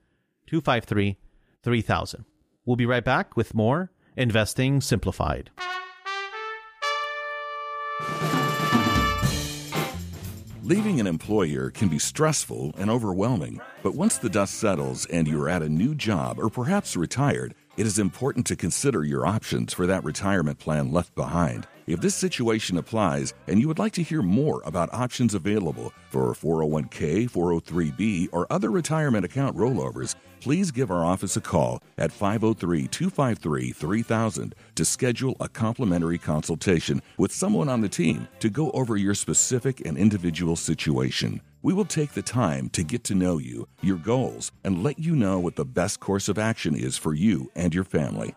253 0.46 1.18
3000. 1.62 2.24
We'll 2.64 2.76
be 2.76 2.86
right 2.86 3.04
back 3.04 3.36
with 3.36 3.54
more 3.54 3.90
Investing 4.16 4.80
Simplified. 4.80 5.50
Leaving 10.62 11.00
an 11.00 11.06
employer 11.08 11.70
can 11.70 11.88
be 11.88 11.98
stressful 11.98 12.72
and 12.78 12.90
overwhelming, 12.90 13.60
but 13.82 13.94
once 13.94 14.18
the 14.18 14.28
dust 14.28 14.54
settles 14.54 15.04
and 15.06 15.26
you're 15.26 15.48
at 15.48 15.62
a 15.62 15.68
new 15.68 15.96
job 15.96 16.38
or 16.38 16.48
perhaps 16.48 16.96
retired, 16.96 17.54
it 17.80 17.86
is 17.86 17.98
important 17.98 18.46
to 18.46 18.56
consider 18.56 19.04
your 19.04 19.26
options 19.26 19.72
for 19.72 19.86
that 19.86 20.04
retirement 20.04 20.58
plan 20.58 20.92
left 20.92 21.14
behind. 21.14 21.66
If 21.86 22.02
this 22.02 22.14
situation 22.14 22.76
applies 22.76 23.32
and 23.48 23.58
you 23.58 23.68
would 23.68 23.78
like 23.78 23.94
to 23.94 24.02
hear 24.02 24.20
more 24.20 24.60
about 24.66 24.92
options 24.92 25.34
available 25.34 25.90
for 26.10 26.34
401k, 26.34 27.30
403b, 27.30 28.28
or 28.32 28.46
other 28.50 28.70
retirement 28.70 29.24
account 29.24 29.56
rollovers, 29.56 30.14
please 30.40 30.70
give 30.70 30.90
our 30.90 31.04
office 31.04 31.36
a 31.36 31.40
call 31.40 31.82
at 31.98 32.10
503 32.12 32.88
253 32.88 33.72
3000 33.72 34.54
to 34.74 34.84
schedule 34.84 35.36
a 35.40 35.48
complimentary 35.48 36.18
consultation 36.18 37.02
with 37.18 37.32
someone 37.32 37.68
on 37.68 37.80
the 37.80 37.88
team 37.88 38.26
to 38.40 38.50
go 38.50 38.70
over 38.72 38.96
your 38.96 39.14
specific 39.14 39.84
and 39.86 39.96
individual 39.96 40.56
situation. 40.56 41.40
We 41.62 41.74
will 41.74 41.84
take 41.84 42.12
the 42.12 42.22
time 42.22 42.70
to 42.70 42.82
get 42.82 43.04
to 43.04 43.14
know 43.14 43.38
you, 43.38 43.68
your 43.82 43.98
goals, 43.98 44.50
and 44.64 44.82
let 44.82 44.98
you 44.98 45.14
know 45.14 45.38
what 45.38 45.56
the 45.56 45.64
best 45.64 46.00
course 46.00 46.28
of 46.28 46.38
action 46.38 46.74
is 46.74 46.96
for 46.96 47.14
you 47.14 47.50
and 47.54 47.74
your 47.74 47.84
family. 47.84 48.34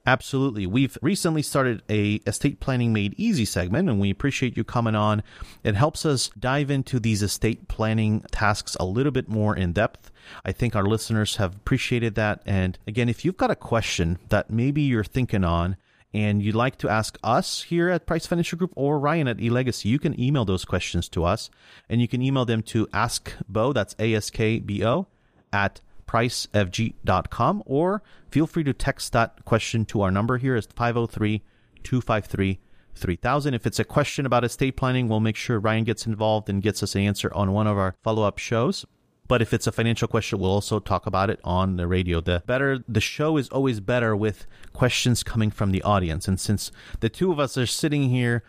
Absolutely. 0.08 0.66
We've 0.66 0.98
recently 1.02 1.42
started 1.42 1.84
a 1.90 2.22
estate 2.26 2.62
planning 2.62 2.94
made 2.94 3.14
easy 3.18 3.44
segment 3.44 3.90
and 3.90 4.00
we 4.00 4.10
appreciate 4.10 4.56
you 4.56 4.64
coming 4.64 4.96
on. 4.96 5.22
It 5.66 5.76
helps 5.76 6.06
us 6.06 6.32
dive 6.40 6.72
into 6.72 6.98
these 6.98 7.22
estate 7.22 7.68
planning 7.68 8.22
tasks 8.32 8.78
a 8.80 8.86
little 8.86 9.12
bit 9.12 9.28
more 9.28 9.54
in 9.54 9.74
depth. 9.74 10.10
I 10.46 10.54
think 10.54 10.78
our 10.78 10.86
listeners 10.86 11.36
have 11.36 11.58
appreciated 11.58 12.16
that. 12.16 12.42
And 12.46 12.80
again, 12.88 13.10
if 13.10 13.26
you've 13.26 13.36
got 13.36 13.52
a 13.52 13.56
question 13.56 14.18
that 14.30 14.50
maybe 14.50 14.82
you're 14.82 15.04
thinking 15.04 15.44
on 15.44 15.76
and 16.14 16.42
you'd 16.42 16.56
like 16.56 16.78
to 16.78 16.90
ask 16.90 17.18
us 17.22 17.64
here 17.64 17.90
at 17.90 18.06
Price 18.06 18.26
Financial 18.26 18.58
Group 18.58 18.72
or 18.78 19.00
Ryan 19.00 19.28
at 19.28 19.40
eLegacy, 19.40 19.86
you 19.86 20.00
can 20.00 20.18
email 20.18 20.46
those 20.46 20.64
questions 20.64 21.10
to 21.10 21.26
us 21.26 21.50
and 21.90 22.00
you 22.00 22.08
can 22.08 22.22
email 22.22 22.46
them 22.46 22.64
to 22.64 22.88
askbo, 22.88 23.74
that's 23.74 23.94
A-S-K-B-O, 24.00 25.08
at 25.52 25.82
pricefg.com 26.08 27.64
or 27.66 28.02
feel 28.32 28.48
free 28.48 28.64
to 28.64 28.74
text 28.74 29.14
that 29.14 29.44
question 29.46 29.86
to 29.86 30.02
our 30.02 30.12
number 30.12 30.38
here 30.38 30.56
is 30.56 30.66
503 30.66 31.44
253 31.84 32.60
3000. 32.98 33.54
If 33.54 33.66
it's 33.66 33.80
a 33.80 33.84
question 33.84 34.26
about 34.26 34.44
estate 34.44 34.76
planning, 34.76 35.08
we'll 35.08 35.20
make 35.20 35.36
sure 35.36 35.60
Ryan 35.60 35.84
gets 35.84 36.06
involved 36.06 36.50
and 36.50 36.62
gets 36.62 36.82
us 36.82 36.96
an 36.96 37.02
answer 37.02 37.32
on 37.34 37.52
one 37.54 37.68
of 37.68 37.78
our 37.78 37.96
follow 38.04 38.24
up 38.24 38.40
shows. 38.40 38.86
But 39.28 39.42
if 39.42 39.54
it's 39.54 39.68
a 39.68 39.72
financial 39.72 40.08
question, 40.08 40.40
we'll 40.40 40.52
also 40.52 40.80
talk 40.80 41.06
about 41.06 41.30
it 41.30 41.40
on 41.44 41.76
the 41.76 41.86
radio. 41.86 42.22
The 42.22 42.44
better 42.46 42.84
the 42.88 43.02
show 43.02 43.38
is 43.38 43.50
always 43.50 43.80
better 43.80 44.16
with 44.16 44.48
questions 44.74 45.22
coming 45.22 45.52
from 45.52 45.72
the 45.72 45.84
audience. 45.84 46.28
And 46.28 46.40
since 46.40 46.72
the 47.02 47.10
two 47.10 47.32
of 47.32 47.40
us 47.40 47.58
are 47.58 47.66
sitting 47.66 48.10
here 48.10 48.44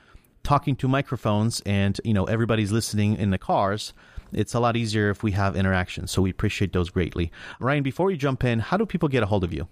talking 0.45 0.77
to 0.77 0.89
microphones 0.89 1.61
and 1.67 2.01
you 2.05 2.15
know 2.15 2.25
everybody's 2.25 2.71
listening 2.71 3.17
in 3.17 3.31
the 3.31 3.39
cars, 3.39 3.93
it's 4.33 4.55
a 4.55 4.61
lot 4.61 4.77
easier 4.77 5.11
if 5.11 5.23
we 5.23 5.33
have 5.33 5.57
interactions. 5.57 6.11
So 6.11 6.23
we 6.23 6.31
appreciate 6.31 6.73
those 6.73 6.91
greatly. 6.91 7.31
Ryan, 7.61 7.83
before 7.83 8.07
we 8.07 8.17
jump 8.17 8.45
in, 8.45 8.61
how 8.61 8.77
do 8.77 8.87
people 8.87 9.09
get 9.09 9.23
a 9.23 9.27
hold 9.27 9.45
of 9.45 9.53
you? 9.53 9.69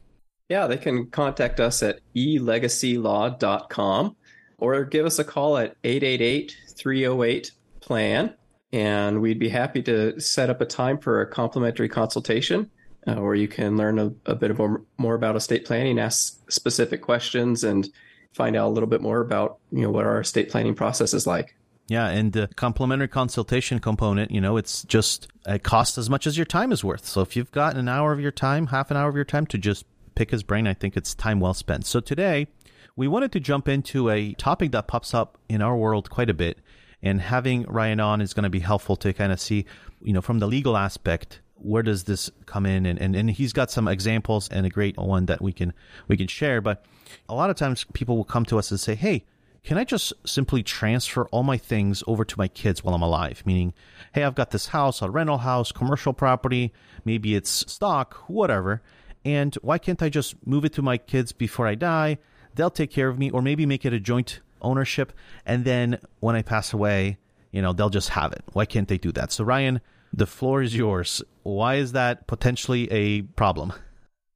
Yeah, 0.49 0.67
they 0.67 0.77
can 0.77 1.11
contact 1.11 1.61
us 1.61 1.83
at 1.83 2.01
elegacylaw.com 2.15 4.17
or 4.59 4.85
give 4.85 5.07
us 5.07 5.19
a 5.19 5.25
call 5.25 5.59
at 5.59 5.77
888 5.85 6.57
308 6.77 7.53
plan. 7.81 8.35
And 8.73 9.21
we'd 9.21 9.39
be 9.39 9.49
happy 9.49 9.83
to 9.83 10.21
set 10.21 10.51
up 10.51 10.61
a 10.61 10.67
time 10.67 10.99
for 10.99 11.21
a 11.21 11.27
complimentary 11.27 11.89
consultation 11.89 12.71
uh, 13.07 13.17
where 13.17 13.35
you 13.35 13.49
can 13.49 13.77
learn 13.77 13.99
a, 13.99 14.13
a 14.27 14.35
bit 14.35 14.57
more, 14.57 14.83
more 14.99 15.15
about 15.15 15.37
estate 15.37 15.65
planning, 15.65 15.99
ask 15.99 16.51
specific 16.51 17.03
questions, 17.03 17.65
and 17.65 17.89
find 18.35 18.57
out 18.57 18.69
a 18.69 18.73
little 18.73 18.89
bit 18.89 19.01
more 19.01 19.21
about 19.21 19.59
you 19.73 19.83
know 19.83 19.91
what 19.91 20.05
our 20.05 20.21
estate 20.21 20.51
planning 20.51 20.75
process 20.75 21.15
is 21.15 21.27
like. 21.27 21.57
Yeah, 21.89 22.09
and 22.09 22.33
the 22.33 22.49
complimentary 22.57 23.09
consultation 23.09 23.79
component, 23.79 24.33
you 24.33 24.41
know, 24.41 24.57
it's 24.57 24.83
just 24.85 25.29
it 25.47 25.63
costs 25.63 25.99
as 25.99 26.11
much 26.11 26.27
as 26.27 26.37
your 26.37 26.45
time 26.45 26.73
is 26.73 26.83
worth. 26.83 27.07
So 27.07 27.21
if 27.21 27.37
you've 27.37 27.53
got 27.53 27.77
an 27.77 27.89
hour 27.89 28.13
of 28.13 28.21
your 28.21 28.33
time, 28.33 28.69
half 28.69 28.91
an 28.91 28.97
hour 28.97 29.09
of 29.09 29.15
your 29.15 29.25
time 29.25 29.47
to 29.47 29.59
just 29.59 29.85
pick 30.17 30.33
his 30.33 30.43
brain, 30.43 30.67
I 30.67 30.75
think 30.75 30.97
it's 30.97 31.15
time 31.15 31.39
well 31.39 31.55
spent. 31.55 31.87
So 31.87 32.01
today, 32.01 32.49
we 32.97 33.07
wanted 33.07 33.31
to 33.33 33.41
jump 33.41 33.69
into 33.69 34.11
a 34.11 34.33
topic 34.33 34.73
that 34.73 34.89
pops 34.89 35.15
up 35.15 35.39
in 35.49 35.63
our 35.63 35.77
world 35.77 36.11
quite 36.11 36.31
a 36.31 36.35
bit, 36.35 36.59
and 37.03 37.21
having 37.21 37.63
Ryan 37.65 38.01
on 38.01 38.21
is 38.21 38.35
going 38.35 38.45
to 38.45 38.51
be 38.51 38.61
helpful 38.61 38.97
to 38.97 39.13
kind 39.13 39.31
of 39.31 39.41
see, 39.41 39.65
you 40.03 40.13
know, 40.13 40.23
from 40.23 40.41
the 40.41 40.49
legal 40.49 40.77
aspect, 40.77 41.41
where 41.59 41.83
does 41.83 42.05
this 42.05 42.31
come 42.47 42.67
in 42.67 42.85
and, 42.87 43.01
and, 43.01 43.17
and 43.17 43.31
he's 43.31 43.53
got 43.53 43.71
some 43.71 43.89
examples 43.89 44.49
and 44.49 44.67
a 44.67 44.71
great 44.71 44.97
one 44.97 45.27
that 45.27 45.41
we 45.41 45.53
can 45.53 45.73
we 46.07 46.17
can 46.17 46.27
share 46.27 46.61
but 46.61 46.85
a 47.29 47.35
lot 47.35 47.49
of 47.49 47.57
times 47.57 47.87
people 47.95 48.17
will 48.17 48.25
come 48.25 48.45
to 48.45 48.59
us 48.59 48.71
and 48.71 48.79
say 48.79 48.95
hey 48.95 49.25
can 49.67 49.79
I 49.79 49.85
just 49.85 50.13
simply 50.25 50.63
transfer 50.63 51.27
all 51.33 51.43
my 51.43 51.59
things 51.59 52.05
over 52.07 52.25
to 52.25 52.39
my 52.39 52.47
kids 52.47 52.85
while 52.85 52.95
I'm 52.95 53.03
alive? 53.03 53.43
Meaning, 53.45 53.75
hey, 54.15 54.23
I've 54.23 54.37
got 54.37 54.53
this 54.53 54.69
house, 54.69 55.03
a 55.03 55.11
rental 55.11 55.39
house, 55.39 55.73
commercial 55.73 56.13
property, 56.13 56.73
maybe 57.05 57.35
it's 57.35 57.51
stock, 57.71 58.15
whatever. 58.29 58.81
And 59.25 59.53
why 59.63 59.79
can't 59.79 60.01
I 60.01 60.09
just 60.09 60.37
move 60.47 60.65
it 60.65 60.73
to 60.75 60.83
my 60.83 60.99
kids 60.99 61.33
before 61.33 61.67
I 61.67 61.75
die? 61.75 62.19
They'll 62.55 62.71
take 62.71 62.93
care 62.93 63.09
of 63.09 63.19
me, 63.19 63.29
or 63.31 63.43
maybe 63.43 63.67
make 63.67 63.85
it 63.85 63.93
a 63.93 63.99
joint 63.99 64.39
ownership. 64.63 65.13
And 65.45 65.65
then 65.65 65.99
when 66.21 66.37
I 66.37 66.43
pass 66.43 66.73
away, 66.73 67.19
you 67.51 67.61
know, 67.61 67.73
they'll 67.73 67.91
just 67.91 68.11
have 68.11 68.33
it. 68.33 68.45
Why 68.53 68.67
can't 68.67 68.87
they 68.87 68.99
do 68.99 69.11
that? 69.13 69.33
So, 69.33 69.43
Ryan, 69.43 69.81
the 70.13 70.27
floor 70.27 70.63
is 70.63 70.77
yours. 70.77 71.25
Why 71.43 71.75
is 71.75 71.91
that 71.91 72.29
potentially 72.29 72.91
a 72.93 73.23
problem? 73.23 73.73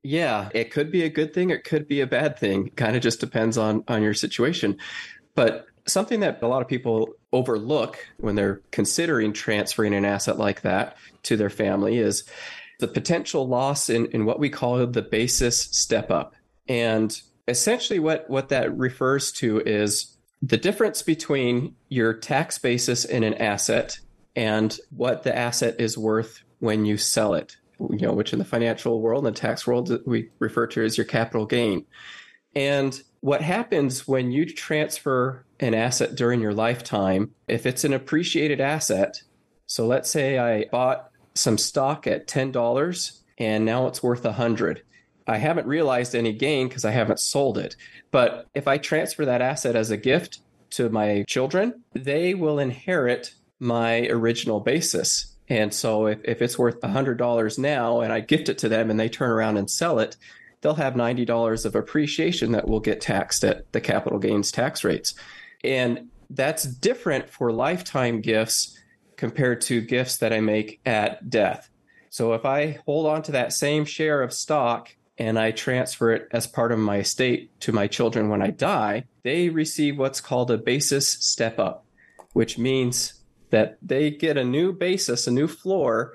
Yeah, 0.02 0.48
it 0.54 0.72
could 0.72 0.90
be 0.90 1.04
a 1.04 1.10
good 1.10 1.34
thing. 1.34 1.50
It 1.50 1.62
could 1.62 1.86
be 1.86 2.00
a 2.00 2.06
bad 2.06 2.38
thing. 2.38 2.70
Kind 2.70 2.96
of 2.96 3.02
just 3.02 3.20
depends 3.20 3.58
on 3.58 3.84
on 3.86 4.02
your 4.02 4.14
situation. 4.14 4.78
But 5.34 5.66
something 5.86 6.20
that 6.20 6.42
a 6.42 6.46
lot 6.46 6.62
of 6.62 6.68
people 6.68 7.14
overlook 7.32 7.98
when 8.18 8.34
they're 8.34 8.60
considering 8.70 9.32
transferring 9.32 9.94
an 9.94 10.04
asset 10.04 10.38
like 10.38 10.62
that 10.62 10.96
to 11.24 11.36
their 11.36 11.50
family 11.50 11.98
is 11.98 12.24
the 12.80 12.88
potential 12.88 13.46
loss 13.46 13.90
in, 13.90 14.06
in 14.06 14.24
what 14.24 14.40
we 14.40 14.48
call 14.48 14.84
the 14.86 15.02
basis 15.02 15.60
step 15.60 16.10
up. 16.10 16.34
And 16.68 17.20
essentially, 17.46 17.98
what, 17.98 18.28
what 18.28 18.48
that 18.48 18.76
refers 18.76 19.32
to 19.32 19.60
is 19.60 20.16
the 20.42 20.56
difference 20.56 21.02
between 21.02 21.74
your 21.88 22.14
tax 22.14 22.58
basis 22.58 23.04
in 23.04 23.22
an 23.22 23.34
asset 23.34 23.98
and 24.34 24.78
what 24.90 25.22
the 25.22 25.36
asset 25.36 25.76
is 25.78 25.98
worth 25.98 26.42
when 26.60 26.84
you 26.84 26.96
sell 26.96 27.34
it, 27.34 27.56
you 27.78 27.98
know, 27.98 28.12
which 28.12 28.32
in 28.32 28.38
the 28.38 28.44
financial 28.44 29.00
world 29.00 29.26
and 29.26 29.34
the 29.34 29.38
tax 29.38 29.66
world 29.66 30.00
we 30.06 30.30
refer 30.38 30.66
to 30.68 30.82
as 30.82 30.96
your 30.96 31.04
capital 31.04 31.44
gain. 31.44 31.84
And 32.54 33.00
what 33.20 33.42
happens 33.42 34.08
when 34.08 34.32
you 34.32 34.46
transfer 34.46 35.44
an 35.60 35.74
asset 35.74 36.14
during 36.14 36.40
your 36.40 36.54
lifetime, 36.54 37.32
if 37.48 37.66
it's 37.66 37.84
an 37.84 37.92
appreciated 37.92 38.60
asset, 38.60 39.22
so 39.66 39.86
let's 39.86 40.10
say 40.10 40.38
I 40.38 40.66
bought 40.72 41.10
some 41.34 41.58
stock 41.58 42.06
at 42.06 42.26
$10 42.26 43.20
and 43.38 43.64
now 43.64 43.86
it's 43.86 44.02
worth 44.02 44.24
100. 44.24 44.82
I 45.26 45.36
haven't 45.36 45.66
realized 45.66 46.14
any 46.14 46.32
gain 46.32 46.68
because 46.68 46.84
I 46.84 46.90
haven't 46.90 47.20
sold 47.20 47.56
it. 47.56 47.76
But 48.10 48.46
if 48.54 48.66
I 48.66 48.78
transfer 48.78 49.24
that 49.24 49.42
asset 49.42 49.76
as 49.76 49.90
a 49.90 49.96
gift 49.96 50.40
to 50.70 50.88
my 50.88 51.24
children, 51.28 51.82
they 51.92 52.34
will 52.34 52.58
inherit 52.58 53.34
my 53.60 54.06
original 54.08 54.60
basis. 54.60 55.36
And 55.48 55.72
so 55.72 56.06
if, 56.06 56.20
if 56.24 56.42
it's 56.42 56.58
worth 56.58 56.80
$100 56.80 57.58
now 57.58 58.00
and 58.00 58.12
I 58.12 58.20
gift 58.20 58.48
it 58.48 58.58
to 58.58 58.68
them 58.68 58.90
and 58.90 58.98
they 58.98 59.08
turn 59.08 59.30
around 59.30 59.56
and 59.56 59.70
sell 59.70 59.98
it, 59.98 60.16
they'll 60.60 60.74
have 60.74 60.94
$90 60.94 61.64
of 61.64 61.74
appreciation 61.74 62.52
that 62.52 62.68
will 62.68 62.80
get 62.80 63.00
taxed 63.00 63.44
at 63.44 63.70
the 63.72 63.80
capital 63.80 64.18
gains 64.18 64.52
tax 64.52 64.84
rates. 64.84 65.14
And 65.64 66.08
that's 66.30 66.64
different 66.64 67.28
for 67.28 67.52
lifetime 67.52 68.20
gifts 68.20 68.78
compared 69.16 69.60
to 69.62 69.80
gifts 69.80 70.18
that 70.18 70.32
I 70.32 70.40
make 70.40 70.80
at 70.86 71.28
death. 71.28 71.68
So 72.08 72.32
if 72.32 72.44
I 72.44 72.78
hold 72.86 73.06
on 73.06 73.22
to 73.22 73.32
that 73.32 73.52
same 73.52 73.84
share 73.84 74.22
of 74.22 74.32
stock 74.32 74.94
and 75.18 75.38
I 75.38 75.50
transfer 75.50 76.12
it 76.12 76.28
as 76.32 76.46
part 76.46 76.72
of 76.72 76.78
my 76.78 76.98
estate 76.98 77.58
to 77.60 77.72
my 77.72 77.86
children 77.86 78.28
when 78.30 78.42
I 78.42 78.50
die, 78.50 79.04
they 79.22 79.48
receive 79.48 79.98
what's 79.98 80.20
called 80.20 80.50
a 80.50 80.58
basis 80.58 81.12
step 81.12 81.58
up, 81.58 81.84
which 82.32 82.58
means 82.58 83.14
that 83.50 83.76
they 83.82 84.10
get 84.10 84.38
a 84.38 84.44
new 84.44 84.72
basis, 84.72 85.26
a 85.26 85.30
new 85.30 85.46
floor, 85.46 86.14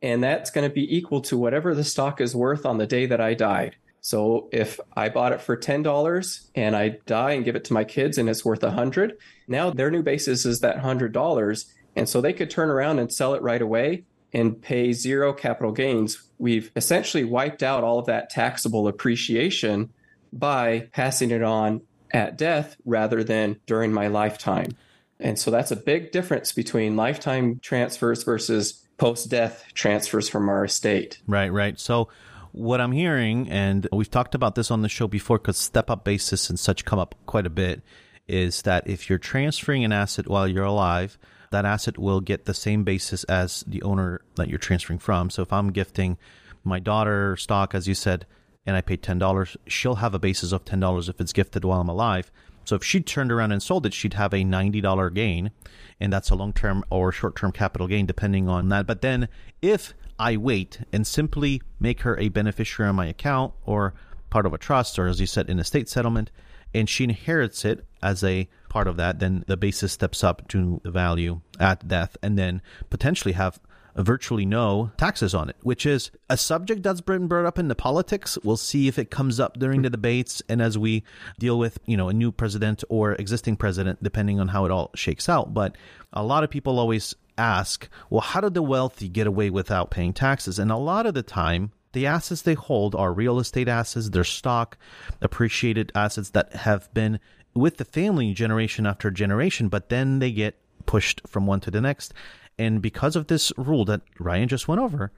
and 0.00 0.22
that's 0.22 0.50
going 0.50 0.68
to 0.68 0.74
be 0.74 0.96
equal 0.96 1.20
to 1.22 1.36
whatever 1.36 1.74
the 1.74 1.84
stock 1.84 2.20
is 2.20 2.36
worth 2.36 2.64
on 2.64 2.78
the 2.78 2.86
day 2.86 3.06
that 3.06 3.20
I 3.20 3.34
died. 3.34 3.76
So 4.04 4.50
if 4.52 4.78
I 4.94 5.08
bought 5.08 5.32
it 5.32 5.40
for 5.40 5.56
$10 5.56 6.50
and 6.54 6.76
I 6.76 6.98
die 7.06 7.30
and 7.32 7.44
give 7.44 7.56
it 7.56 7.64
to 7.64 7.72
my 7.72 7.84
kids 7.84 8.18
and 8.18 8.28
it's 8.28 8.44
worth 8.44 8.62
100, 8.62 9.16
now 9.48 9.70
their 9.70 9.90
new 9.90 10.02
basis 10.02 10.44
is 10.44 10.60
that 10.60 10.76
$100 10.76 11.64
and 11.96 12.06
so 12.06 12.20
they 12.20 12.34
could 12.34 12.50
turn 12.50 12.68
around 12.68 12.98
and 12.98 13.10
sell 13.10 13.32
it 13.32 13.40
right 13.40 13.62
away 13.62 14.04
and 14.34 14.60
pay 14.60 14.92
zero 14.92 15.32
capital 15.32 15.72
gains. 15.72 16.22
We've 16.36 16.70
essentially 16.76 17.24
wiped 17.24 17.62
out 17.62 17.82
all 17.82 17.98
of 17.98 18.04
that 18.04 18.28
taxable 18.28 18.88
appreciation 18.88 19.90
by 20.34 20.90
passing 20.92 21.30
it 21.30 21.42
on 21.42 21.80
at 22.12 22.36
death 22.36 22.76
rather 22.84 23.24
than 23.24 23.58
during 23.64 23.90
my 23.90 24.08
lifetime. 24.08 24.72
And 25.18 25.38
so 25.38 25.50
that's 25.50 25.70
a 25.70 25.76
big 25.76 26.12
difference 26.12 26.52
between 26.52 26.94
lifetime 26.94 27.58
transfers 27.62 28.22
versus 28.22 28.86
post 28.98 29.30
death 29.30 29.64
transfers 29.72 30.28
from 30.28 30.50
our 30.50 30.66
estate. 30.66 31.20
Right, 31.26 31.50
right. 31.50 31.80
So 31.80 32.10
what 32.54 32.80
I'm 32.80 32.92
hearing, 32.92 33.50
and 33.50 33.88
we've 33.92 34.10
talked 34.10 34.36
about 34.36 34.54
this 34.54 34.70
on 34.70 34.82
the 34.82 34.88
show 34.88 35.08
before 35.08 35.38
because 35.38 35.58
step 35.58 35.90
up 35.90 36.04
basis 36.04 36.48
and 36.48 36.58
such 36.58 36.84
come 36.84 37.00
up 37.00 37.16
quite 37.26 37.46
a 37.46 37.50
bit, 37.50 37.82
is 38.28 38.62
that 38.62 38.88
if 38.88 39.10
you're 39.10 39.18
transferring 39.18 39.84
an 39.84 39.90
asset 39.90 40.28
while 40.28 40.46
you're 40.46 40.64
alive, 40.64 41.18
that 41.50 41.64
asset 41.64 41.98
will 41.98 42.20
get 42.20 42.44
the 42.44 42.54
same 42.54 42.84
basis 42.84 43.24
as 43.24 43.64
the 43.66 43.82
owner 43.82 44.20
that 44.36 44.48
you're 44.48 44.58
transferring 44.58 45.00
from. 45.00 45.30
So 45.30 45.42
if 45.42 45.52
I'm 45.52 45.72
gifting 45.72 46.16
my 46.62 46.78
daughter 46.78 47.36
stock, 47.36 47.74
as 47.74 47.88
you 47.88 47.94
said, 47.94 48.24
and 48.64 48.76
I 48.76 48.82
paid 48.82 49.02
$10, 49.02 49.56
she'll 49.66 49.96
have 49.96 50.14
a 50.14 50.20
basis 50.20 50.52
of 50.52 50.64
$10 50.64 51.08
if 51.08 51.20
it's 51.20 51.32
gifted 51.32 51.64
while 51.64 51.80
I'm 51.80 51.88
alive. 51.88 52.30
So 52.64 52.76
if 52.76 52.84
she 52.84 53.00
turned 53.00 53.32
around 53.32 53.50
and 53.50 53.62
sold 53.62 53.84
it, 53.84 53.92
she'd 53.92 54.14
have 54.14 54.32
a 54.32 54.44
$90 54.44 55.12
gain, 55.12 55.50
and 55.98 56.12
that's 56.12 56.30
a 56.30 56.36
long 56.36 56.52
term 56.52 56.84
or 56.88 57.10
short 57.10 57.34
term 57.34 57.50
capital 57.50 57.88
gain, 57.88 58.06
depending 58.06 58.48
on 58.48 58.68
that. 58.68 58.86
But 58.86 59.02
then 59.02 59.28
if 59.60 59.92
I 60.18 60.36
wait 60.36 60.80
and 60.92 61.06
simply 61.06 61.60
make 61.80 62.02
her 62.02 62.18
a 62.18 62.28
beneficiary 62.28 62.88
on 62.88 62.96
my 62.96 63.06
account 63.06 63.54
or 63.64 63.94
part 64.30 64.46
of 64.46 64.52
a 64.52 64.58
trust 64.58 64.98
or, 64.98 65.06
as 65.06 65.20
you 65.20 65.26
said, 65.26 65.48
in 65.48 65.58
a 65.58 65.62
estate 65.62 65.88
settlement, 65.88 66.30
and 66.74 66.88
she 66.88 67.04
inherits 67.04 67.64
it 67.64 67.86
as 68.02 68.24
a 68.24 68.48
part 68.68 68.88
of 68.88 68.96
that, 68.96 69.20
then 69.20 69.44
the 69.46 69.56
basis 69.56 69.92
steps 69.92 70.24
up 70.24 70.48
to 70.48 70.80
the 70.82 70.90
value 70.90 71.40
at 71.60 71.86
death 71.86 72.16
and 72.22 72.36
then 72.36 72.60
potentially 72.90 73.32
have 73.32 73.60
virtually 73.96 74.44
no 74.44 74.90
taxes 74.96 75.34
on 75.34 75.48
it, 75.48 75.56
which 75.62 75.86
is 75.86 76.10
a 76.28 76.36
subject 76.36 76.82
that's 76.82 77.00
been 77.00 77.28
brought 77.28 77.46
up 77.46 77.58
in 77.58 77.68
the 77.68 77.76
politics. 77.76 78.36
We'll 78.42 78.56
see 78.56 78.88
if 78.88 78.98
it 78.98 79.10
comes 79.10 79.38
up 79.38 79.58
during 79.58 79.82
the 79.82 79.90
debates 79.90 80.42
and 80.48 80.60
as 80.60 80.76
we 80.76 81.04
deal 81.38 81.58
with, 81.58 81.78
you 81.86 81.96
know, 81.96 82.08
a 82.08 82.12
new 82.12 82.32
president 82.32 82.82
or 82.88 83.12
existing 83.12 83.56
president, 83.56 84.02
depending 84.02 84.40
on 84.40 84.48
how 84.48 84.64
it 84.64 84.72
all 84.72 84.90
shakes 84.96 85.28
out. 85.28 85.54
But 85.54 85.76
a 86.12 86.24
lot 86.24 86.42
of 86.42 86.50
people 86.50 86.80
always 86.80 87.14
ask, 87.38 87.88
well, 88.10 88.20
how 88.20 88.40
do 88.40 88.50
the 88.50 88.62
wealthy 88.62 89.08
get 89.08 89.26
away 89.26 89.50
without 89.50 89.90
paying 89.90 90.12
taxes? 90.12 90.58
And 90.58 90.70
a 90.70 90.76
lot 90.76 91.06
of 91.06 91.14
the 91.14 91.22
time, 91.22 91.72
the 91.92 92.06
assets 92.06 92.42
they 92.42 92.54
hold 92.54 92.94
are 92.94 93.12
real 93.12 93.38
estate 93.38 93.68
assets, 93.68 94.10
their 94.10 94.24
stock, 94.24 94.76
appreciated 95.20 95.92
assets 95.94 96.30
that 96.30 96.52
have 96.54 96.92
been 96.92 97.20
with 97.54 97.76
the 97.76 97.84
family 97.84 98.32
generation 98.34 98.86
after 98.86 99.10
generation, 99.10 99.68
but 99.68 99.88
then 99.88 100.18
they 100.18 100.32
get 100.32 100.58
pushed 100.86 101.20
from 101.26 101.46
one 101.46 101.60
to 101.60 101.70
the 101.70 101.80
next. 101.80 102.12
And 102.58 102.82
because 102.82 103.16
of 103.16 103.28
this 103.28 103.52
rule 103.56 103.84
that 103.86 104.02
Ryan 104.18 104.48
just 104.48 104.68
went 104.68 104.80
over, 104.80 105.12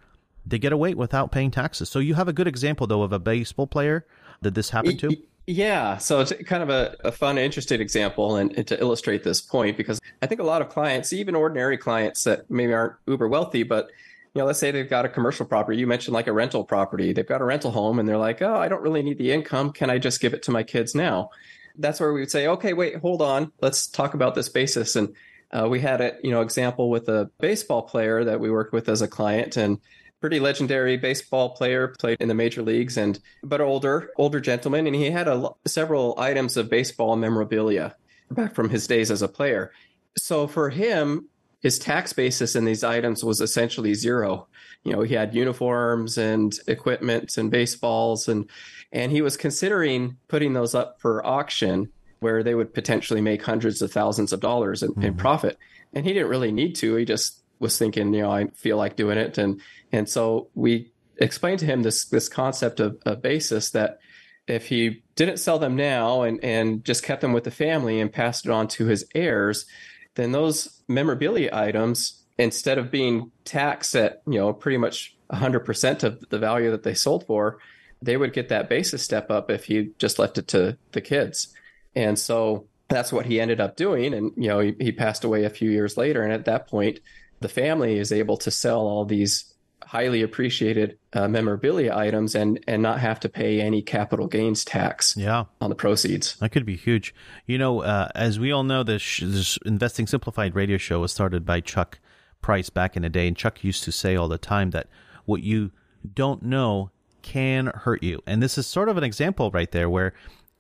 they 0.45 0.59
get 0.59 0.73
away 0.73 0.95
without 0.95 1.33
paying 1.33 1.51
taxes. 1.51 1.89
So 1.89 1.99
you 1.99 2.15
have 2.15 2.29
a 2.29 2.33
good 2.33 2.47
example, 2.47 2.87
though, 2.87 3.03
of 3.03 3.13
a 3.13 3.19
baseball 3.19 3.67
player 3.67 4.07
that 4.43 4.55
this 4.55 4.71
happened 4.71 5.01
to. 5.01 5.17
Yeah, 5.47 5.99
so 5.99 6.21
it's 6.21 6.33
kind 6.45 6.63
of 6.63 6.71
a, 6.71 6.97
a 7.05 7.13
fun, 7.13 7.39
interesting 7.39 7.81
example, 7.81 8.37
and, 8.37 8.53
and, 8.57 8.67
to 8.67 8.81
illustrate 8.81 9.23
this 9.23 9.41
point, 9.41 9.77
because 9.77 10.01
I 10.21 10.27
think 10.27 10.41
a 10.41 10.45
lot 10.45 10.61
of 10.61 10.69
clients, 10.71 11.13
even 11.13 11.37
ordinary 11.37 11.79
clients 11.79 12.25
that 12.25 12.51
maybe 12.51 12.73
aren't 12.73 12.95
uber 13.07 13.29
wealthy, 13.29 13.63
but 13.63 13.89
you 14.35 14.43
know, 14.43 14.47
let's 14.47 14.59
say 14.59 14.71
they've 14.71 14.91
got 14.91 15.07
a 15.07 15.09
commercial 15.09 15.47
property. 15.47 15.79
You 15.79 15.87
mentioned 15.87 16.15
like 16.15 16.27
a 16.27 16.33
rental 16.33 16.63
property. 16.63 17.15
They've 17.15 17.27
got 17.27 17.41
a 17.41 17.45
rental 17.45 17.71
home, 17.71 17.99
and 17.99 18.07
they're 18.07 18.19
like, 18.19 18.43
"Oh, 18.43 18.57
I 18.57 18.69
don't 18.69 18.83
really 18.83 19.03
need 19.03 19.17
the 19.17 19.33
income. 19.33 19.73
Can 19.73 19.89
I 19.89 19.97
just 19.97 20.21
give 20.21 20.35
it 20.35 20.43
to 20.43 20.51
my 20.51 20.63
kids 20.63 20.95
now?" 20.95 21.31
That's 21.79 22.01
where 22.01 22.13
we 22.13 22.21
would 22.21 22.31
say, 22.31 22.47
"Okay, 22.47 22.75
wait, 22.75 22.97
hold 22.97 23.23
on. 23.23 23.51
Let's 23.63 23.87
talk 23.87 24.13
about 24.13 24.35
this 24.35 24.51
basis." 24.51 24.95
And 24.95 25.15
uh, 25.53 25.69
we 25.71 25.81
had 25.81 26.03
a 26.03 26.17
you 26.23 26.33
know 26.33 26.43
example 26.43 26.91
with 26.91 27.09
a 27.09 27.31
baseball 27.41 27.83
player 27.83 28.25
that 28.25 28.39
we 28.39 28.51
worked 28.51 28.75
with 28.75 28.91
as 28.91 29.01
a 29.01 29.09
client, 29.09 29.57
and 29.57 29.79
pretty 30.21 30.41
legendary 30.41 30.97
baseball 30.97 31.51
player, 31.51 31.95
played 31.99 32.21
in 32.21 32.29
the 32.29 32.35
major 32.35 32.63
leagues, 32.63 32.97
and 32.97 33.19
but 33.43 33.61
older, 33.61 34.11
older 34.17 34.41
gentleman, 34.41 34.87
and 34.87 34.97
he 34.97 35.11
had 35.11 35.29
a, 35.29 35.51
several 35.67 36.19
items 36.19 36.57
of 36.57 36.71
baseball 36.71 37.17
memorabilia 37.17 37.95
back 38.31 38.55
from 38.55 38.71
his 38.71 38.87
days 38.87 39.11
as 39.11 39.23
a 39.23 39.29
player. 39.29 39.73
So 40.19 40.47
for 40.47 40.71
him, 40.71 41.29
his 41.61 41.79
tax 41.79 42.13
basis 42.13 42.57
in 42.57 42.65
these 42.65 42.85
items 42.85 43.25
was 43.25 43.41
essentially 43.41 43.95
zero. 43.95 44.49
You 44.85 44.93
know, 44.93 45.03
he 45.03 45.15
had 45.15 45.35
uniforms 45.35 46.17
and 46.17 46.57
equipment 46.67 47.37
and 47.37 47.51
baseballs, 47.51 48.29
and 48.29 48.49
and 48.93 49.13
he 49.13 49.23
was 49.23 49.37
considering 49.37 50.17
putting 50.29 50.53
those 50.53 50.75
up 50.75 51.01
for 51.01 51.25
auction 51.27 51.91
where 52.21 52.43
they 52.43 52.55
would 52.55 52.73
potentially 52.73 53.21
make 53.21 53.43
hundreds 53.43 53.83
of 53.83 53.93
thousands 53.93 54.33
of 54.33 54.41
dollars 54.41 54.83
in, 54.83 54.91
mm-hmm. 54.91 55.03
in 55.03 55.15
profit. 55.15 55.59
And 55.93 56.07
he 56.07 56.13
didn't 56.13 56.29
really 56.29 56.53
need 56.53 56.75
to. 56.77 56.97
He 56.97 57.05
just 57.05 57.43
was 57.59 57.79
thinking, 57.79 58.13
you 58.15 58.23
know, 58.23 58.31
I 58.31 58.47
feel 58.49 58.77
like 58.77 58.97
doing 58.97 59.19
it. 59.19 59.39
And, 59.39 59.61
and 59.93 60.09
so 60.09 60.49
we 60.55 60.93
explained 61.19 61.61
to 61.61 61.67
him 61.67 61.83
this, 61.83 62.05
this 62.07 62.29
concept 62.29 62.81
of 62.81 62.99
a 63.07 63.17
basis 63.17 63.71
that 63.71 63.99
if 64.47 64.69
he 64.69 65.03
didn't 65.17 65.39
sell 65.39 65.59
them 65.59 65.77
now 65.77 66.23
and, 66.23 66.43
and 66.45 66.85
just 66.85 67.03
kept 67.03 67.21
them 67.21 67.33
with 67.33 67.45
the 67.45 67.51
family 67.51 68.01
and 68.01 68.13
passed 68.13 68.47
it 68.47 68.53
on 68.53 68.69
to 68.69 68.87
his 68.87 69.05
heirs, 69.15 69.67
then 70.15 70.33
those 70.33 70.83
memorabilia 70.89 71.51
items, 71.53 72.23
instead 72.39 72.79
of 72.79 72.91
being 72.91 73.31
taxed 73.45 73.95
at, 73.97 74.23
you 74.27 74.39
know, 74.39 74.53
pretty 74.53 74.79
much 74.79 75.17
100% 75.33 76.05
of 76.05 76.29
the 76.29 76.39
value 76.39 76.71
that 76.71 76.83
they 76.83 76.95
sold 76.95 77.27
for, 77.27 77.59
they 78.03 78.17
would 78.17 78.33
get 78.33 78.49
that 78.51 78.69
basis 78.69 79.03
step 79.03 79.31
up 79.31 79.51
if 79.51 79.65
he 79.65 79.91
just 79.99 80.19
left 80.19 80.39
it 80.39 80.49
to 80.49 80.77
the 80.93 81.01
kids. 81.01 81.49
And 81.95 82.19
so 82.19 82.67
that's 82.89 83.13
what 83.13 83.27
he 83.27 83.41
ended 83.41 83.61
up 83.61 83.77
doing. 83.77 84.15
And, 84.15 84.33
you 84.37 84.49
know, 84.49 84.61
he, 84.61 84.75
he 84.79 84.93
passed 84.93 85.25
away 85.25 85.45
a 85.45 85.51
few 85.51 85.71
years 85.71 85.97
later. 85.97 86.23
And 86.23 86.33
at 86.33 86.45
that 86.45 86.69
point, 86.69 87.01
the 87.41 87.49
family 87.49 87.99
is 87.99 88.13
able 88.13 88.37
to 88.39 88.51
sell 88.51 88.81
all 88.81 89.05
these 89.05 89.53
highly 89.85 90.23
appreciated 90.23 90.99
uh, 91.13 91.29
memorabilia 91.29 91.95
items 91.95 92.35
and 92.35 92.59
and 92.67 92.83
not 92.83 92.99
have 92.99 93.21
to 93.21 93.29
pay 93.29 93.61
any 93.61 93.81
capital 93.81 94.27
gains 94.27 94.65
tax 94.65 95.15
yeah. 95.17 95.45
on 95.61 95.71
the 95.71 95.77
proceeds. 95.77 96.37
That 96.37 96.51
could 96.51 96.67
be 96.67 96.77
huge. 96.77 97.15
You 97.47 97.59
know, 97.59 97.81
uh, 97.81 98.09
as 98.15 98.41
we 98.41 98.51
all 98.51 98.65
know, 98.65 98.83
this, 98.83 99.21
this 99.23 99.59
Investing 99.65 100.07
Simplified 100.07 100.55
radio 100.55 100.77
show 100.77 101.01
was 101.01 101.13
started 101.13 101.45
by 101.47 101.61
Chuck 101.61 102.01
Price 102.43 102.69
back 102.69 102.97
in 102.97 103.03
the 103.03 103.09
day, 103.09 103.29
and 103.29 103.37
Chuck 103.37 103.63
used 103.63 103.85
to 103.85 103.93
say 103.93 104.17
all 104.17 104.29
the 104.29 104.39
time 104.39 104.71
that 104.71 104.89
what 105.25 105.43
you 105.43 105.71
don't 106.15 106.43
know 106.43 106.91
can 107.23 107.67
hurt 107.67 108.03
you. 108.03 108.23
And 108.27 108.43
this 108.43 108.57
is 108.59 108.67
sort 108.67 108.89
of 108.89 108.97
an 108.97 109.05
example 109.05 109.51
right 109.51 109.71
there 109.71 109.91
where 109.91 110.15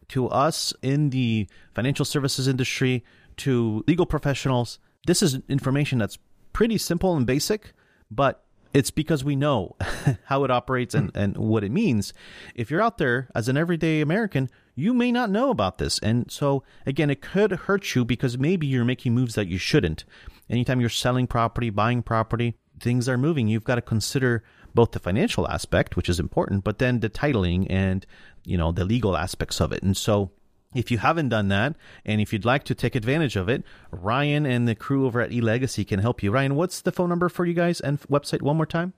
to 0.09 0.29
us 0.29 0.73
in 0.83 1.11
the 1.11 1.49
financial 1.75 2.05
services 2.05 2.49
industry, 2.49 3.05
to 3.39 3.85
legal 3.87 4.07
professionals, 4.07 4.79
this 5.07 5.23
is 5.23 5.39
information 5.49 5.99
that's 5.99 6.19
pretty 6.57 6.79
simple 6.79 7.15
and 7.15 7.27
basic, 7.27 7.75
but 8.11 8.43
it's 8.73 8.91
because 8.91 9.23
we 9.23 9.37
know 9.37 9.77
how 10.25 10.43
it 10.43 10.51
operates 10.51 10.95
and, 10.95 11.15
and 11.15 11.37
what 11.37 11.63
it 11.63 11.71
means. 11.71 12.15
If 12.55 12.71
you're 12.71 12.81
out 12.81 12.97
there 12.97 13.29
as 13.35 13.51
an 13.51 13.59
everyday 13.59 14.01
American, 14.01 14.49
you 14.75 14.95
may 14.95 15.13
not 15.13 15.29
know 15.29 15.51
about 15.51 15.77
this. 15.77 15.99
And 15.99 16.33
so, 16.33 16.63
again, 16.87 17.11
it 17.11 17.21
could 17.21 17.53
hurt 17.53 17.95
you 17.95 18.07
because 18.07 18.39
maybe 18.39 18.67
you're 18.67 18.87
making 18.87 19.15
moves 19.15 19.35
that 19.35 19.49
you 19.49 19.59
shouldn't. 19.59 20.07
Anytime 20.49 20.81
you're 20.81 20.89
selling 20.89 21.27
property, 21.27 21.69
buying 21.69 22.03
property, 22.03 22.55
things 22.81 23.07
are 23.07 23.19
moving. 23.19 23.49
You've 23.49 23.63
got 23.63 23.75
to 23.75 23.83
consider 23.83 24.43
both 24.75 24.93
the 24.93 24.99
financial 24.99 25.47
aspect, 25.49 25.95
which 25.95 26.09
is 26.09 26.19
important, 26.19 26.65
but 26.65 26.79
then 26.79 27.01
the 27.01 27.11
titling 27.11 27.67
and, 27.69 28.07
you 28.47 28.57
know, 28.57 28.73
the 28.73 28.87
legal 28.87 29.15
aspects 29.15 29.61
of 29.61 29.73
it. 29.73 29.83
And 29.83 29.95
so, 29.95 30.31
if 30.77 30.91
you 30.91 30.99
haven't 30.99 31.31
done 31.31 31.49
that, 31.49 31.75
and 32.05 32.21
if 32.21 32.33
you'd 32.33 32.45
like 32.45 32.65
to 32.65 32.75
take 32.75 32.95
advantage 32.95 33.37
of 33.37 33.49
it, 33.49 33.65
Ryan 33.91 34.47
and 34.47 34.69
the 34.69 34.75
crew 34.75 35.07
over 35.07 35.21
at 35.21 35.31
eLegacy 35.31 35.87
can 35.87 36.01
help 36.01 36.23
you. 36.23 36.31
Ryan, 36.31 36.55
what's 36.55 36.81
the 36.81 36.93
phone 36.93 37.09
number 37.09 37.29
for 37.29 37.45
you 37.45 37.55
guys 37.55 37.81
and 37.81 38.01
website 38.03 38.43
one 38.43 38.57
more 38.57 38.67
time? 38.67 38.93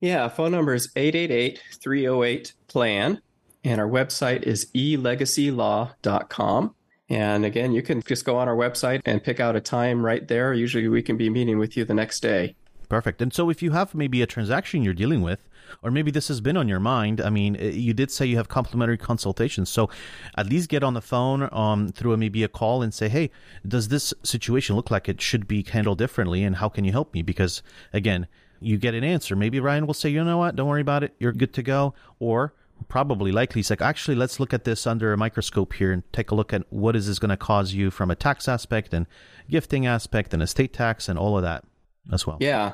Yeah, 0.00 0.28
phone 0.28 0.52
number 0.52 0.74
is 0.74 0.92
888-308-PLAN, 0.94 3.20
and 3.64 3.80
our 3.80 3.88
website 3.88 4.42
is 4.42 4.66
elegacylaw.com. 4.74 6.74
And 7.08 7.44
again, 7.44 7.72
you 7.72 7.82
can 7.82 8.02
just 8.02 8.24
go 8.24 8.38
on 8.38 8.48
our 8.48 8.56
website 8.56 9.02
and 9.04 9.22
pick 9.22 9.38
out 9.38 9.56
a 9.56 9.60
time 9.60 10.04
right 10.04 10.26
there. 10.26 10.54
Usually 10.54 10.88
we 10.88 11.02
can 11.02 11.16
be 11.16 11.30
meeting 11.30 11.58
with 11.58 11.76
you 11.76 11.84
the 11.84 11.94
next 11.94 12.20
day. 12.20 12.56
Perfect. 12.88 13.22
And 13.22 13.32
so 13.32 13.50
if 13.50 13.62
you 13.62 13.72
have 13.72 13.94
maybe 13.94 14.22
a 14.22 14.26
transaction 14.26 14.82
you're 14.82 14.94
dealing 14.94 15.22
with, 15.22 15.48
or 15.82 15.90
maybe 15.90 16.10
this 16.10 16.28
has 16.28 16.40
been 16.40 16.56
on 16.56 16.68
your 16.68 16.80
mind, 16.80 17.20
I 17.20 17.30
mean, 17.30 17.56
eh, 17.56 17.70
you 17.70 17.94
did 17.94 18.10
say 18.10 18.26
you 18.26 18.36
have 18.36 18.48
complimentary 18.48 18.98
consultations. 18.98 19.70
So 19.70 19.88
at 20.36 20.48
least 20.48 20.68
get 20.68 20.82
on 20.82 20.94
the 20.94 21.00
phone 21.00 21.48
um, 21.52 21.88
through 21.88 22.12
a, 22.12 22.16
maybe 22.16 22.42
a 22.42 22.48
call 22.48 22.82
and 22.82 22.92
say, 22.92 23.08
hey, 23.08 23.30
does 23.66 23.88
this 23.88 24.12
situation 24.22 24.76
look 24.76 24.90
like 24.90 25.08
it 25.08 25.20
should 25.20 25.48
be 25.48 25.62
handled 25.62 25.98
differently? 25.98 26.44
And 26.44 26.56
how 26.56 26.68
can 26.68 26.84
you 26.84 26.92
help 26.92 27.14
me? 27.14 27.22
Because 27.22 27.62
again, 27.92 28.26
you 28.60 28.76
get 28.78 28.94
an 28.94 29.04
answer. 29.04 29.34
Maybe 29.34 29.60
Ryan 29.60 29.86
will 29.86 29.94
say, 29.94 30.08
you 30.10 30.22
know 30.24 30.38
what, 30.38 30.56
don't 30.56 30.68
worry 30.68 30.80
about 30.80 31.02
it. 31.02 31.14
You're 31.18 31.32
good 31.32 31.54
to 31.54 31.62
go. 31.62 31.94
Or 32.18 32.54
probably 32.88 33.32
likely 33.32 33.60
he's 33.60 33.70
like 33.70 33.80
actually 33.80 34.14
let's 34.14 34.38
look 34.38 34.52
at 34.52 34.64
this 34.64 34.86
under 34.86 35.12
a 35.12 35.16
microscope 35.16 35.72
here 35.74 35.92
and 35.92 36.02
take 36.12 36.30
a 36.30 36.34
look 36.34 36.52
at 36.52 36.64
what 36.70 36.94
is 36.94 37.06
this 37.06 37.18
going 37.18 37.30
to 37.30 37.36
cause 37.36 37.72
you 37.72 37.90
from 37.90 38.10
a 38.10 38.14
tax 38.14 38.48
aspect 38.48 38.92
and 38.92 39.06
gifting 39.48 39.86
aspect 39.86 40.34
and 40.34 40.42
estate 40.42 40.72
tax 40.72 41.08
and 41.08 41.18
all 41.18 41.36
of 41.36 41.42
that 41.42 41.64
as 42.12 42.26
well. 42.26 42.36
Yeah 42.40 42.72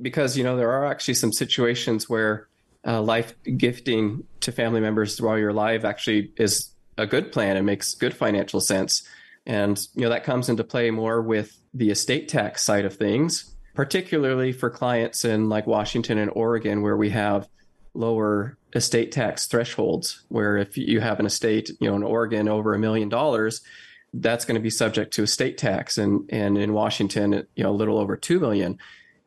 because 0.00 0.36
you 0.36 0.44
know 0.44 0.56
there 0.56 0.70
are 0.70 0.86
actually 0.86 1.14
some 1.14 1.32
situations 1.32 2.08
where 2.08 2.48
uh, 2.86 3.00
life 3.00 3.34
gifting 3.56 4.24
to 4.40 4.52
family 4.52 4.80
members 4.80 5.20
while 5.20 5.38
you're 5.38 5.50
alive 5.50 5.84
actually 5.84 6.32
is 6.36 6.70
a 6.98 7.06
good 7.06 7.32
plan 7.32 7.56
and 7.56 7.64
makes 7.64 7.94
good 7.94 8.14
financial 8.14 8.60
sense. 8.60 9.02
And 9.46 9.78
you 9.94 10.02
know 10.02 10.10
that 10.10 10.24
comes 10.24 10.48
into 10.48 10.64
play 10.64 10.90
more 10.90 11.22
with 11.22 11.56
the 11.74 11.90
estate 11.90 12.28
tax 12.28 12.62
side 12.62 12.84
of 12.84 12.96
things 12.96 13.52
particularly 13.74 14.52
for 14.52 14.70
clients 14.70 15.24
in 15.24 15.48
like 15.48 15.66
Washington 15.66 16.18
and 16.18 16.30
Oregon, 16.34 16.82
where 16.82 16.96
we 16.96 17.10
have 17.10 17.48
lower 17.94 18.56
estate 18.74 19.12
tax 19.12 19.46
thresholds, 19.46 20.22
where 20.28 20.56
if 20.56 20.76
you 20.76 21.00
have 21.00 21.20
an 21.20 21.26
estate, 21.26 21.70
you 21.80 21.88
know, 21.88 21.96
in 21.96 22.02
Oregon 22.02 22.48
over 22.48 22.74
a 22.74 22.78
million 22.78 23.08
dollars, 23.08 23.62
that's 24.14 24.44
going 24.44 24.56
to 24.56 24.60
be 24.60 24.70
subject 24.70 25.12
to 25.14 25.22
a 25.22 25.26
state 25.26 25.58
tax, 25.58 25.98
and 25.98 26.28
and 26.30 26.58
in 26.58 26.72
Washington, 26.72 27.46
you 27.54 27.64
know, 27.64 27.70
a 27.70 27.72
little 27.72 27.98
over 27.98 28.16
two 28.16 28.40
million 28.40 28.78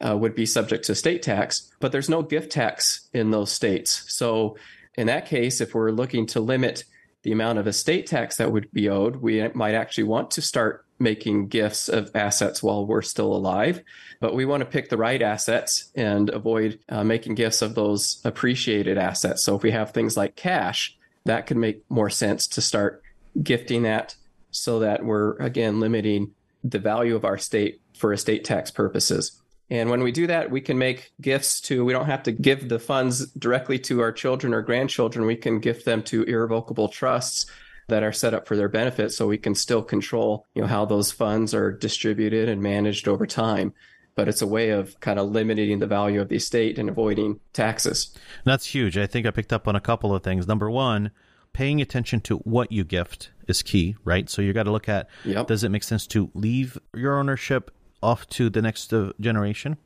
uh, 0.05 0.15
would 0.17 0.35
be 0.35 0.45
subject 0.45 0.85
to 0.85 0.95
state 0.95 1.23
tax. 1.23 1.71
But 1.79 1.91
there's 1.91 2.09
no 2.09 2.21
gift 2.21 2.51
tax 2.51 3.09
in 3.13 3.31
those 3.31 3.51
states, 3.51 4.05
so 4.13 4.57
in 4.95 5.07
that 5.07 5.25
case, 5.25 5.61
if 5.61 5.73
we're 5.73 5.91
looking 5.91 6.25
to 6.27 6.39
limit 6.39 6.83
the 7.23 7.31
amount 7.31 7.57
of 7.57 7.67
estate 7.67 8.05
tax 8.05 8.37
that 8.37 8.51
would 8.51 8.71
be 8.71 8.87
owed, 8.87 9.17
we 9.17 9.47
might 9.49 9.73
actually 9.73 10.03
want 10.03 10.31
to 10.31 10.41
start 10.41 10.85
making 10.99 11.47
gifts 11.47 11.89
of 11.89 12.15
assets 12.15 12.63
while 12.63 12.85
we're 12.85 13.01
still 13.01 13.35
alive. 13.35 13.81
But 14.19 14.35
we 14.35 14.45
want 14.45 14.61
to 14.61 14.69
pick 14.69 14.89
the 14.89 14.97
right 14.97 15.21
assets 15.21 15.91
and 15.95 16.29
avoid 16.29 16.79
uh, 16.87 17.03
making 17.03 17.35
gifts 17.35 17.61
of 17.61 17.75
those 17.75 18.21
appreciated 18.23 18.97
assets. 18.97 19.43
So 19.43 19.55
if 19.55 19.63
we 19.63 19.71
have 19.71 19.91
things 19.91 20.15
like 20.15 20.35
cash, 20.35 20.95
that 21.25 21.47
could 21.47 21.57
make 21.57 21.83
more 21.89 22.09
sense 22.09 22.47
to 22.49 22.61
start 22.61 23.01
gifting 23.41 23.83
that 23.83 24.15
so 24.55 24.79
that 24.79 25.03
we're 25.03 25.35
again 25.37 25.79
limiting 25.79 26.31
the 26.63 26.79
value 26.79 27.15
of 27.15 27.25
our 27.25 27.37
state 27.37 27.81
for 27.97 28.11
estate 28.11 28.43
tax 28.43 28.71
purposes. 28.71 29.41
And 29.69 29.89
when 29.89 30.03
we 30.03 30.11
do 30.11 30.27
that, 30.27 30.51
we 30.51 30.61
can 30.61 30.77
make 30.77 31.11
gifts 31.19 31.59
to, 31.61 31.83
we 31.83 31.93
don't 31.93 32.05
have 32.05 32.23
to 32.23 32.31
give 32.31 32.69
the 32.69 32.79
funds 32.79 33.25
directly 33.31 33.79
to 33.79 34.01
our 34.01 34.11
children 34.11 34.53
or 34.53 34.61
grandchildren. 34.61 35.25
We 35.25 35.35
can 35.35 35.59
gift 35.59 35.85
them 35.85 36.03
to 36.03 36.23
irrevocable 36.23 36.87
trusts 36.87 37.47
that 37.87 38.03
are 38.03 38.11
set 38.11 38.33
up 38.33 38.47
for 38.47 38.55
their 38.55 38.69
benefit 38.69 39.11
so 39.11 39.27
we 39.27 39.37
can 39.37 39.55
still 39.55 39.81
control, 39.81 40.45
you 40.53 40.61
know, 40.61 40.67
how 40.67 40.85
those 40.85 41.11
funds 41.11 41.53
are 41.53 41.71
distributed 41.71 42.49
and 42.49 42.61
managed 42.61 43.07
over 43.07 43.25
time. 43.25 43.73
But 44.15 44.27
it's 44.27 44.41
a 44.41 44.47
way 44.47 44.69
of 44.69 44.99
kind 45.01 45.19
of 45.19 45.31
limiting 45.31 45.79
the 45.79 45.87
value 45.87 46.21
of 46.21 46.29
the 46.29 46.37
estate 46.37 46.79
and 46.79 46.87
avoiding 46.87 47.39
taxes. 47.51 48.15
That's 48.43 48.65
huge. 48.65 48.97
I 48.97 49.07
think 49.07 49.25
I 49.25 49.31
picked 49.31 49.51
up 49.51 49.67
on 49.67 49.75
a 49.75 49.81
couple 49.81 50.15
of 50.15 50.23
things. 50.23 50.47
Number 50.47 50.69
one, 50.69 51.11
paying 51.55 51.79
attention 51.79 52.19
to 52.19 52.35
what 52.39 52.69
you 52.69 52.83
gift 52.83 53.31
is 53.47 53.63
key, 53.63 53.95
right? 54.03 54.29
So 54.29 54.41
you 54.41 54.51
got 54.51 54.63
to 54.63 54.71
look 54.71 54.89
at 54.89 55.07
yep. 55.23 55.47
does 55.47 55.63
it 55.63 55.69
make 55.69 55.83
sense 55.83 56.05
to 56.07 56.29
leave 56.33 56.77
your 56.93 57.17
ownership 57.17 57.71
off 58.03 58.27
to 58.27 58.49
the 58.49 58.61
next 58.61 58.93
uh, 58.93 59.13
generation 59.21 59.77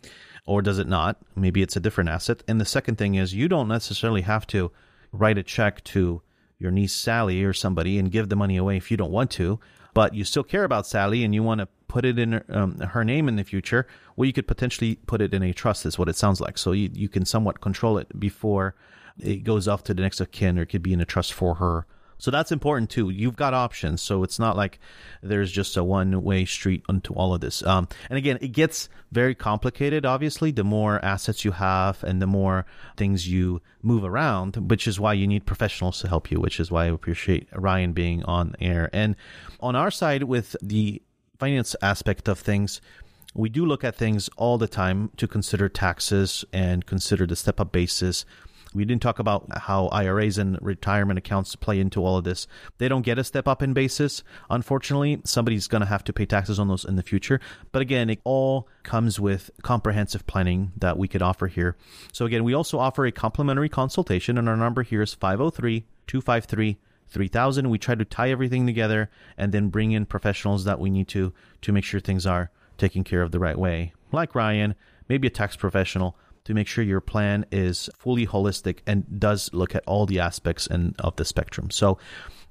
or 0.48 0.64
does 0.64 0.80
it 0.80 0.88
not? 0.88 1.18
Maybe 1.36 1.62
it's 1.62 1.76
a 1.76 1.80
different 1.80 2.10
asset. 2.10 2.42
And 2.48 2.60
the 2.60 2.66
second 2.66 2.98
thing 2.98 3.14
is 3.14 3.36
you 3.36 3.48
don't 3.48 3.68
necessarily 3.68 4.22
have 4.22 4.48
to 4.48 4.72
write 5.12 5.38
a 5.38 5.44
check 5.44 5.84
to 5.84 6.24
your 6.58 6.72
niece 6.72 6.94
Sally 6.94 7.44
or 7.44 7.54
somebody 7.54 8.00
and 8.00 8.12
give 8.12 8.30
the 8.30 8.36
money 8.36 8.58
away 8.58 8.76
if 8.76 8.90
you 8.90 8.98
don't 8.98 9.12
want 9.12 9.30
to, 9.32 9.60
but 9.94 10.16
you 10.16 10.24
still 10.24 10.44
care 10.44 10.64
about 10.64 10.88
Sally 10.88 11.24
and 11.24 11.36
you 11.36 11.44
want 11.44 11.62
to 11.62 11.68
put 11.88 12.04
it 12.04 12.18
in 12.18 12.44
um, 12.50 12.80
her 12.80 13.06
name 13.06 13.28
in 13.28 13.36
the 13.36 13.44
future, 13.44 13.86
well, 14.16 14.26
you 14.26 14.34
could 14.34 14.48
potentially 14.48 14.96
put 15.06 15.22
it 15.22 15.36
in 15.36 15.44
a 15.44 15.54
trust, 15.54 15.86
is 15.86 16.00
what 16.00 16.10
it 16.10 16.16
sounds 16.16 16.42
like. 16.42 16.58
So 16.58 16.72
you, 16.72 16.90
you 16.94 17.10
can 17.10 17.26
somewhat 17.26 17.62
control 17.62 18.00
it 18.00 18.20
before 18.20 18.74
it 19.22 19.44
goes 19.44 19.68
off 19.68 19.84
to 19.84 19.94
the 19.94 20.02
next 20.02 20.20
of 20.20 20.32
kin 20.32 20.58
or 20.58 20.64
it 20.64 20.68
could 20.68 20.84
be 20.84 20.94
in 20.94 21.02
a 21.02 21.06
trust 21.06 21.34
for 21.34 21.56
her 21.56 21.86
so 22.20 22.32
that's 22.32 22.52
important 22.52 22.90
too. 22.90 23.10
You've 23.10 23.38
got 23.38 23.54
options. 23.54 24.02
So 24.02 24.24
it's 24.24 24.38
not 24.38 24.58
like 24.58 24.80
there's 25.24 25.52
just 25.52 25.78
a 25.78 25.84
one 25.84 26.22
way 26.22 26.46
street 26.46 26.84
into 26.90 27.14
all 27.14 27.34
of 27.34 27.42
this. 27.42 27.64
Um, 27.66 27.88
and 28.10 28.18
again, 28.18 28.38
it 28.42 28.50
gets 28.50 28.90
very 29.12 29.34
complicated, 29.34 30.06
obviously, 30.06 30.52
the 30.52 30.66
more 30.66 31.04
assets 31.04 31.44
you 31.44 31.52
have 31.52 32.04
and 32.04 32.22
the 32.22 32.28
more 32.28 32.66
things 32.98 33.28
you 33.28 33.62
move 33.82 34.04
around, 34.04 34.70
which 34.70 34.88
is 34.88 35.00
why 35.00 35.14
you 35.14 35.26
need 35.26 35.46
professionals 35.46 36.02
to 36.02 36.10
help 36.10 36.30
you, 36.30 36.40
which 36.40 36.60
is 36.60 36.70
why 36.70 36.84
I 36.84 36.90
appreciate 36.90 37.48
Ryan 37.56 37.94
being 37.94 38.24
on 38.26 38.54
air. 38.60 38.90
And 38.94 39.16
on 39.62 39.76
our 39.76 39.90
side, 39.90 40.24
with 40.24 40.56
the 40.62 41.02
finance 41.40 41.76
aspect 41.82 42.28
of 42.28 42.38
things, 42.38 42.82
we 43.34 43.48
do 43.48 43.66
look 43.66 43.84
at 43.84 43.96
things 43.96 44.30
all 44.36 44.58
the 44.58 44.68
time 44.68 45.12
to 45.18 45.28
consider 45.28 45.70
taxes 45.70 46.44
and 46.52 46.86
consider 46.86 47.26
the 47.26 47.36
step 47.36 47.60
up 47.60 47.72
basis 47.72 48.26
we 48.74 48.86
didn't 48.86 49.02
talk 49.02 49.18
about 49.18 49.48
how 49.58 49.88
IRAs 49.88 50.38
and 50.38 50.58
retirement 50.62 51.18
accounts 51.18 51.56
play 51.56 51.80
into 51.80 52.06
all 52.06 52.18
of 52.18 52.24
this. 52.24 52.48
They 52.78 52.88
don't 52.88 53.02
get 53.02 53.18
a 53.18 53.24
step 53.24 53.48
up 53.48 53.64
in 53.64 53.74
basis. 53.74 54.24
Unfortunately, 54.50 55.22
somebody's 55.24 55.68
going 55.68 55.82
to 55.82 55.88
have 55.88 56.04
to 56.04 56.14
pay 56.14 56.26
taxes 56.26 56.60
on 56.60 56.68
those 56.68 56.86
in 56.86 56.96
the 56.96 57.04
future. 57.04 57.40
But 57.72 57.82
again, 57.82 58.10
it 58.10 58.20
all 58.24 58.68
comes 58.84 59.20
with 59.20 59.50
comprehensive 59.64 60.28
planning 60.28 60.72
that 60.78 60.98
we 60.98 61.08
could 61.08 61.24
offer 61.24 61.48
here. 61.48 61.78
So 62.14 62.26
again, 62.26 62.44
we 62.44 62.54
also 62.54 62.78
offer 62.78 63.06
a 63.06 63.12
complimentary 63.12 63.70
consultation, 63.70 64.38
and 64.38 64.48
our 64.48 64.58
number 64.58 64.84
here 64.84 65.02
is 65.02 65.14
503 65.14 65.86
253 66.06 66.78
3000. 67.08 67.70
We 67.70 67.80
try 67.80 67.96
to 67.96 68.06
tie 68.06 68.30
everything 68.30 68.68
together 68.68 69.10
and 69.36 69.52
then 69.52 69.70
bring 69.70 69.94
in 69.94 70.06
professionals 70.06 70.64
that 70.66 70.80
we 70.80 70.92
need 70.92 71.08
to 71.10 71.34
to 71.62 71.72
make 71.72 71.84
sure 71.84 72.00
things 72.00 72.28
are 72.28 72.52
taken 72.78 73.04
care 73.04 73.24
of 73.24 73.32
the 73.32 73.40
right 73.40 73.58
way, 73.58 73.94
like 74.12 74.36
Ryan, 74.36 74.76
maybe 75.10 75.28
a 75.28 75.32
tax 75.32 75.56
professional 75.56 76.16
to 76.46 76.54
make 76.54 76.68
sure 76.68 76.84
your 76.84 77.02
plan 77.02 77.46
is 77.52 77.90
fully 77.98 78.26
holistic 78.26 78.80
and 78.88 79.20
does 79.20 79.54
look 79.54 79.76
at 79.76 79.84
all 79.86 80.06
the 80.06 80.20
aspects 80.20 80.68
and 80.68 80.96
of 81.00 81.16
the 81.16 81.26
spectrum. 81.26 81.70
So 81.70 81.98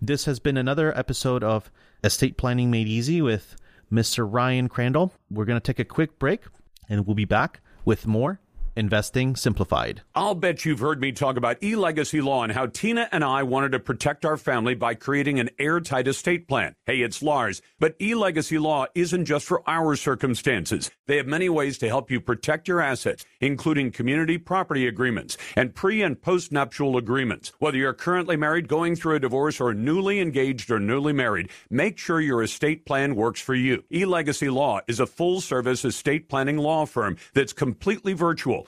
this 0.00 0.24
has 0.26 0.38
been 0.38 0.56
another 0.56 0.96
episode 0.96 1.42
of 1.42 1.70
Estate 2.04 2.36
Planning 2.36 2.70
Made 2.70 2.86
Easy 2.86 3.20
with 3.20 3.56
Mr. 3.92 4.26
Ryan 4.30 4.68
Crandall. 4.68 5.12
We're 5.30 5.44
going 5.44 5.60
to 5.60 5.64
take 5.64 5.78
a 5.78 5.84
quick 5.84 6.18
break 6.18 6.42
and 6.88 7.06
we'll 7.06 7.14
be 7.14 7.24
back 7.24 7.60
with 7.84 8.06
more 8.06 8.40
Investing 8.78 9.34
Simplified. 9.34 10.02
I'll 10.14 10.36
bet 10.36 10.64
you've 10.64 10.78
heard 10.78 11.00
me 11.00 11.10
talk 11.10 11.36
about 11.36 11.60
e 11.64 11.74
legacy 11.74 12.20
law 12.20 12.44
and 12.44 12.52
how 12.52 12.66
Tina 12.66 13.08
and 13.10 13.24
I 13.24 13.42
wanted 13.42 13.72
to 13.72 13.80
protect 13.80 14.24
our 14.24 14.36
family 14.36 14.76
by 14.76 14.94
creating 14.94 15.40
an 15.40 15.50
airtight 15.58 16.06
estate 16.06 16.46
plan. 16.46 16.76
Hey, 16.86 17.00
it's 17.00 17.20
Lars, 17.20 17.60
but 17.80 17.96
e 18.00 18.14
legacy 18.14 18.56
law 18.56 18.86
isn't 18.94 19.24
just 19.24 19.46
for 19.46 19.68
our 19.68 19.96
circumstances. 19.96 20.92
They 21.08 21.16
have 21.16 21.26
many 21.26 21.48
ways 21.48 21.76
to 21.78 21.88
help 21.88 22.08
you 22.08 22.20
protect 22.20 22.68
your 22.68 22.80
assets, 22.80 23.26
including 23.40 23.90
community 23.90 24.38
property 24.38 24.86
agreements 24.86 25.36
and 25.56 25.74
pre 25.74 26.00
and 26.00 26.22
post 26.22 26.52
nuptial 26.52 26.96
agreements. 26.96 27.50
Whether 27.58 27.78
you're 27.78 27.94
currently 27.94 28.36
married, 28.36 28.68
going 28.68 28.94
through 28.94 29.16
a 29.16 29.20
divorce, 29.20 29.60
or 29.60 29.74
newly 29.74 30.20
engaged 30.20 30.70
or 30.70 30.78
newly 30.78 31.12
married, 31.12 31.50
make 31.68 31.98
sure 31.98 32.20
your 32.20 32.44
estate 32.44 32.86
plan 32.86 33.16
works 33.16 33.40
for 33.40 33.56
you. 33.56 33.82
E 33.92 34.04
Legacy 34.04 34.48
Law 34.48 34.82
is 34.86 35.00
a 35.00 35.06
full 35.06 35.40
service 35.40 35.84
estate 35.84 36.28
planning 36.28 36.58
law 36.58 36.86
firm 36.86 37.16
that's 37.34 37.52
completely 37.52 38.12
virtual 38.12 38.67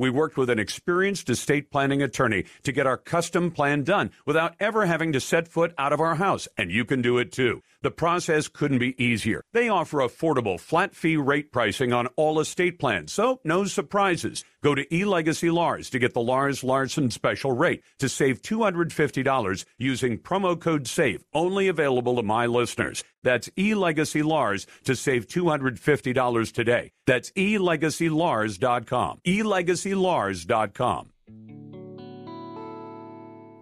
we 0.00 0.08
worked 0.08 0.38
with 0.38 0.48
an 0.48 0.58
experienced 0.58 1.28
estate 1.28 1.70
planning 1.70 2.00
attorney 2.00 2.46
to 2.62 2.72
get 2.72 2.86
our 2.86 2.96
custom 2.96 3.50
plan 3.50 3.84
done 3.84 4.10
without 4.24 4.54
ever 4.58 4.86
having 4.86 5.12
to 5.12 5.20
set 5.20 5.46
foot 5.46 5.74
out 5.76 5.92
of 5.92 6.00
our 6.00 6.14
house, 6.14 6.48
and 6.56 6.70
you 6.70 6.86
can 6.86 7.02
do 7.02 7.18
it 7.18 7.30
too. 7.30 7.62
The 7.82 7.90
process 7.90 8.48
couldn't 8.48 8.78
be 8.78 9.02
easier. 9.02 9.42
They 9.52 9.68
offer 9.68 9.98
affordable 9.98 10.58
flat 10.58 10.94
fee 10.94 11.18
rate 11.18 11.52
pricing 11.52 11.92
on 11.92 12.06
all 12.16 12.40
estate 12.40 12.78
plans, 12.78 13.12
so 13.12 13.40
no 13.44 13.64
surprises. 13.66 14.42
Go 14.62 14.74
to 14.74 14.86
eLegacy 14.86 15.52
Lars 15.52 15.88
to 15.90 15.98
get 15.98 16.12
the 16.12 16.20
Lars 16.20 16.62
Larson 16.62 17.10
special 17.10 17.52
rate 17.52 17.82
to 17.98 18.08
save 18.08 18.42
$250 18.42 19.64
using 19.78 20.18
promo 20.18 20.60
code 20.60 20.86
SAVE, 20.86 21.24
only 21.32 21.68
available 21.68 22.16
to 22.16 22.22
my 22.22 22.44
listeners. 22.46 23.02
That's 23.22 23.48
eLegacy 23.50 24.22
Lars 24.24 24.66
to 24.84 24.94
save 24.94 25.26
$250 25.28 26.52
today. 26.52 26.92
That's 27.06 27.30
elegacylars.com. 27.32 29.20
elegacylars.com. 29.90 31.10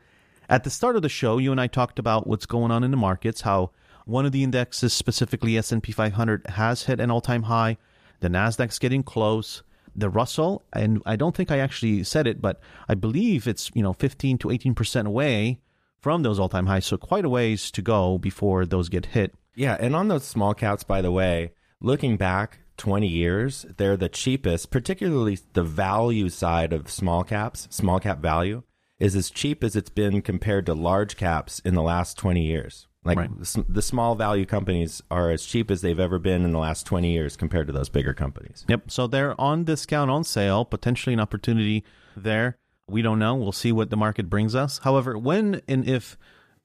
at 0.49 0.63
the 0.63 0.71
start 0.71 0.95
of 0.95 1.03
the 1.03 1.09
show, 1.09 1.37
you 1.37 1.51
and 1.51 1.61
I 1.61 1.67
talked 1.67 1.99
about 1.99 2.25
what's 2.25 2.47
going 2.47 2.71
on 2.71 2.83
in 2.83 2.89
the 2.89 2.97
markets, 2.97 3.41
how 3.41 3.69
one 4.05 4.25
of 4.25 4.31
the 4.31 4.43
indexes, 4.43 4.91
specifically 4.91 5.55
S&P 5.55 5.91
500, 5.91 6.47
has 6.47 6.83
hit 6.83 6.99
an 6.99 7.11
all-time 7.11 7.43
high. 7.43 7.77
The 8.21 8.29
Nasdaq's 8.29 8.79
getting 8.79 9.03
close. 9.03 9.61
The 9.97 10.09
Russell, 10.09 10.63
and 10.71 11.01
I 11.05 11.15
don't 11.15 11.35
think 11.35 11.51
I 11.51 11.57
actually 11.57 12.03
said 12.03 12.27
it, 12.27 12.41
but 12.41 12.59
I 12.87 12.93
believe 12.93 13.47
it's 13.47 13.71
you 13.73 13.81
know 13.81 13.93
15 13.93 14.37
to 14.39 14.51
18 14.51 14.75
percent 14.75 15.07
away 15.07 15.59
from 15.99 16.23
those 16.23 16.39
all-time 16.39 16.67
highs. 16.67 16.85
So 16.85 16.97
quite 16.97 17.25
a 17.25 17.29
ways 17.29 17.71
to 17.71 17.81
go 17.81 18.17
before 18.17 18.65
those 18.65 18.89
get 18.89 19.07
hit. 19.07 19.33
Yeah, 19.55 19.75
and 19.79 19.95
on 19.95 20.07
those 20.07 20.23
small 20.23 20.53
caps, 20.53 20.83
by 20.83 21.01
the 21.01 21.11
way, 21.11 21.53
looking 21.81 22.15
back 22.15 22.59
20 22.77 23.07
years, 23.07 23.65
they're 23.77 23.97
the 23.97 24.07
cheapest, 24.07 24.69
particularly 24.69 25.39
the 25.53 25.63
value 25.63 26.29
side 26.29 26.73
of 26.73 26.91
small 26.91 27.23
caps, 27.23 27.67
small 27.71 27.99
cap 27.99 28.19
value 28.19 28.61
is 28.99 29.15
as 29.15 29.29
cheap 29.29 29.63
as 29.63 29.75
it's 29.75 29.89
been 29.89 30.21
compared 30.21 30.65
to 30.65 30.73
large 30.73 31.17
caps 31.17 31.59
in 31.59 31.75
the 31.75 31.81
last 31.81 32.17
20 32.17 32.41
years. 32.43 32.87
Like 33.07 33.17
Right. 33.17 33.39
the, 33.39 33.65
the 33.69 33.81
small 33.81 34.15
value 34.15 34.45
companies 34.45 35.01
are 35.09 35.31
as 35.31 35.45
cheap 35.45 35.71
as 35.71 35.81
they've 35.81 35.99
ever 35.99 36.19
been 36.19 36.43
in 36.43 36.51
the 36.51 36.59
last 36.59 36.85
20 36.85 37.11
years 37.11 37.37
compared 37.37 37.67
to 37.67 37.73
those 37.73 37.89
bigger 37.89 38.13
companies. 38.13 38.65
Yep. 38.67 38.91
So 38.91 39.07
they're 39.07 39.39
on 39.39 39.63
discount, 39.63 40.11
on 40.11 40.23
sale, 40.23 40.65
potentially 40.65 41.13
an 41.13 41.19
opportunity 41.19 41.83
there. 42.15 42.57
We 42.89 43.01
don't 43.01 43.19
know. 43.19 43.35
We'll 43.35 43.51
see 43.51 43.71
what 43.71 43.89
the 43.89 43.97
market 43.97 44.29
brings 44.29 44.55
us. 44.55 44.79
However, 44.79 45.17
when 45.17 45.61
and 45.67 45.87
if 45.87 46.17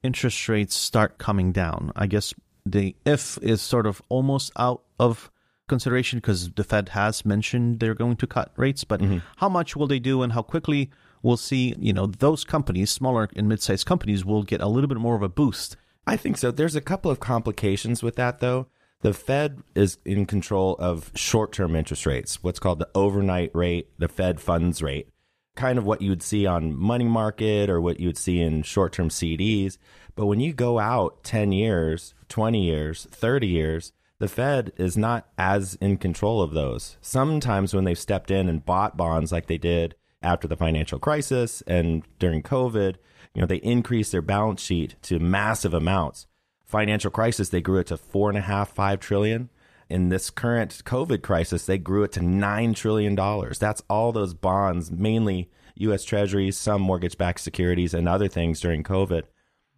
interest 0.03 0.47
rates 0.49 0.75
start 0.75 1.17
coming 1.17 1.51
down, 1.51 1.91
I 1.95 2.07
guess 2.07 2.33
the 2.65 2.95
if 3.05 3.37
is 3.41 3.61
sort 3.61 3.85
of 3.87 4.01
almost 4.09 4.51
out 4.57 4.83
of 4.99 5.31
consideration 5.67 6.19
because 6.19 6.51
the 6.51 6.63
Fed 6.63 6.89
has 6.89 7.25
mentioned 7.25 7.79
they're 7.79 7.93
going 7.93 8.17
to 8.17 8.27
cut 8.27 8.51
rates, 8.57 8.83
but 8.83 8.99
mm-hmm. 9.01 9.19
how 9.37 9.49
much 9.49 9.75
will 9.75 9.87
they 9.87 9.99
do 9.99 10.21
and 10.21 10.33
how 10.33 10.41
quickly 10.41 10.91
we'll 11.21 11.37
see, 11.37 11.73
you 11.79 11.93
know, 11.93 12.05
those 12.05 12.43
companies, 12.43 12.91
smaller 12.91 13.29
and 13.35 13.47
mid-sized 13.47 13.85
companies 13.85 14.25
will 14.25 14.43
get 14.43 14.61
a 14.61 14.67
little 14.67 14.87
bit 14.87 14.97
more 14.97 15.15
of 15.15 15.21
a 15.21 15.29
boost. 15.29 15.77
I 16.05 16.17
think 16.17 16.37
so. 16.37 16.51
There's 16.51 16.75
a 16.75 16.81
couple 16.81 17.09
of 17.09 17.19
complications 17.19 18.03
with 18.03 18.15
that, 18.15 18.39
though. 18.39 18.67
The 19.01 19.13
Fed 19.13 19.61
is 19.75 19.97
in 20.05 20.25
control 20.25 20.75
of 20.79 21.11
short 21.13 21.51
term 21.51 21.75
interest 21.75 22.05
rates, 22.05 22.41
what's 22.41 22.59
called 22.59 22.79
the 22.79 22.89
overnight 22.95 23.51
rate, 23.53 23.89
the 23.99 24.07
Fed 24.07 24.39
funds 24.39 24.81
rate, 24.81 25.09
kind 25.55 25.77
of 25.77 25.85
what 25.85 26.01
you 26.01 26.09
would 26.09 26.23
see 26.23 26.45
on 26.45 26.75
money 26.75 27.03
market 27.03 27.69
or 27.69 27.81
what 27.81 27.99
you 27.99 28.07
would 28.07 28.17
see 28.17 28.39
in 28.39 28.63
short 28.63 28.93
term 28.93 29.09
CDs. 29.09 29.77
But 30.15 30.27
when 30.27 30.39
you 30.39 30.53
go 30.53 30.79
out 30.79 31.23
10 31.23 31.51
years, 31.51 32.13
20 32.29 32.63
years, 32.63 33.07
30 33.11 33.47
years, 33.47 33.91
the 34.19 34.29
Fed 34.29 34.71
is 34.77 34.95
not 34.95 35.27
as 35.37 35.75
in 35.75 35.97
control 35.97 36.41
of 36.41 36.51
those. 36.51 36.97
Sometimes 37.01 37.73
when 37.73 37.83
they've 37.83 37.99
stepped 37.99 38.31
in 38.31 38.47
and 38.47 38.65
bought 38.65 38.95
bonds 38.95 39.33
like 39.33 39.47
they 39.47 39.57
did 39.57 39.95
after 40.23 40.47
the 40.47 40.55
financial 40.55 40.99
crisis 40.99 41.61
and 41.67 42.03
during 42.19 42.41
COVID, 42.41 42.95
you 43.33 43.41
know, 43.41 43.47
they 43.47 43.57
increased 43.57 44.11
their 44.11 44.21
balance 44.21 44.61
sheet 44.61 44.95
to 45.03 45.19
massive 45.19 45.73
amounts. 45.73 46.27
Financial 46.65 47.11
crisis, 47.11 47.49
they 47.49 47.61
grew 47.61 47.79
it 47.79 47.87
to 47.87 47.97
four 47.97 48.29
and 48.29 48.37
a 48.37 48.41
half, 48.41 48.73
five 48.73 48.99
trillion. 48.99 49.49
In 49.89 50.09
this 50.09 50.29
current 50.29 50.81
COVID 50.85 51.21
crisis, 51.21 51.65
they 51.65 51.77
grew 51.77 52.03
it 52.03 52.11
to 52.13 52.21
nine 52.21 52.73
trillion 52.73 53.15
dollars. 53.15 53.59
That's 53.59 53.83
all 53.89 54.11
those 54.11 54.33
bonds, 54.33 54.91
mainly 54.91 55.51
U.S. 55.75 56.03
Treasuries, 56.03 56.57
some 56.57 56.81
mortgage-backed 56.81 57.39
securities, 57.39 57.93
and 57.93 58.07
other 58.07 58.27
things 58.27 58.59
during 58.59 58.83
COVID. 58.83 59.23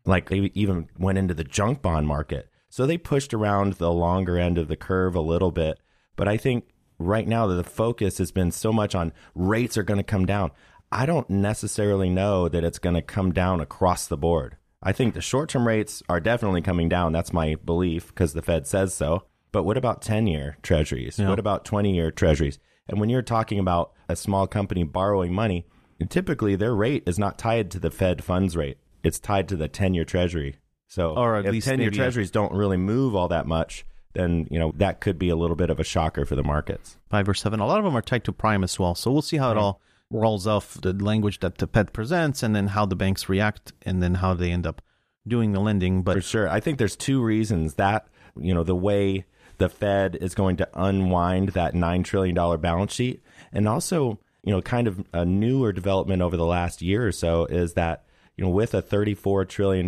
Like 0.06 0.30
they 0.30 0.52
even 0.54 0.90
went 0.98 1.18
into 1.18 1.34
the 1.34 1.44
junk 1.44 1.82
bond 1.82 2.08
market. 2.08 2.50
So 2.70 2.86
they 2.86 2.98
pushed 2.98 3.34
around 3.34 3.74
the 3.74 3.92
longer 3.92 4.38
end 4.38 4.58
of 4.58 4.68
the 4.68 4.76
curve 4.76 5.16
a 5.16 5.22
little 5.22 5.52
bit. 5.52 5.80
But 6.16 6.28
I 6.28 6.38
think 6.38 6.66
right 6.98 7.28
now 7.28 7.48
that 7.48 7.56
the 7.56 7.64
focus 7.64 8.18
has 8.18 8.32
been 8.32 8.52
so 8.52 8.72
much 8.72 8.96
on 8.96 9.14
rates 9.34 9.78
are 9.78 9.84
going 9.84 9.98
to 9.98 10.04
come 10.04 10.26
down. 10.26 10.52
I 10.92 11.06
don't 11.06 11.30
necessarily 11.30 12.10
know 12.10 12.48
that 12.48 12.64
it's 12.64 12.80
going 12.80 12.96
to 12.96 13.02
come 13.02 13.32
down 13.34 13.60
across 13.60 14.08
the 14.08 14.18
board. 14.18 14.58
I 14.82 14.92
think 14.92 15.14
the 15.14 15.22
short 15.22 15.50
term 15.50 15.68
rates 15.68 16.04
are 16.08 16.20
definitely 16.20 16.62
coming 16.62 16.90
down. 16.90 17.12
That's 17.12 17.34
my 17.34 17.56
belief 17.56 18.10
because 18.10 18.34
the 18.34 18.42
Fed 18.42 18.68
says 18.68 18.94
so. 18.94 19.24
But 19.52 19.64
what 19.64 19.78
about 19.78 20.02
10 20.02 20.28
year 20.28 20.58
treasuries? 20.62 21.18
What 21.30 21.40
about 21.40 21.66
20 21.66 21.94
year 21.94 22.12
treasuries? 22.12 22.60
And 22.88 23.00
when 23.00 23.10
you're 23.10 23.24
talking 23.24 23.58
about 23.58 23.94
a 24.08 24.16
small 24.16 24.46
company 24.48 24.84
borrowing 24.84 25.34
money, 25.34 25.66
typically 26.10 26.56
their 26.56 26.76
rate 26.76 27.04
is 27.08 27.18
not 27.18 27.40
tied 27.40 27.72
to 27.72 27.80
the 27.80 27.90
Fed 27.90 28.24
funds 28.24 28.56
rate, 28.56 28.78
it's 29.04 29.20
tied 29.20 29.48
to 29.50 29.56
the 29.56 29.68
10 29.68 29.94
year 29.96 30.06
treasury. 30.06 30.58
So 30.88 31.16
Or 31.16 31.38
at 31.38 31.46
if 31.46 31.52
least 31.52 31.68
10 31.68 31.80
year 31.80 31.90
treasuries 31.90 32.32
don't 32.32 32.54
really 32.54 32.78
move 32.78 33.16
all 33.16 33.28
that 33.30 33.48
much, 33.48 33.86
then 34.16 34.48
you 34.50 34.58
know 34.58 34.74
that 34.78 35.00
could 35.00 35.20
be 35.20 35.30
a 35.30 35.36
little 35.36 35.56
bit 35.56 35.70
of 35.70 35.80
a 35.80 35.84
shocker 35.84 36.26
for 36.26 36.36
the 36.36 36.44
markets. 36.44 36.98
five 37.10 37.30
or 37.30 37.34
seven. 37.34 37.60
A 37.60 37.68
lot 37.68 37.78
of 37.80 37.86
them 37.86 37.96
are 37.96 38.02
tied 38.02 38.24
to 38.26 38.34
prime 38.34 38.64
as 38.64 38.80
well. 38.80 38.96
So 38.96 39.12
we'll 39.12 39.22
see 39.22 39.38
how 39.38 39.52
it 39.52 39.58
all 39.58 39.82
rolls 40.10 40.48
off 40.48 40.80
the 40.82 40.94
language 40.94 41.40
that 41.40 41.58
the 41.58 41.68
Fed 41.68 41.94
presents, 41.94 42.44
and 42.44 42.56
then 42.56 42.68
how 42.68 42.86
the 42.86 42.96
banks 42.96 43.30
react, 43.30 43.74
and 43.84 44.02
then 44.02 44.16
how 44.16 44.34
they 44.34 44.52
end 44.52 44.66
up 44.66 44.82
doing 45.28 45.52
the 45.52 45.60
lending. 45.60 46.04
But 46.04 46.16
For 46.16 46.22
sure. 46.22 46.50
I 46.50 46.60
think 46.60 46.78
there's 46.78 46.96
two 46.96 47.22
reasons 47.22 47.76
that, 47.76 48.08
you 48.38 48.54
know, 48.54 48.64
the 48.64 48.76
way 48.76 49.26
the 49.58 49.70
Fed 49.70 50.18
is 50.22 50.36
going 50.36 50.58
to 50.58 50.70
unwind 50.74 51.50
that 51.50 51.74
$9 51.74 52.04
trillion 52.04 52.36
balance 52.60 52.94
sheet. 52.94 53.22
And 53.52 53.68
also, 53.68 54.20
you 54.44 54.52
know, 54.52 54.62
kind 54.62 54.88
of 54.88 55.04
a 55.14 55.26
newer 55.26 55.72
development 55.72 56.22
over 56.22 56.38
the 56.38 56.46
last 56.46 56.82
year 56.82 57.08
or 57.08 57.12
so 57.12 57.46
is 57.46 57.74
that, 57.74 58.06
you 58.38 58.44
know, 58.44 58.52
with 58.52 58.74
a 58.74 58.82
$34 58.82 59.48
trillion 59.48 59.88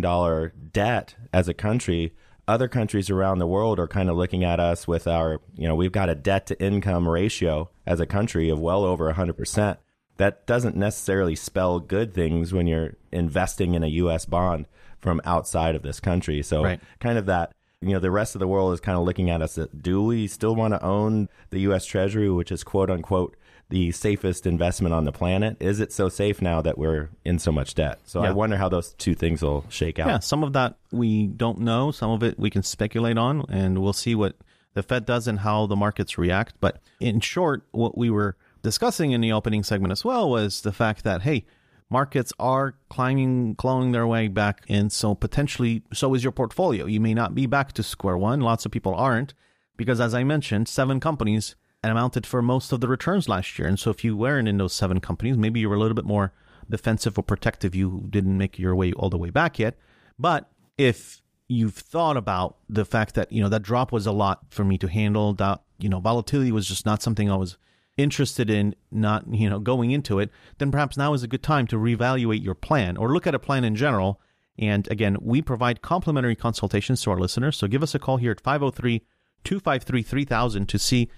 debt 0.72 1.14
as 1.32 1.48
a 1.48 1.54
country, 1.54 2.14
other 2.48 2.66
countries 2.66 3.10
around 3.10 3.38
the 3.38 3.46
world 3.46 3.78
are 3.78 3.86
kind 3.86 4.08
of 4.08 4.16
looking 4.16 4.42
at 4.42 4.58
us 4.58 4.88
with 4.88 5.06
our, 5.06 5.40
you 5.54 5.68
know, 5.68 5.74
we've 5.74 5.92
got 5.92 6.08
a 6.08 6.14
debt 6.14 6.46
to 6.46 6.60
income 6.60 7.06
ratio 7.06 7.68
as 7.86 8.00
a 8.00 8.06
country 8.06 8.48
of 8.48 8.58
well 8.58 8.84
over 8.84 9.12
100%. 9.12 9.76
That 10.16 10.46
doesn't 10.46 10.74
necessarily 10.74 11.36
spell 11.36 11.78
good 11.78 12.12
things 12.14 12.52
when 12.52 12.66
you're 12.66 12.94
investing 13.12 13.74
in 13.74 13.84
a 13.84 13.88
U.S. 13.88 14.24
bond 14.24 14.66
from 14.98 15.20
outside 15.24 15.76
of 15.76 15.82
this 15.82 16.00
country. 16.00 16.42
So, 16.42 16.64
Right. 16.64 16.80
kind 16.98 17.18
of 17.18 17.26
that, 17.26 17.52
you 17.80 17.90
know, 17.90 18.00
the 18.00 18.10
rest 18.10 18.34
of 18.34 18.40
the 18.40 18.48
world 18.48 18.72
is 18.74 18.80
kind 18.80 18.98
of 18.98 19.04
looking 19.04 19.30
at 19.30 19.42
us 19.42 19.54
that 19.54 19.80
do 19.80 20.02
we 20.02 20.26
still 20.26 20.56
want 20.56 20.74
to 20.74 20.82
own 20.82 21.28
the 21.50 21.60
U.S. 21.60 21.84
Treasury, 21.84 22.28
which 22.28 22.50
is 22.50 22.64
quote 22.64 22.90
unquote 22.90 23.36
the 23.70 23.92
safest 23.92 24.46
investment 24.46 24.94
on 24.94 25.04
the 25.04 25.12
planet? 25.12 25.56
Is 25.60 25.80
it 25.80 25.92
so 25.92 26.08
safe 26.08 26.40
now 26.40 26.62
that 26.62 26.78
we're 26.78 27.10
in 27.24 27.38
so 27.38 27.52
much 27.52 27.74
debt? 27.74 27.98
So, 28.04 28.20
I 28.22 28.30
wonder 28.30 28.56
how 28.56 28.68
those 28.68 28.94
two 28.94 29.14
things 29.14 29.42
will 29.42 29.64
shake 29.68 29.98
out. 29.98 30.08
yeah, 30.08 30.18
some 30.20 30.42
of 30.42 30.54
that 30.54 30.76
we 30.90 31.26
don't 31.26 31.60
know. 31.60 31.90
Some 31.90 32.10
of 32.10 32.22
it 32.22 32.38
we 32.38 32.50
can 32.50 32.62
speculate 32.62 33.18
on, 33.18 33.44
and 33.48 33.80
we'll 33.80 33.92
see 33.92 34.14
what 34.14 34.36
the 34.74 34.82
Fed 34.82 35.04
does 35.06 35.26
and 35.26 35.40
how 35.40 35.66
the 35.66 35.76
markets 35.76 36.18
react. 36.18 36.54
But 36.60 36.80
in 37.00 37.20
short, 37.20 37.62
what 37.72 37.96
we 37.98 38.10
were 38.10 38.36
discussing 38.62 39.12
in 39.12 39.20
the 39.20 39.32
opening 39.32 39.62
segment 39.62 39.92
as 39.92 40.04
well 40.04 40.30
was 40.30 40.62
the 40.62 40.72
fact 40.72 41.04
that 41.04 41.22
hey, 41.22 41.44
markets 41.90 42.32
are 42.38 42.74
climbing, 42.88 43.54
clawing 43.56 43.92
their 43.92 44.06
way 44.06 44.28
back, 44.28 44.64
and 44.68 44.90
so 44.92 45.14
potentially 45.14 45.82
so 45.92 46.14
is 46.14 46.22
your 46.22 46.32
portfolio. 46.32 46.86
You 46.86 47.00
may 47.00 47.14
not 47.14 47.34
be 47.34 47.46
back 47.46 47.72
to 47.74 47.82
square 47.82 48.16
one. 48.16 48.40
Lots 48.40 48.64
of 48.64 48.72
people 48.72 48.94
aren't 48.94 49.34
because, 49.76 50.00
as 50.00 50.14
I 50.14 50.24
mentioned, 50.24 50.68
seven 50.68 51.00
companies 51.00 51.54
amounted 51.82 52.26
for 52.26 52.42
most 52.42 52.72
of 52.72 52.80
the 52.80 52.88
returns 52.88 53.28
last 53.28 53.58
year. 53.58 53.68
And 53.68 53.78
so 53.78 53.90
if 53.90 54.04
you 54.04 54.16
weren't 54.16 54.48
in 54.48 54.58
those 54.58 54.72
seven 54.72 55.00
companies, 55.00 55.36
maybe 55.36 55.60
you 55.60 55.68
were 55.68 55.76
a 55.76 55.78
little 55.78 55.94
bit 55.94 56.04
more 56.04 56.32
defensive 56.68 57.18
or 57.18 57.22
protective. 57.22 57.74
You 57.74 58.06
didn't 58.10 58.36
make 58.36 58.58
your 58.58 58.74
way 58.74 58.92
all 58.92 59.10
the 59.10 59.18
way 59.18 59.30
back 59.30 59.58
yet. 59.58 59.76
But 60.18 60.50
if 60.76 61.22
you've 61.48 61.74
thought 61.74 62.16
about 62.16 62.56
the 62.68 62.84
fact 62.84 63.14
that, 63.14 63.32
you 63.32 63.42
know, 63.42 63.48
that 63.48 63.62
drop 63.62 63.92
was 63.92 64.06
a 64.06 64.12
lot 64.12 64.46
for 64.50 64.64
me 64.64 64.76
to 64.78 64.88
handle, 64.88 65.32
that, 65.34 65.62
you 65.78 65.88
know, 65.88 66.00
volatility 66.00 66.52
was 66.52 66.68
just 66.68 66.84
not 66.84 67.02
something 67.02 67.30
I 67.30 67.36
was 67.36 67.56
interested 67.96 68.50
in, 68.50 68.74
not, 68.90 69.32
you 69.32 69.48
know, 69.48 69.58
going 69.58 69.90
into 69.90 70.18
it, 70.18 70.30
then 70.58 70.70
perhaps 70.70 70.96
now 70.96 71.14
is 71.14 71.22
a 71.22 71.28
good 71.28 71.42
time 71.42 71.66
to 71.68 71.76
reevaluate 71.76 72.44
your 72.44 72.54
plan 72.54 72.96
or 72.96 73.12
look 73.12 73.26
at 73.26 73.34
a 73.34 73.38
plan 73.38 73.64
in 73.64 73.74
general. 73.74 74.20
And 74.58 74.88
again, 74.90 75.16
we 75.20 75.40
provide 75.40 75.82
complimentary 75.82 76.36
consultations 76.36 77.02
to 77.02 77.10
our 77.12 77.18
listeners. 77.18 77.56
So 77.56 77.66
give 77.66 77.82
us 77.82 77.94
a 77.94 77.98
call 77.98 78.16
here 78.16 78.32
at 78.32 78.40
503 78.40 79.02
253 79.44 80.02
3000 80.02 80.68
to 80.68 80.78
see 80.78 81.08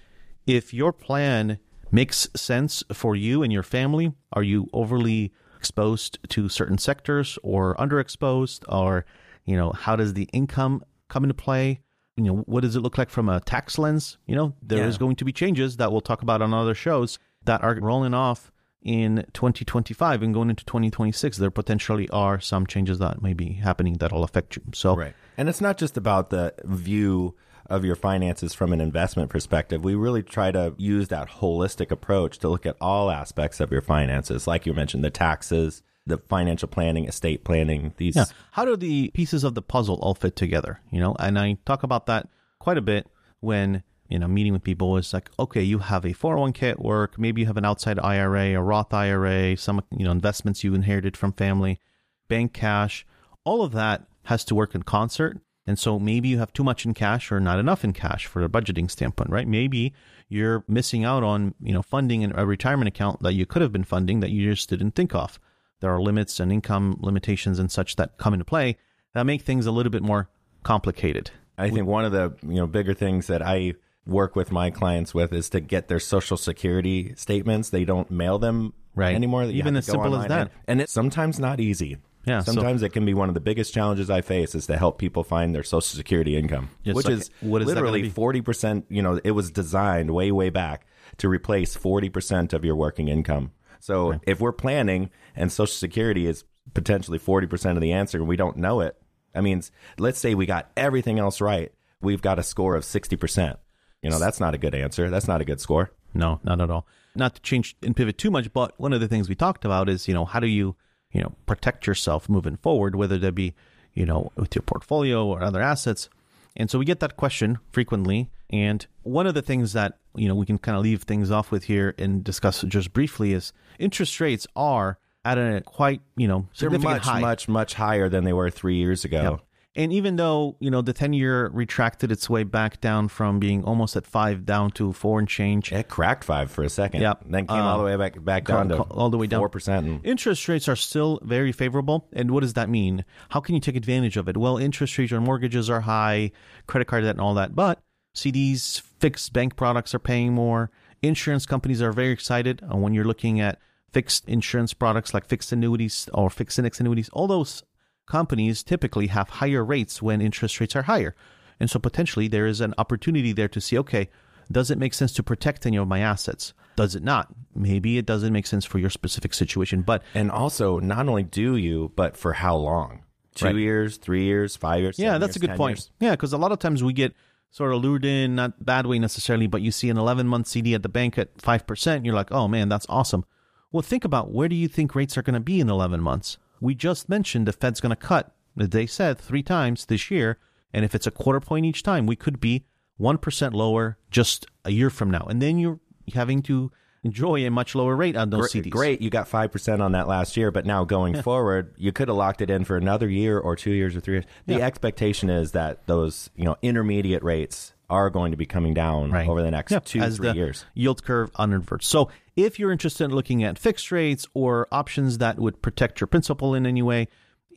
if 0.47 0.73
your 0.73 0.91
plan 0.91 1.59
makes 1.91 2.27
sense 2.35 2.83
for 2.93 3.15
you 3.15 3.43
and 3.43 3.51
your 3.51 3.63
family. 3.63 4.13
Are 4.33 4.43
you 4.43 4.67
overly 4.73 5.31
exposed 5.57 6.17
to 6.29 6.47
certain 6.49 6.77
sectors 6.77 7.37
or 7.43 7.75
underexposed? 7.75 8.63
Or, 8.69 9.05
you 9.45 9.55
know, 9.57 9.71
how 9.73 9.95
does 9.95 10.13
the 10.13 10.29
income 10.31 10.83
come 11.09 11.23
into 11.23 11.33
play? 11.33 11.81
You 12.15 12.23
know, 12.23 12.35
what 12.45 12.61
does 12.61 12.75
it 12.75 12.79
look 12.81 12.97
like 12.97 13.09
from 13.09 13.27
a 13.29 13.39
tax 13.41 13.77
lens? 13.77 14.17
You 14.25 14.35
know, 14.35 14.53
there 14.61 14.85
is 14.87 14.95
Yeah. 14.95 14.99
going 14.99 15.15
to 15.17 15.25
be 15.25 15.33
changes 15.33 15.77
that 15.77 15.91
we'll 15.91 16.01
talk 16.01 16.21
about 16.21 16.41
on 16.41 16.53
other 16.53 16.73
shows 16.75 17.19
that 17.43 17.61
are 17.63 17.75
rolling 17.75 18.13
off 18.13 18.51
in 18.81 19.25
2025 19.33 20.23
and 20.23 20.33
going 20.33 20.49
into 20.49 20.65
2026. 20.65 21.37
There 21.37 21.51
potentially 21.51 22.09
are 22.09 22.39
some 22.39 22.65
changes 22.65 22.99
that 22.99 23.21
may 23.21 23.33
be 23.33 23.53
happening 23.53 23.95
that'll 23.95 24.23
affect 24.23 24.55
you. 24.55 24.63
So, 24.73 24.95
Right. 24.95 25.13
And 25.37 25.49
it's 25.49 25.61
not 25.61 25.77
just 25.77 25.97
about 25.97 26.29
the 26.29 26.53
view 26.65 27.35
of 27.71 27.85
your 27.85 27.95
finances 27.95 28.53
from 28.53 28.73
an 28.73 28.81
investment 28.81 29.29
perspective. 29.29 29.83
We 29.83 29.95
really 29.95 30.21
try 30.21 30.51
to 30.51 30.75
use 30.77 31.07
that 31.07 31.29
holistic 31.29 31.89
approach 31.89 32.37
to 32.39 32.49
look 32.49 32.65
at 32.65 32.75
all 32.81 33.09
aspects 33.09 33.59
of 33.59 33.71
your 33.71 33.81
finances. 33.81 34.45
Like 34.45 34.65
you 34.65 34.73
mentioned, 34.73 35.03
the 35.03 35.09
taxes, 35.09 35.81
the 36.05 36.17
financial 36.17 36.67
planning, 36.67 37.05
estate 37.05 37.43
planning, 37.43 37.93
these. 37.97 38.15
Yeah. 38.15 38.25
How 38.51 38.65
do 38.65 38.75
the 38.75 39.09
pieces 39.13 39.43
of 39.43 39.55
the 39.55 39.61
puzzle 39.61 39.95
all 40.01 40.15
fit 40.15 40.35
together? 40.35 40.81
You 40.91 40.99
know, 40.99 41.15
and 41.17 41.39
I 41.39 41.57
talk 41.65 41.83
about 41.83 42.07
that 42.07 42.27
quite 42.59 42.77
a 42.77 42.81
bit 42.81 43.07
when 43.39 43.83
you 44.09 44.19
know 44.19 44.27
meeting 44.27 44.53
with 44.53 44.63
people. 44.63 44.97
is 44.97 45.13
like, 45.13 45.29
okay, 45.39 45.61
you 45.61 45.79
have 45.79 46.03
a 46.03 46.09
401k 46.09 46.71
at 46.71 46.81
work, 46.81 47.17
maybe 47.17 47.41
you 47.41 47.47
have 47.47 47.57
an 47.57 47.65
outside 47.65 47.99
IRA, 47.99 48.53
a 48.53 48.61
Roth 48.61 48.93
IRA, 48.93 49.55
some 49.55 49.81
you 49.91 50.05
know 50.05 50.11
investments 50.11 50.63
you 50.63 50.73
inherited 50.73 51.15
from 51.15 51.33
family, 51.33 51.79
bank 52.27 52.53
cash. 52.53 53.05
All 53.43 53.63
of 53.63 53.71
that 53.71 54.05
has 54.25 54.43
to 54.45 54.55
work 54.55 54.75
in 54.75 54.83
concert. 54.83 55.39
And 55.67 55.77
so 55.77 55.99
maybe 55.99 56.27
you 56.27 56.39
have 56.39 56.53
too 56.53 56.63
much 56.63 56.85
in 56.85 56.93
cash 56.93 57.31
or 57.31 57.39
not 57.39 57.59
enough 57.59 57.83
in 57.83 57.93
cash 57.93 58.25
for 58.25 58.43
a 58.43 58.49
budgeting 58.49 58.89
standpoint, 58.89 59.29
right? 59.29 59.47
Maybe 59.47 59.93
you're 60.27 60.63
missing 60.67 61.05
out 61.05 61.23
on, 61.23 61.53
you 61.61 61.71
know, 61.71 61.83
funding 61.83 62.23
a 62.35 62.45
retirement 62.45 62.87
account 62.87 63.21
that 63.21 63.33
you 63.33 63.45
could 63.45 63.61
have 63.61 63.71
been 63.71 63.83
funding 63.83 64.21
that 64.21 64.31
you 64.31 64.49
just 64.49 64.69
didn't 64.69 64.91
think 64.91 65.13
of. 65.13 65.39
There 65.79 65.91
are 65.91 66.01
limits 66.01 66.39
and 66.39 66.51
income 66.51 66.97
limitations 66.99 67.59
and 67.59 67.71
such 67.71 67.95
that 67.97 68.17
come 68.17 68.33
into 68.33 68.45
play 68.45 68.77
that 69.13 69.25
make 69.25 69.43
things 69.43 69.65
a 69.65 69.71
little 69.71 69.91
bit 69.91 70.03
more 70.03 70.29
complicated. 70.63 71.31
I 71.57 71.69
think 71.69 71.85
one 71.85 72.05
of 72.05 72.11
the 72.11 72.33
you 72.41 72.55
know 72.55 72.67
bigger 72.67 72.93
things 72.93 73.27
that 73.27 73.41
I 73.41 73.75
work 74.05 74.35
with 74.35 74.51
my 74.51 74.71
clients 74.71 75.13
with 75.13 75.31
is 75.31 75.49
to 75.51 75.59
get 75.59 75.87
their 75.89 75.99
social 75.99 76.37
security 76.37 77.13
statements. 77.15 77.69
They 77.69 77.85
don't 77.85 78.09
mail 78.09 78.39
them 78.39 78.73
Right. 78.93 79.15
anymore. 79.15 79.43
Even 79.43 79.77
as 79.77 79.85
simple 79.85 80.15
as 80.15 80.27
that. 80.27 80.41
And, 80.41 80.49
and 80.67 80.81
it's 80.81 80.91
sometimes 80.91 81.39
not 81.39 81.59
easy. 81.59 81.97
Yeah, 82.25 82.39
so- 82.41 82.53
Sometimes 82.53 82.83
it 82.83 82.89
can 82.89 83.05
be 83.05 83.13
one 83.13 83.29
of 83.29 83.33
the 83.33 83.39
biggest 83.41 83.73
challenges 83.73 84.09
I 84.09 84.21
face 84.21 84.53
is 84.55 84.67
to 84.67 84.77
help 84.77 84.97
people 84.99 85.23
find 85.23 85.55
their 85.55 85.63
social 85.63 85.95
security 85.97 86.37
income, 86.37 86.69
Yes, 86.83 86.95
which 86.95 87.05
like, 87.05 87.15
is 87.15 87.31
what 87.41 87.61
is 87.61 87.67
literally 87.67 88.09
forty 88.09 88.41
percent. 88.41 88.85
You 88.89 89.01
know, 89.01 89.19
it 89.23 89.31
was 89.31 89.49
designed 89.51 90.11
way 90.11 90.31
way 90.31 90.49
back 90.49 90.85
to 91.17 91.27
replace 91.29 91.75
forty 91.75 92.09
percent 92.09 92.53
of 92.53 92.63
your 92.63 92.75
working 92.75 93.07
income. 93.07 93.51
So 93.79 94.19
if 94.27 94.39
we're 94.39 94.51
planning 94.51 95.09
and 95.35 95.51
social 95.51 95.73
security 95.73 96.27
is 96.27 96.43
potentially 96.73 97.17
forty 97.17 97.47
percent 97.47 97.77
of 97.77 97.81
the 97.81 97.91
answer 97.93 98.19
and 98.19 98.27
we 98.27 98.35
don't 98.35 98.57
know 98.57 98.81
it, 98.81 98.95
I 99.33 99.41
mean, 99.41 99.63
let's 99.97 100.19
say 100.19 100.35
we 100.35 100.45
got 100.45 100.69
everything 100.77 101.17
else 101.17 101.41
right, 101.41 101.71
we've 102.01 102.21
got 102.21 102.37
a 102.37 102.43
score 102.43 102.75
of 102.75 102.85
sixty 102.85 103.15
percent. 103.15 103.57
You 104.03 104.09
know, 104.09 104.19
that's 104.19 104.39
not 104.39 104.53
a 104.53 104.57
good 104.57 104.75
answer. 104.75 105.09
That's 105.09 105.27
not 105.27 105.41
a 105.41 105.45
good 105.45 105.59
score. 105.61 105.91
No, 106.13 106.39
not 106.43 106.59
at 106.61 106.69
all. 106.69 106.85
Not 107.15 107.35
to 107.35 107.41
change 107.41 107.75
and 107.83 107.95
pivot 107.95 108.17
too 108.17 108.31
much, 108.31 108.51
but 108.53 108.73
one 108.79 108.93
of 108.93 108.99
the 108.99 109.07
things 109.07 109.29
we 109.29 109.35
talked 109.35 109.65
about 109.65 109.89
is, 109.89 110.07
you 110.07 110.13
know, 110.13 110.25
how 110.25 110.39
do 110.39 110.47
you, 110.47 110.75
you 111.11 111.21
know, 111.21 111.33
protect 111.45 111.87
yourself 111.87 112.29
moving 112.29 112.57
forward, 112.57 112.95
whether 112.95 113.17
that 113.17 113.33
be, 113.33 113.53
you 113.93 114.05
know, 114.05 114.31
with 114.35 114.55
your 114.55 114.63
portfolio 114.63 115.25
or 115.25 115.43
other 115.43 115.61
assets. 115.61 116.09
And 116.55 116.69
so 116.69 116.79
we 116.79 116.85
get 116.85 116.99
that 116.99 117.17
question 117.17 117.59
frequently. 117.71 118.29
And 118.49 118.85
one 119.03 119.27
of 119.27 119.33
the 119.33 119.41
things 119.41 119.73
that, 119.73 119.97
you 120.15 120.27
know, 120.27 120.35
we 120.35 120.45
can 120.45 120.57
kind 120.57 120.77
of 120.77 120.83
leave 120.83 121.03
things 121.03 121.31
off 121.31 121.51
with 121.51 121.65
here 121.65 121.95
and 121.97 122.23
discuss 122.23 122.61
just 122.63 122.91
briefly 122.93 123.33
is 123.33 123.53
interest 123.79 124.19
rates 124.19 124.47
are 124.55 124.97
at 125.23 125.37
a 125.37 125.61
quite, 125.65 126.01
you 126.17 126.27
know, 126.27 126.47
They're 126.57 126.69
significant 126.69 126.83
much, 126.83 127.03
high. 127.03 127.19
much, 127.21 127.47
much 127.47 127.73
higher 127.75 128.09
than 128.09 128.23
they 128.23 128.33
were 128.33 128.49
three 128.49 128.75
years 128.75 129.05
ago. 129.05 129.21
Yep. 129.21 129.41
And 129.73 129.93
even 129.93 130.17
though, 130.17 130.57
you 130.59 130.69
know, 130.69 130.81
the 130.81 130.91
10 130.91 131.13
year 131.13 131.47
retracted 131.53 132.11
its 132.11 132.29
way 132.29 132.43
back 132.43 132.81
down 132.81 133.07
from 133.07 133.39
being 133.39 133.63
almost 133.63 133.95
at 133.95 134.05
five 134.05 134.45
down 134.45 134.71
to 134.71 134.91
four 134.91 135.17
and 135.17 135.27
change, 135.27 135.71
It 135.71 135.87
cracked 135.87 136.25
five 136.25 136.51
for 136.51 136.63
a 136.63 136.69
second. 136.69 136.99
Yep. 137.01 137.23
Then 137.29 137.47
came 137.47 137.57
Uh, 137.57 137.63
all 137.63 137.77
the 137.77 137.85
way 137.85 137.95
back 137.95 138.21
back 138.23 138.43
down 138.45 138.67
to 138.67 138.81
all 138.81 139.09
the 139.09 139.17
way 139.17 139.27
down. 139.27 139.39
four 139.39 139.47
percent. 139.47 139.85
And 139.87 140.05
interest 140.05 140.47
rates 140.49 140.67
are 140.67 140.75
still 140.75 141.19
very 141.23 141.53
favorable. 141.53 142.09
And 142.11 142.31
what 142.31 142.41
does 142.41 142.53
that 142.53 142.69
mean? 142.69 143.05
How 143.29 143.39
can 143.39 143.55
you 143.55 143.61
take 143.61 143.77
advantage 143.77 144.17
of 144.17 144.27
it? 144.27 144.35
Well, 144.35 144.57
interest 144.57 144.97
rates 144.97 145.13
on 145.13 145.23
mortgages 145.23 145.69
are 145.69 145.81
high, 145.81 146.31
credit 146.67 146.85
card 146.89 147.03
debt 147.03 147.11
and 147.11 147.21
all 147.21 147.33
that, 147.35 147.55
but 147.55 147.79
CDs, 148.13 148.81
fixed 148.99 149.31
bank 149.31 149.55
products 149.55 149.95
are 149.95 149.99
paying 149.99 150.33
more. 150.33 150.69
Insurance 151.01 151.45
companies 151.45 151.81
are 151.81 151.93
very 151.93 152.11
excited 152.11 152.61
uh, 152.69 152.75
when 152.75 152.93
you're 152.93 153.05
looking 153.05 153.39
at 153.39 153.57
fixed 153.93 154.27
insurance 154.27 154.73
products 154.73 155.13
like 155.13 155.25
fixed 155.25 155.51
annuities 155.53 156.09
or 156.13 156.29
fixed 156.29 156.59
index 156.59 156.81
annuities. 156.81 157.07
All 157.13 157.27
those 157.27 157.63
companies 158.11 158.61
typically 158.63 159.07
have 159.07 159.29
higher 159.41 159.63
rates 159.63 160.01
when 160.01 160.21
interest 160.21 160.59
rates 160.59 160.75
are 160.75 160.83
higher. 160.93 161.15
And 161.59 161.69
so 161.69 161.79
potentially 161.79 162.27
there 162.27 162.45
is 162.47 162.59
an 162.61 162.73
opportunity 162.77 163.31
there 163.33 163.47
to 163.49 163.61
see, 163.61 163.77
okay, 163.83 164.09
does 164.51 164.69
it 164.69 164.77
make 164.77 164.93
sense 164.93 165.13
to 165.13 165.23
protect 165.23 165.65
any 165.65 165.77
of 165.77 165.87
my 165.87 165.99
assets? 165.99 166.53
Does 166.75 166.93
it 166.95 167.03
not? 167.03 167.25
Maybe 167.55 167.97
it 167.97 168.05
doesn't 168.05 168.33
make 168.33 168.47
sense 168.47 168.65
for 168.65 168.79
your 168.79 168.89
specific 168.89 169.33
situation, 169.33 169.81
but 169.81 170.03
and 170.13 170.29
also, 170.31 170.79
not 170.79 171.07
only 171.07 171.23
do 171.23 171.55
you, 171.55 171.91
but 171.95 172.17
for 172.17 172.33
how 172.33 172.55
long? 172.57 173.03
Two 173.35 173.45
Right. 173.45 173.55
years, 173.55 173.97
three 173.97 174.23
years, 174.25 174.57
five 174.57 174.81
years. 174.81 174.99
yeah, 174.99 175.17
that's 175.17 175.37
a 175.37 175.39
good 175.39 175.55
point. 175.55 175.77
years? 175.77 175.91
Yeah, 176.01 176.11
because 176.11 176.33
a 176.33 176.37
lot 176.37 176.51
of 176.51 176.59
times 176.59 176.83
we 176.83 176.91
get 176.93 177.13
sort 177.49 177.73
of 177.73 177.81
lured 177.81 178.03
in, 178.05 178.35
not 178.35 178.65
bad 178.65 178.85
way 178.87 178.99
necessarily, 178.99 179.47
but 179.47 179.61
you 179.61 179.71
see 179.71 179.89
an 179.89 179.97
11 179.97 180.27
month 180.27 180.47
CD 180.47 180.73
at 180.73 180.83
the 180.83 180.89
bank 180.89 181.17
at 181.17 181.37
5%, 181.37 182.05
you're 182.05 182.15
like, 182.15 182.31
oh 182.31 182.47
man, 182.47 182.67
that's 182.67 182.85
awesome. 182.89 183.23
Well, 183.71 183.81
think 183.83 184.03
about 184.03 184.31
where 184.31 184.49
do 184.49 184.55
you 184.55 184.67
think 184.67 184.95
rates 184.95 185.17
are 185.17 185.21
going 185.21 185.35
to 185.35 185.39
be 185.53 185.61
in 185.61 185.69
11 185.69 186.01
months? 186.01 186.37
We 186.61 186.75
just 186.75 187.09
mentioned 187.09 187.47
the 187.47 187.51
Fed's 187.53 187.81
going 187.81 187.89
to 187.89 187.95
cut, 187.97 188.33
they 188.55 188.85
said, 188.85 189.17
three 189.17 189.43
times 189.43 189.87
this 189.87 190.09
year. 190.09 190.37
And 190.73 190.85
if 190.85 190.95
it's 190.95 191.07
a 191.07 191.11
quarter 191.11 191.41
point 191.41 191.65
each 191.65 191.83
time, 191.83 192.05
we 192.05 192.15
could 192.15 192.39
be 192.39 192.63
1% 192.99 193.53
lower 193.53 193.97
just 194.09 194.45
a 194.63 194.71
year 194.71 194.89
from 194.89 195.11
now. 195.11 195.25
And 195.29 195.41
then 195.41 195.57
you're 195.57 195.79
having 196.13 196.41
to 196.43 196.71
enjoy 197.03 197.45
a 197.47 197.49
much 197.49 197.73
lower 197.73 197.95
rate 197.95 198.15
on 198.15 198.29
those 198.29 198.51
Great, 198.51 198.65
CDs. 198.65 198.69
great, 198.69 199.01
you 199.01 199.09
got 199.09 199.27
five 199.27 199.51
percent 199.51 199.81
on 199.81 199.91
that 199.93 200.07
last 200.07 200.37
year, 200.37 200.51
but 200.51 200.67
now 200.67 200.83
going 200.83 201.19
forward, 201.23 201.73
you 201.75 201.91
could 201.91 202.07
have 202.09 202.15
locked 202.17 202.41
it 202.41 202.49
in 202.51 202.63
for 202.63 202.77
another 202.77 203.09
year 203.09 203.39
or 203.39 203.55
two 203.55 203.71
years 203.71 203.95
or 203.95 203.99
three 204.01 204.13
years. 204.15 204.25
The 204.45 204.59
Yeah. 204.59 204.65
expectation 204.67 205.27
is 205.29 205.51
that 205.53 205.87
those 205.87 206.29
you 206.35 206.45
know 206.45 206.57
intermediate 206.61 207.23
rates 207.23 207.73
are 207.91 208.09
going 208.09 208.31
to 208.31 208.37
be 208.37 208.45
coming 208.45 208.73
down 208.73 209.11
Right. 209.11 209.27
over 209.27 209.43
the 209.43 209.51
next 209.51 209.71
Yeah, 209.71 209.79
two 209.83 209.99
as 209.99 210.17
three 210.17 210.31
years. 210.31 210.65
Yield 210.73 211.03
curve 211.03 211.31
uninverts. 211.33 211.83
So 211.83 212.09
if 212.35 212.57
you're 212.57 212.71
interested 212.71 213.03
in 213.03 213.11
looking 213.11 213.43
at 213.43 213.59
fixed 213.59 213.91
rates 213.91 214.25
or 214.33 214.67
options 214.71 215.17
that 215.19 215.37
would 215.37 215.61
protect 215.61 215.99
your 216.01 216.07
principal 216.07 216.55
in 216.55 216.65
any 216.65 216.81
way 216.81 217.07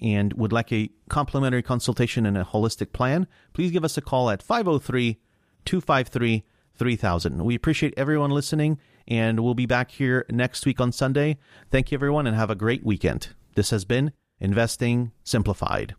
and 0.03 0.33
would 0.35 0.53
like 0.53 0.73
a 0.73 0.91
complimentary 1.09 1.63
consultation 1.63 2.27
and 2.27 2.37
a 2.37 2.45
holistic 2.45 2.93
plan, 2.93 3.27
please 3.53 3.71
give 3.71 3.85
us 3.85 3.97
a 3.97 4.03
call 4.03 4.29
at 4.29 4.43
503 4.43 5.19
253 5.65 6.45
3000. 6.77 7.45
We 7.45 7.55
appreciate 7.55 7.95
everyone 7.97 8.31
listening 8.31 8.79
and 9.07 9.39
we'll 9.41 9.55
be 9.55 9.67
back 9.67 9.93
here 9.93 10.27
next 10.29 10.67
week 10.67 10.81
on 10.81 10.91
Sunday. 10.91 11.39
Thank 11.71 11.93
you 11.93 11.97
everyone 11.97 12.27
and 12.27 12.37
have 12.37 12.51
a 12.51 12.55
great 12.57 12.85
weekend. 12.85 13.29
This 13.55 13.71
has 13.71 13.85
been 13.85 14.13
Investing 14.41 15.13
Simplified. 15.23 15.95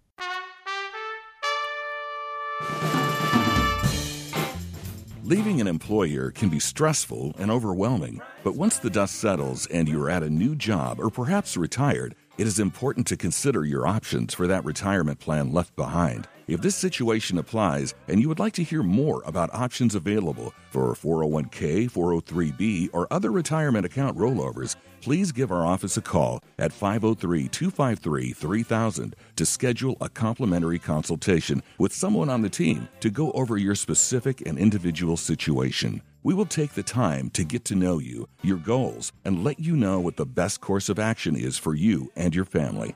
Leaving 5.28 5.60
an 5.60 5.66
employer 5.66 6.30
can 6.30 6.50
be 6.50 6.60
stressful 6.60 7.34
and 7.40 7.50
overwhelming, 7.50 8.22
but 8.44 8.56
once 8.56 8.78
the 8.78 8.92
dust 8.92 9.16
settles 9.16 9.66
and 9.72 9.90
you're 9.90 10.08
at 10.08 10.22
a 10.22 10.30
new 10.30 10.54
job 10.56 11.00
or 11.00 11.10
perhaps 11.10 11.58
retired, 11.58 12.14
it 12.38 12.46
is 12.46 12.60
important 12.60 13.08
to 13.08 13.18
consider 13.18 13.66
your 13.66 13.88
options 13.88 14.36
for 14.36 14.46
that 14.46 14.64
retirement 14.64 15.20
plan 15.20 15.52
left 15.52 15.76
behind. 15.76 16.28
If 16.48 16.62
this 16.62 16.76
situation 16.76 17.40
applies 17.40 17.96
and 18.08 18.22
you 18.22 18.30
would 18.30 18.38
like 18.38 18.54
to 18.54 18.64
hear 18.64 18.84
more 18.84 19.24
about 19.26 19.52
options 19.54 19.96
available 19.96 20.54
for 20.70 20.94
401k, 20.94 21.90
403b, 21.90 22.90
or 22.94 23.08
other 23.10 23.32
retirement 23.32 23.84
account 23.84 24.16
rollovers, 24.16 24.76
please 25.02 25.32
give 25.32 25.52
our 25.52 25.66
office 25.66 25.98
a 25.98 26.04
call 26.04 26.44
at 26.60 26.72
503 26.72 27.48
253 27.48 28.32
3000 28.32 29.16
to 29.36 29.46
schedule 29.46 29.98
a 30.02 30.10
complimentary 30.10 30.78
consultation 30.78 31.64
with 31.80 31.92
someone 31.92 32.30
on 32.30 32.44
the 32.44 32.50
team 32.50 32.88
to 33.00 33.10
go 33.10 33.32
over 33.32 33.58
your 33.58 33.76
specific 33.76 34.42
and 34.46 34.60
individual 34.60 35.18
situation. 35.18 36.00
We 36.22 36.36
will 36.36 36.46
take 36.46 36.74
the 36.74 36.84
time 36.84 37.32
to 37.32 37.44
get 37.44 37.66
to 37.66 37.76
know 37.76 37.98
you, 37.98 38.28
your 38.44 38.58
goals, 38.58 39.12
and 39.26 39.44
let 39.44 39.60
you 39.60 39.76
know 39.76 40.00
what 40.00 40.18
the 40.18 40.26
best 40.28 40.62
course 40.62 40.90
of 40.90 41.00
action 41.00 41.36
is 41.36 41.58
for 41.58 41.74
you 41.74 42.12
and 42.16 42.36
your 42.36 42.46
family. 42.46 42.96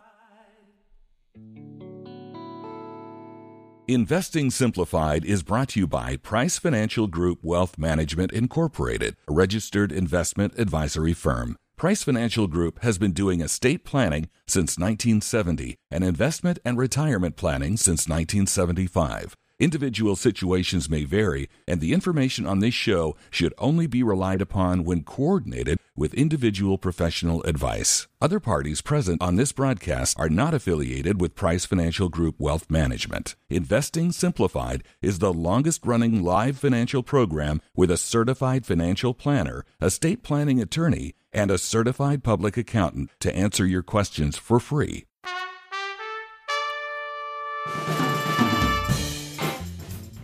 Investing 3.92 4.52
Simplified 4.52 5.26
is 5.26 5.42
brought 5.42 5.70
to 5.70 5.80
you 5.80 5.88
by 5.88 6.16
Price 6.16 6.60
Financial 6.60 7.08
Group 7.08 7.40
Wealth 7.42 7.80
Management 7.80 8.32
Incorporated, 8.32 9.16
a 9.28 9.34
registered 9.34 9.92
investment 9.92 10.54
advisory 10.60 11.14
firm. 11.14 11.58
Price 11.76 12.04
Financial 12.04 12.46
Group 12.46 12.84
has 12.84 13.00
been 13.00 13.14
doing 13.14 13.42
estate 13.42 13.84
planning 13.84 14.30
since 14.46 14.78
1970 14.78 15.76
and 15.90 16.04
investment 16.04 16.60
and 16.64 16.78
retirement 16.78 17.36
planning 17.36 17.78
since 17.78 18.08
1975. 18.08 19.36
Individual 19.60 20.16
situations 20.16 20.90
may 20.90 21.04
vary, 21.04 21.50
and 21.68 21.82
the 21.82 21.92
information 21.92 22.48
on 22.48 22.60
this 22.60 22.74
show 22.74 23.18
should 23.30 23.54
only 23.58 23.88
be 23.88 24.02
relied 24.02 24.42
upon 24.42 24.86
when 24.86 25.04
coordinated 25.04 25.78
with 25.98 26.14
individual 26.14 26.78
professional 26.78 27.44
advice. 27.44 28.08
Other 28.22 28.40
parties 28.40 28.80
present 28.82 29.22
on 29.22 29.36
this 29.36 29.52
broadcast 29.52 30.18
are 30.18 30.30
not 30.30 30.54
affiliated 30.54 31.20
with 31.20 31.36
Price 31.36 31.66
Financial 31.66 32.08
Group 32.08 32.36
Wealth 32.40 32.68
Management. 32.70 33.36
Investing 33.50 34.14
Simplified 34.14 34.82
is 35.02 35.20
the 35.20 35.34
longest 35.34 35.86
running 35.86 36.24
live 36.24 36.58
financial 36.58 37.04
program 37.04 37.60
with 37.76 37.92
a 37.92 37.98
certified 37.98 38.66
financial 38.66 39.14
planner, 39.14 39.66
estate 39.82 40.24
planning 40.24 40.62
attorney, 40.62 41.16
and 41.34 41.52
a 41.52 41.58
certified 41.58 42.24
public 42.24 42.56
accountant 42.56 43.10
to 43.20 43.36
answer 43.36 43.66
your 43.66 43.84
questions 43.84 44.38
for 44.38 44.62
free. 44.62 45.06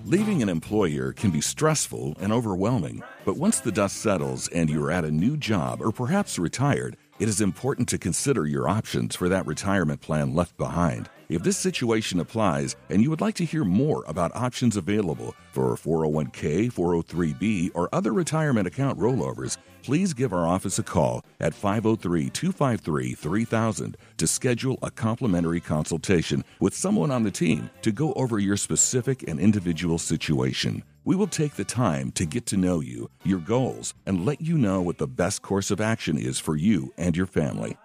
Leaving 0.08 0.44
an 0.44 0.50
employer 0.50 1.12
can 1.12 1.32
be 1.32 1.42
stressful 1.42 2.16
and 2.20 2.32
overwhelming, 2.32 3.02
but 3.26 3.38
once 3.38 3.60
the 3.60 3.72
dust 3.72 3.96
settles 3.96 4.48
and 4.50 4.70
you're 4.70 4.92
at 4.92 5.04
a 5.04 5.10
new 5.10 5.36
job 5.36 5.82
or 5.82 5.92
perhaps 5.92 6.38
retired, 6.38 6.96
it 7.18 7.28
is 7.28 7.42
important 7.42 7.90
to 7.90 7.98
consider 7.98 8.46
your 8.46 8.70
options 8.70 9.16
for 9.16 9.28
that 9.30 9.48
retirement 9.48 10.02
plan 10.02 10.36
left 10.36 10.56
behind. 10.58 11.10
If 11.28 11.42
this 11.42 11.58
situation 11.58 12.20
applies 12.20 12.76
and 12.90 13.02
you 13.02 13.10
would 13.10 13.22
like 13.22 13.34
to 13.36 13.46
hear 13.46 13.64
more 13.64 14.04
about 14.08 14.36
options 14.36 14.78
available 14.78 15.34
for 15.52 15.76
401k, 15.76 16.72
403b, 16.72 17.72
or 17.74 17.90
other 17.92 18.14
retirement 18.14 18.68
account 18.68 19.00
rollovers, 19.00 19.58
please 19.82 20.14
give 20.14 20.34
our 20.34 20.46
office 20.46 20.78
a 20.78 20.84
call 20.84 21.24
at 21.40 21.56
503 21.56 22.30
253 22.30 23.14
3000 23.16 23.98
to 24.18 24.28
schedule 24.28 24.78
a 24.84 24.92
complimentary 24.92 25.60
consultation 25.60 26.44
with 26.60 26.76
someone 26.76 27.10
on 27.10 27.24
the 27.24 27.32
team 27.32 27.72
to 27.82 27.92
go 27.92 28.14
over 28.14 28.38
your 28.38 28.58
specific 28.58 29.28
and 29.28 29.40
individual 29.40 29.98
situation. 29.98 30.84
We 31.06 31.16
will 31.16 31.28
take 31.28 31.56
the 31.56 31.66
time 31.66 32.12
to 32.14 32.26
get 32.26 32.46
to 32.48 32.58
know 32.58 32.82
you, 32.82 33.10
your 33.24 33.40
goals, 33.40 33.96
and 34.06 34.26
let 34.26 34.42
you 34.42 34.60
know 34.60 34.82
what 34.82 35.00
the 35.00 35.08
best 35.08 35.42
course 35.42 35.72
of 35.72 35.82
action 35.82 36.20
is 36.20 36.38
for 36.38 36.56
you 36.56 36.94
and 36.98 37.18
your 37.18 37.28
family. 37.28 37.78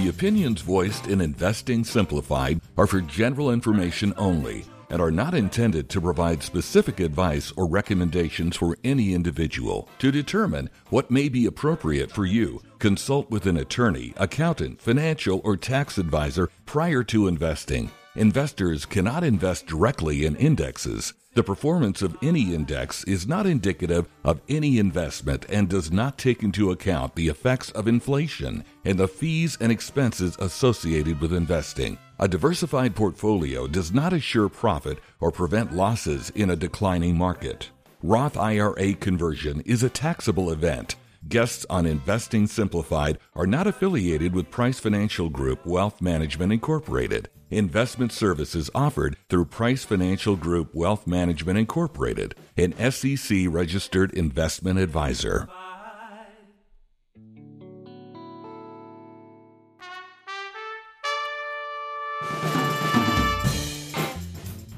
The 0.00 0.08
opinions 0.08 0.62
voiced 0.62 1.08
in 1.08 1.20
Investing 1.20 1.84
Simplified 1.84 2.62
are 2.78 2.86
for 2.86 3.02
general 3.02 3.50
information 3.50 4.14
only 4.16 4.64
and 4.88 4.98
are 4.98 5.10
not 5.10 5.34
intended 5.34 5.90
to 5.90 6.00
provide 6.00 6.42
specific 6.42 7.00
advice 7.00 7.52
or 7.54 7.68
recommendations 7.68 8.56
for 8.56 8.78
any 8.82 9.12
individual. 9.12 9.90
To 9.98 10.10
determine 10.10 10.70
what 10.88 11.10
may 11.10 11.28
be 11.28 11.44
appropriate 11.44 12.10
for 12.10 12.24
you, 12.24 12.62
consult 12.78 13.30
with 13.30 13.44
an 13.44 13.58
attorney, 13.58 14.14
accountant, 14.16 14.80
financial, 14.80 15.42
or 15.44 15.58
tax 15.58 15.98
advisor 15.98 16.48
prior 16.64 17.04
to 17.04 17.28
investing. 17.28 17.90
Investors 18.16 18.86
cannot 18.86 19.22
invest 19.22 19.68
directly 19.68 20.24
in 20.24 20.34
indexes. 20.34 21.14
The 21.34 21.44
performance 21.44 22.02
of 22.02 22.16
any 22.22 22.52
index 22.52 23.04
is 23.04 23.28
not 23.28 23.46
indicative 23.46 24.08
of 24.24 24.40
any 24.48 24.80
investment 24.80 25.46
and 25.48 25.68
does 25.68 25.92
not 25.92 26.18
take 26.18 26.42
into 26.42 26.72
account 26.72 27.14
the 27.14 27.28
effects 27.28 27.70
of 27.70 27.86
inflation 27.86 28.64
and 28.84 28.98
the 28.98 29.06
fees 29.06 29.56
and 29.60 29.70
expenses 29.70 30.36
associated 30.40 31.20
with 31.20 31.32
investing. 31.32 31.98
A 32.18 32.26
diversified 32.26 32.96
portfolio 32.96 33.68
does 33.68 33.92
not 33.92 34.12
assure 34.12 34.48
profit 34.48 34.98
or 35.20 35.30
prevent 35.30 35.72
losses 35.72 36.30
in 36.30 36.50
a 36.50 36.56
declining 36.56 37.16
market. 37.16 37.70
Roth 38.02 38.36
IRA 38.36 38.94
conversion 38.94 39.60
is 39.60 39.84
a 39.84 39.88
taxable 39.88 40.50
event. 40.50 40.96
Guests 41.28 41.64
on 41.70 41.86
Investing 41.86 42.48
Simplified 42.48 43.18
are 43.36 43.46
not 43.46 43.68
affiliated 43.68 44.34
with 44.34 44.50
Price 44.50 44.80
Financial 44.80 45.28
Group 45.28 45.64
Wealth 45.64 46.02
Management 46.02 46.52
Incorporated. 46.52 47.28
Investment 47.52 48.12
services 48.12 48.70
offered 48.76 49.16
through 49.28 49.46
Price 49.46 49.82
Financial 49.82 50.36
Group 50.36 50.72
Wealth 50.72 51.04
Management 51.04 51.58
Incorporated, 51.58 52.36
an 52.56 52.72
SEC 52.92 53.38
registered 53.48 54.12
investment 54.12 54.78
advisor. 54.78 55.48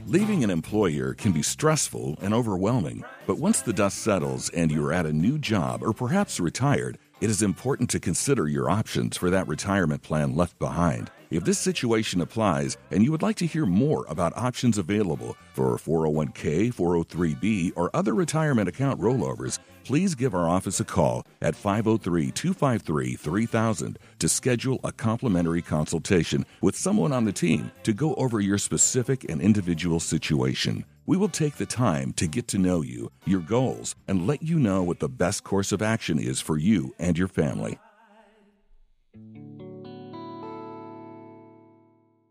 Leaving 0.07 0.43
an 0.43 0.49
employer 0.49 1.13
can 1.13 1.33
be 1.33 1.43
stressful 1.43 2.17
and 2.23 2.33
overwhelming, 2.33 3.05
but 3.27 3.39
once 3.39 3.61
the 3.61 3.73
dust 3.75 3.99
settles 3.99 4.49
and 4.51 4.71
you're 4.71 4.95
at 4.95 5.05
a 5.05 5.13
new 5.13 5.39
job 5.39 5.83
or 5.83 5.93
perhaps 5.93 6.41
retired, 6.41 6.99
it 7.23 7.31
is 7.31 7.41
important 7.41 7.89
to 7.89 8.01
consider 8.01 8.49
your 8.49 8.69
options 8.69 9.17
for 9.17 9.31
that 9.31 9.47
retirement 9.47 10.03
plan 10.03 10.35
left 10.35 10.59
behind. 10.59 11.09
If 11.31 11.45
this 11.45 11.57
situation 11.57 12.21
applies 12.21 12.77
and 12.91 13.05
you 13.05 13.13
would 13.13 13.23
like 13.23 13.37
to 13.37 13.47
hear 13.47 13.65
more 13.65 14.05
about 14.09 14.37
options 14.37 14.77
available 14.77 15.37
for 15.55 15.77
401k, 15.77 16.75
403b, 16.75 17.75
or 17.77 17.91
other 17.95 18.13
retirement 18.13 18.69
account 18.69 19.01
rollovers, 19.01 19.61
please 19.93 20.15
give 20.15 20.35
our 20.35 20.49
office 20.49 20.81
a 20.81 20.85
call 20.87 21.23
at 21.43 21.55
503 21.55 22.31
253 22.31 23.15
3000 23.15 23.99
to 24.19 24.27
schedule 24.27 24.81
a 24.85 24.91
complimentary 24.91 25.61
consultation 25.61 26.47
with 26.63 26.75
someone 26.75 27.13
on 27.13 27.27
the 27.27 27.31
team 27.31 27.71
to 27.83 27.93
go 27.93 28.15
over 28.15 28.41
your 28.41 28.57
specific 28.57 29.29
and 29.29 29.43
individual 29.43 30.01
situation. 30.01 30.83
We 31.05 31.19
will 31.19 31.29
take 31.29 31.57
the 31.57 31.67
time 31.67 32.15
to 32.15 32.27
get 32.27 32.49
to 32.49 32.59
know 32.59 32.81
you, 32.81 33.13
your 33.27 33.41
goals, 33.41 33.95
and 34.09 34.27
let 34.27 34.43
you 34.43 34.59
know 34.59 34.83
what 34.83 34.99
the 34.99 35.11
best 35.11 35.45
course 35.45 35.73
of 35.73 35.83
action 35.83 36.19
is 36.19 36.41
for 36.41 36.57
you 36.57 36.95
and 36.99 37.19
your 37.19 37.29
family. 37.29 37.79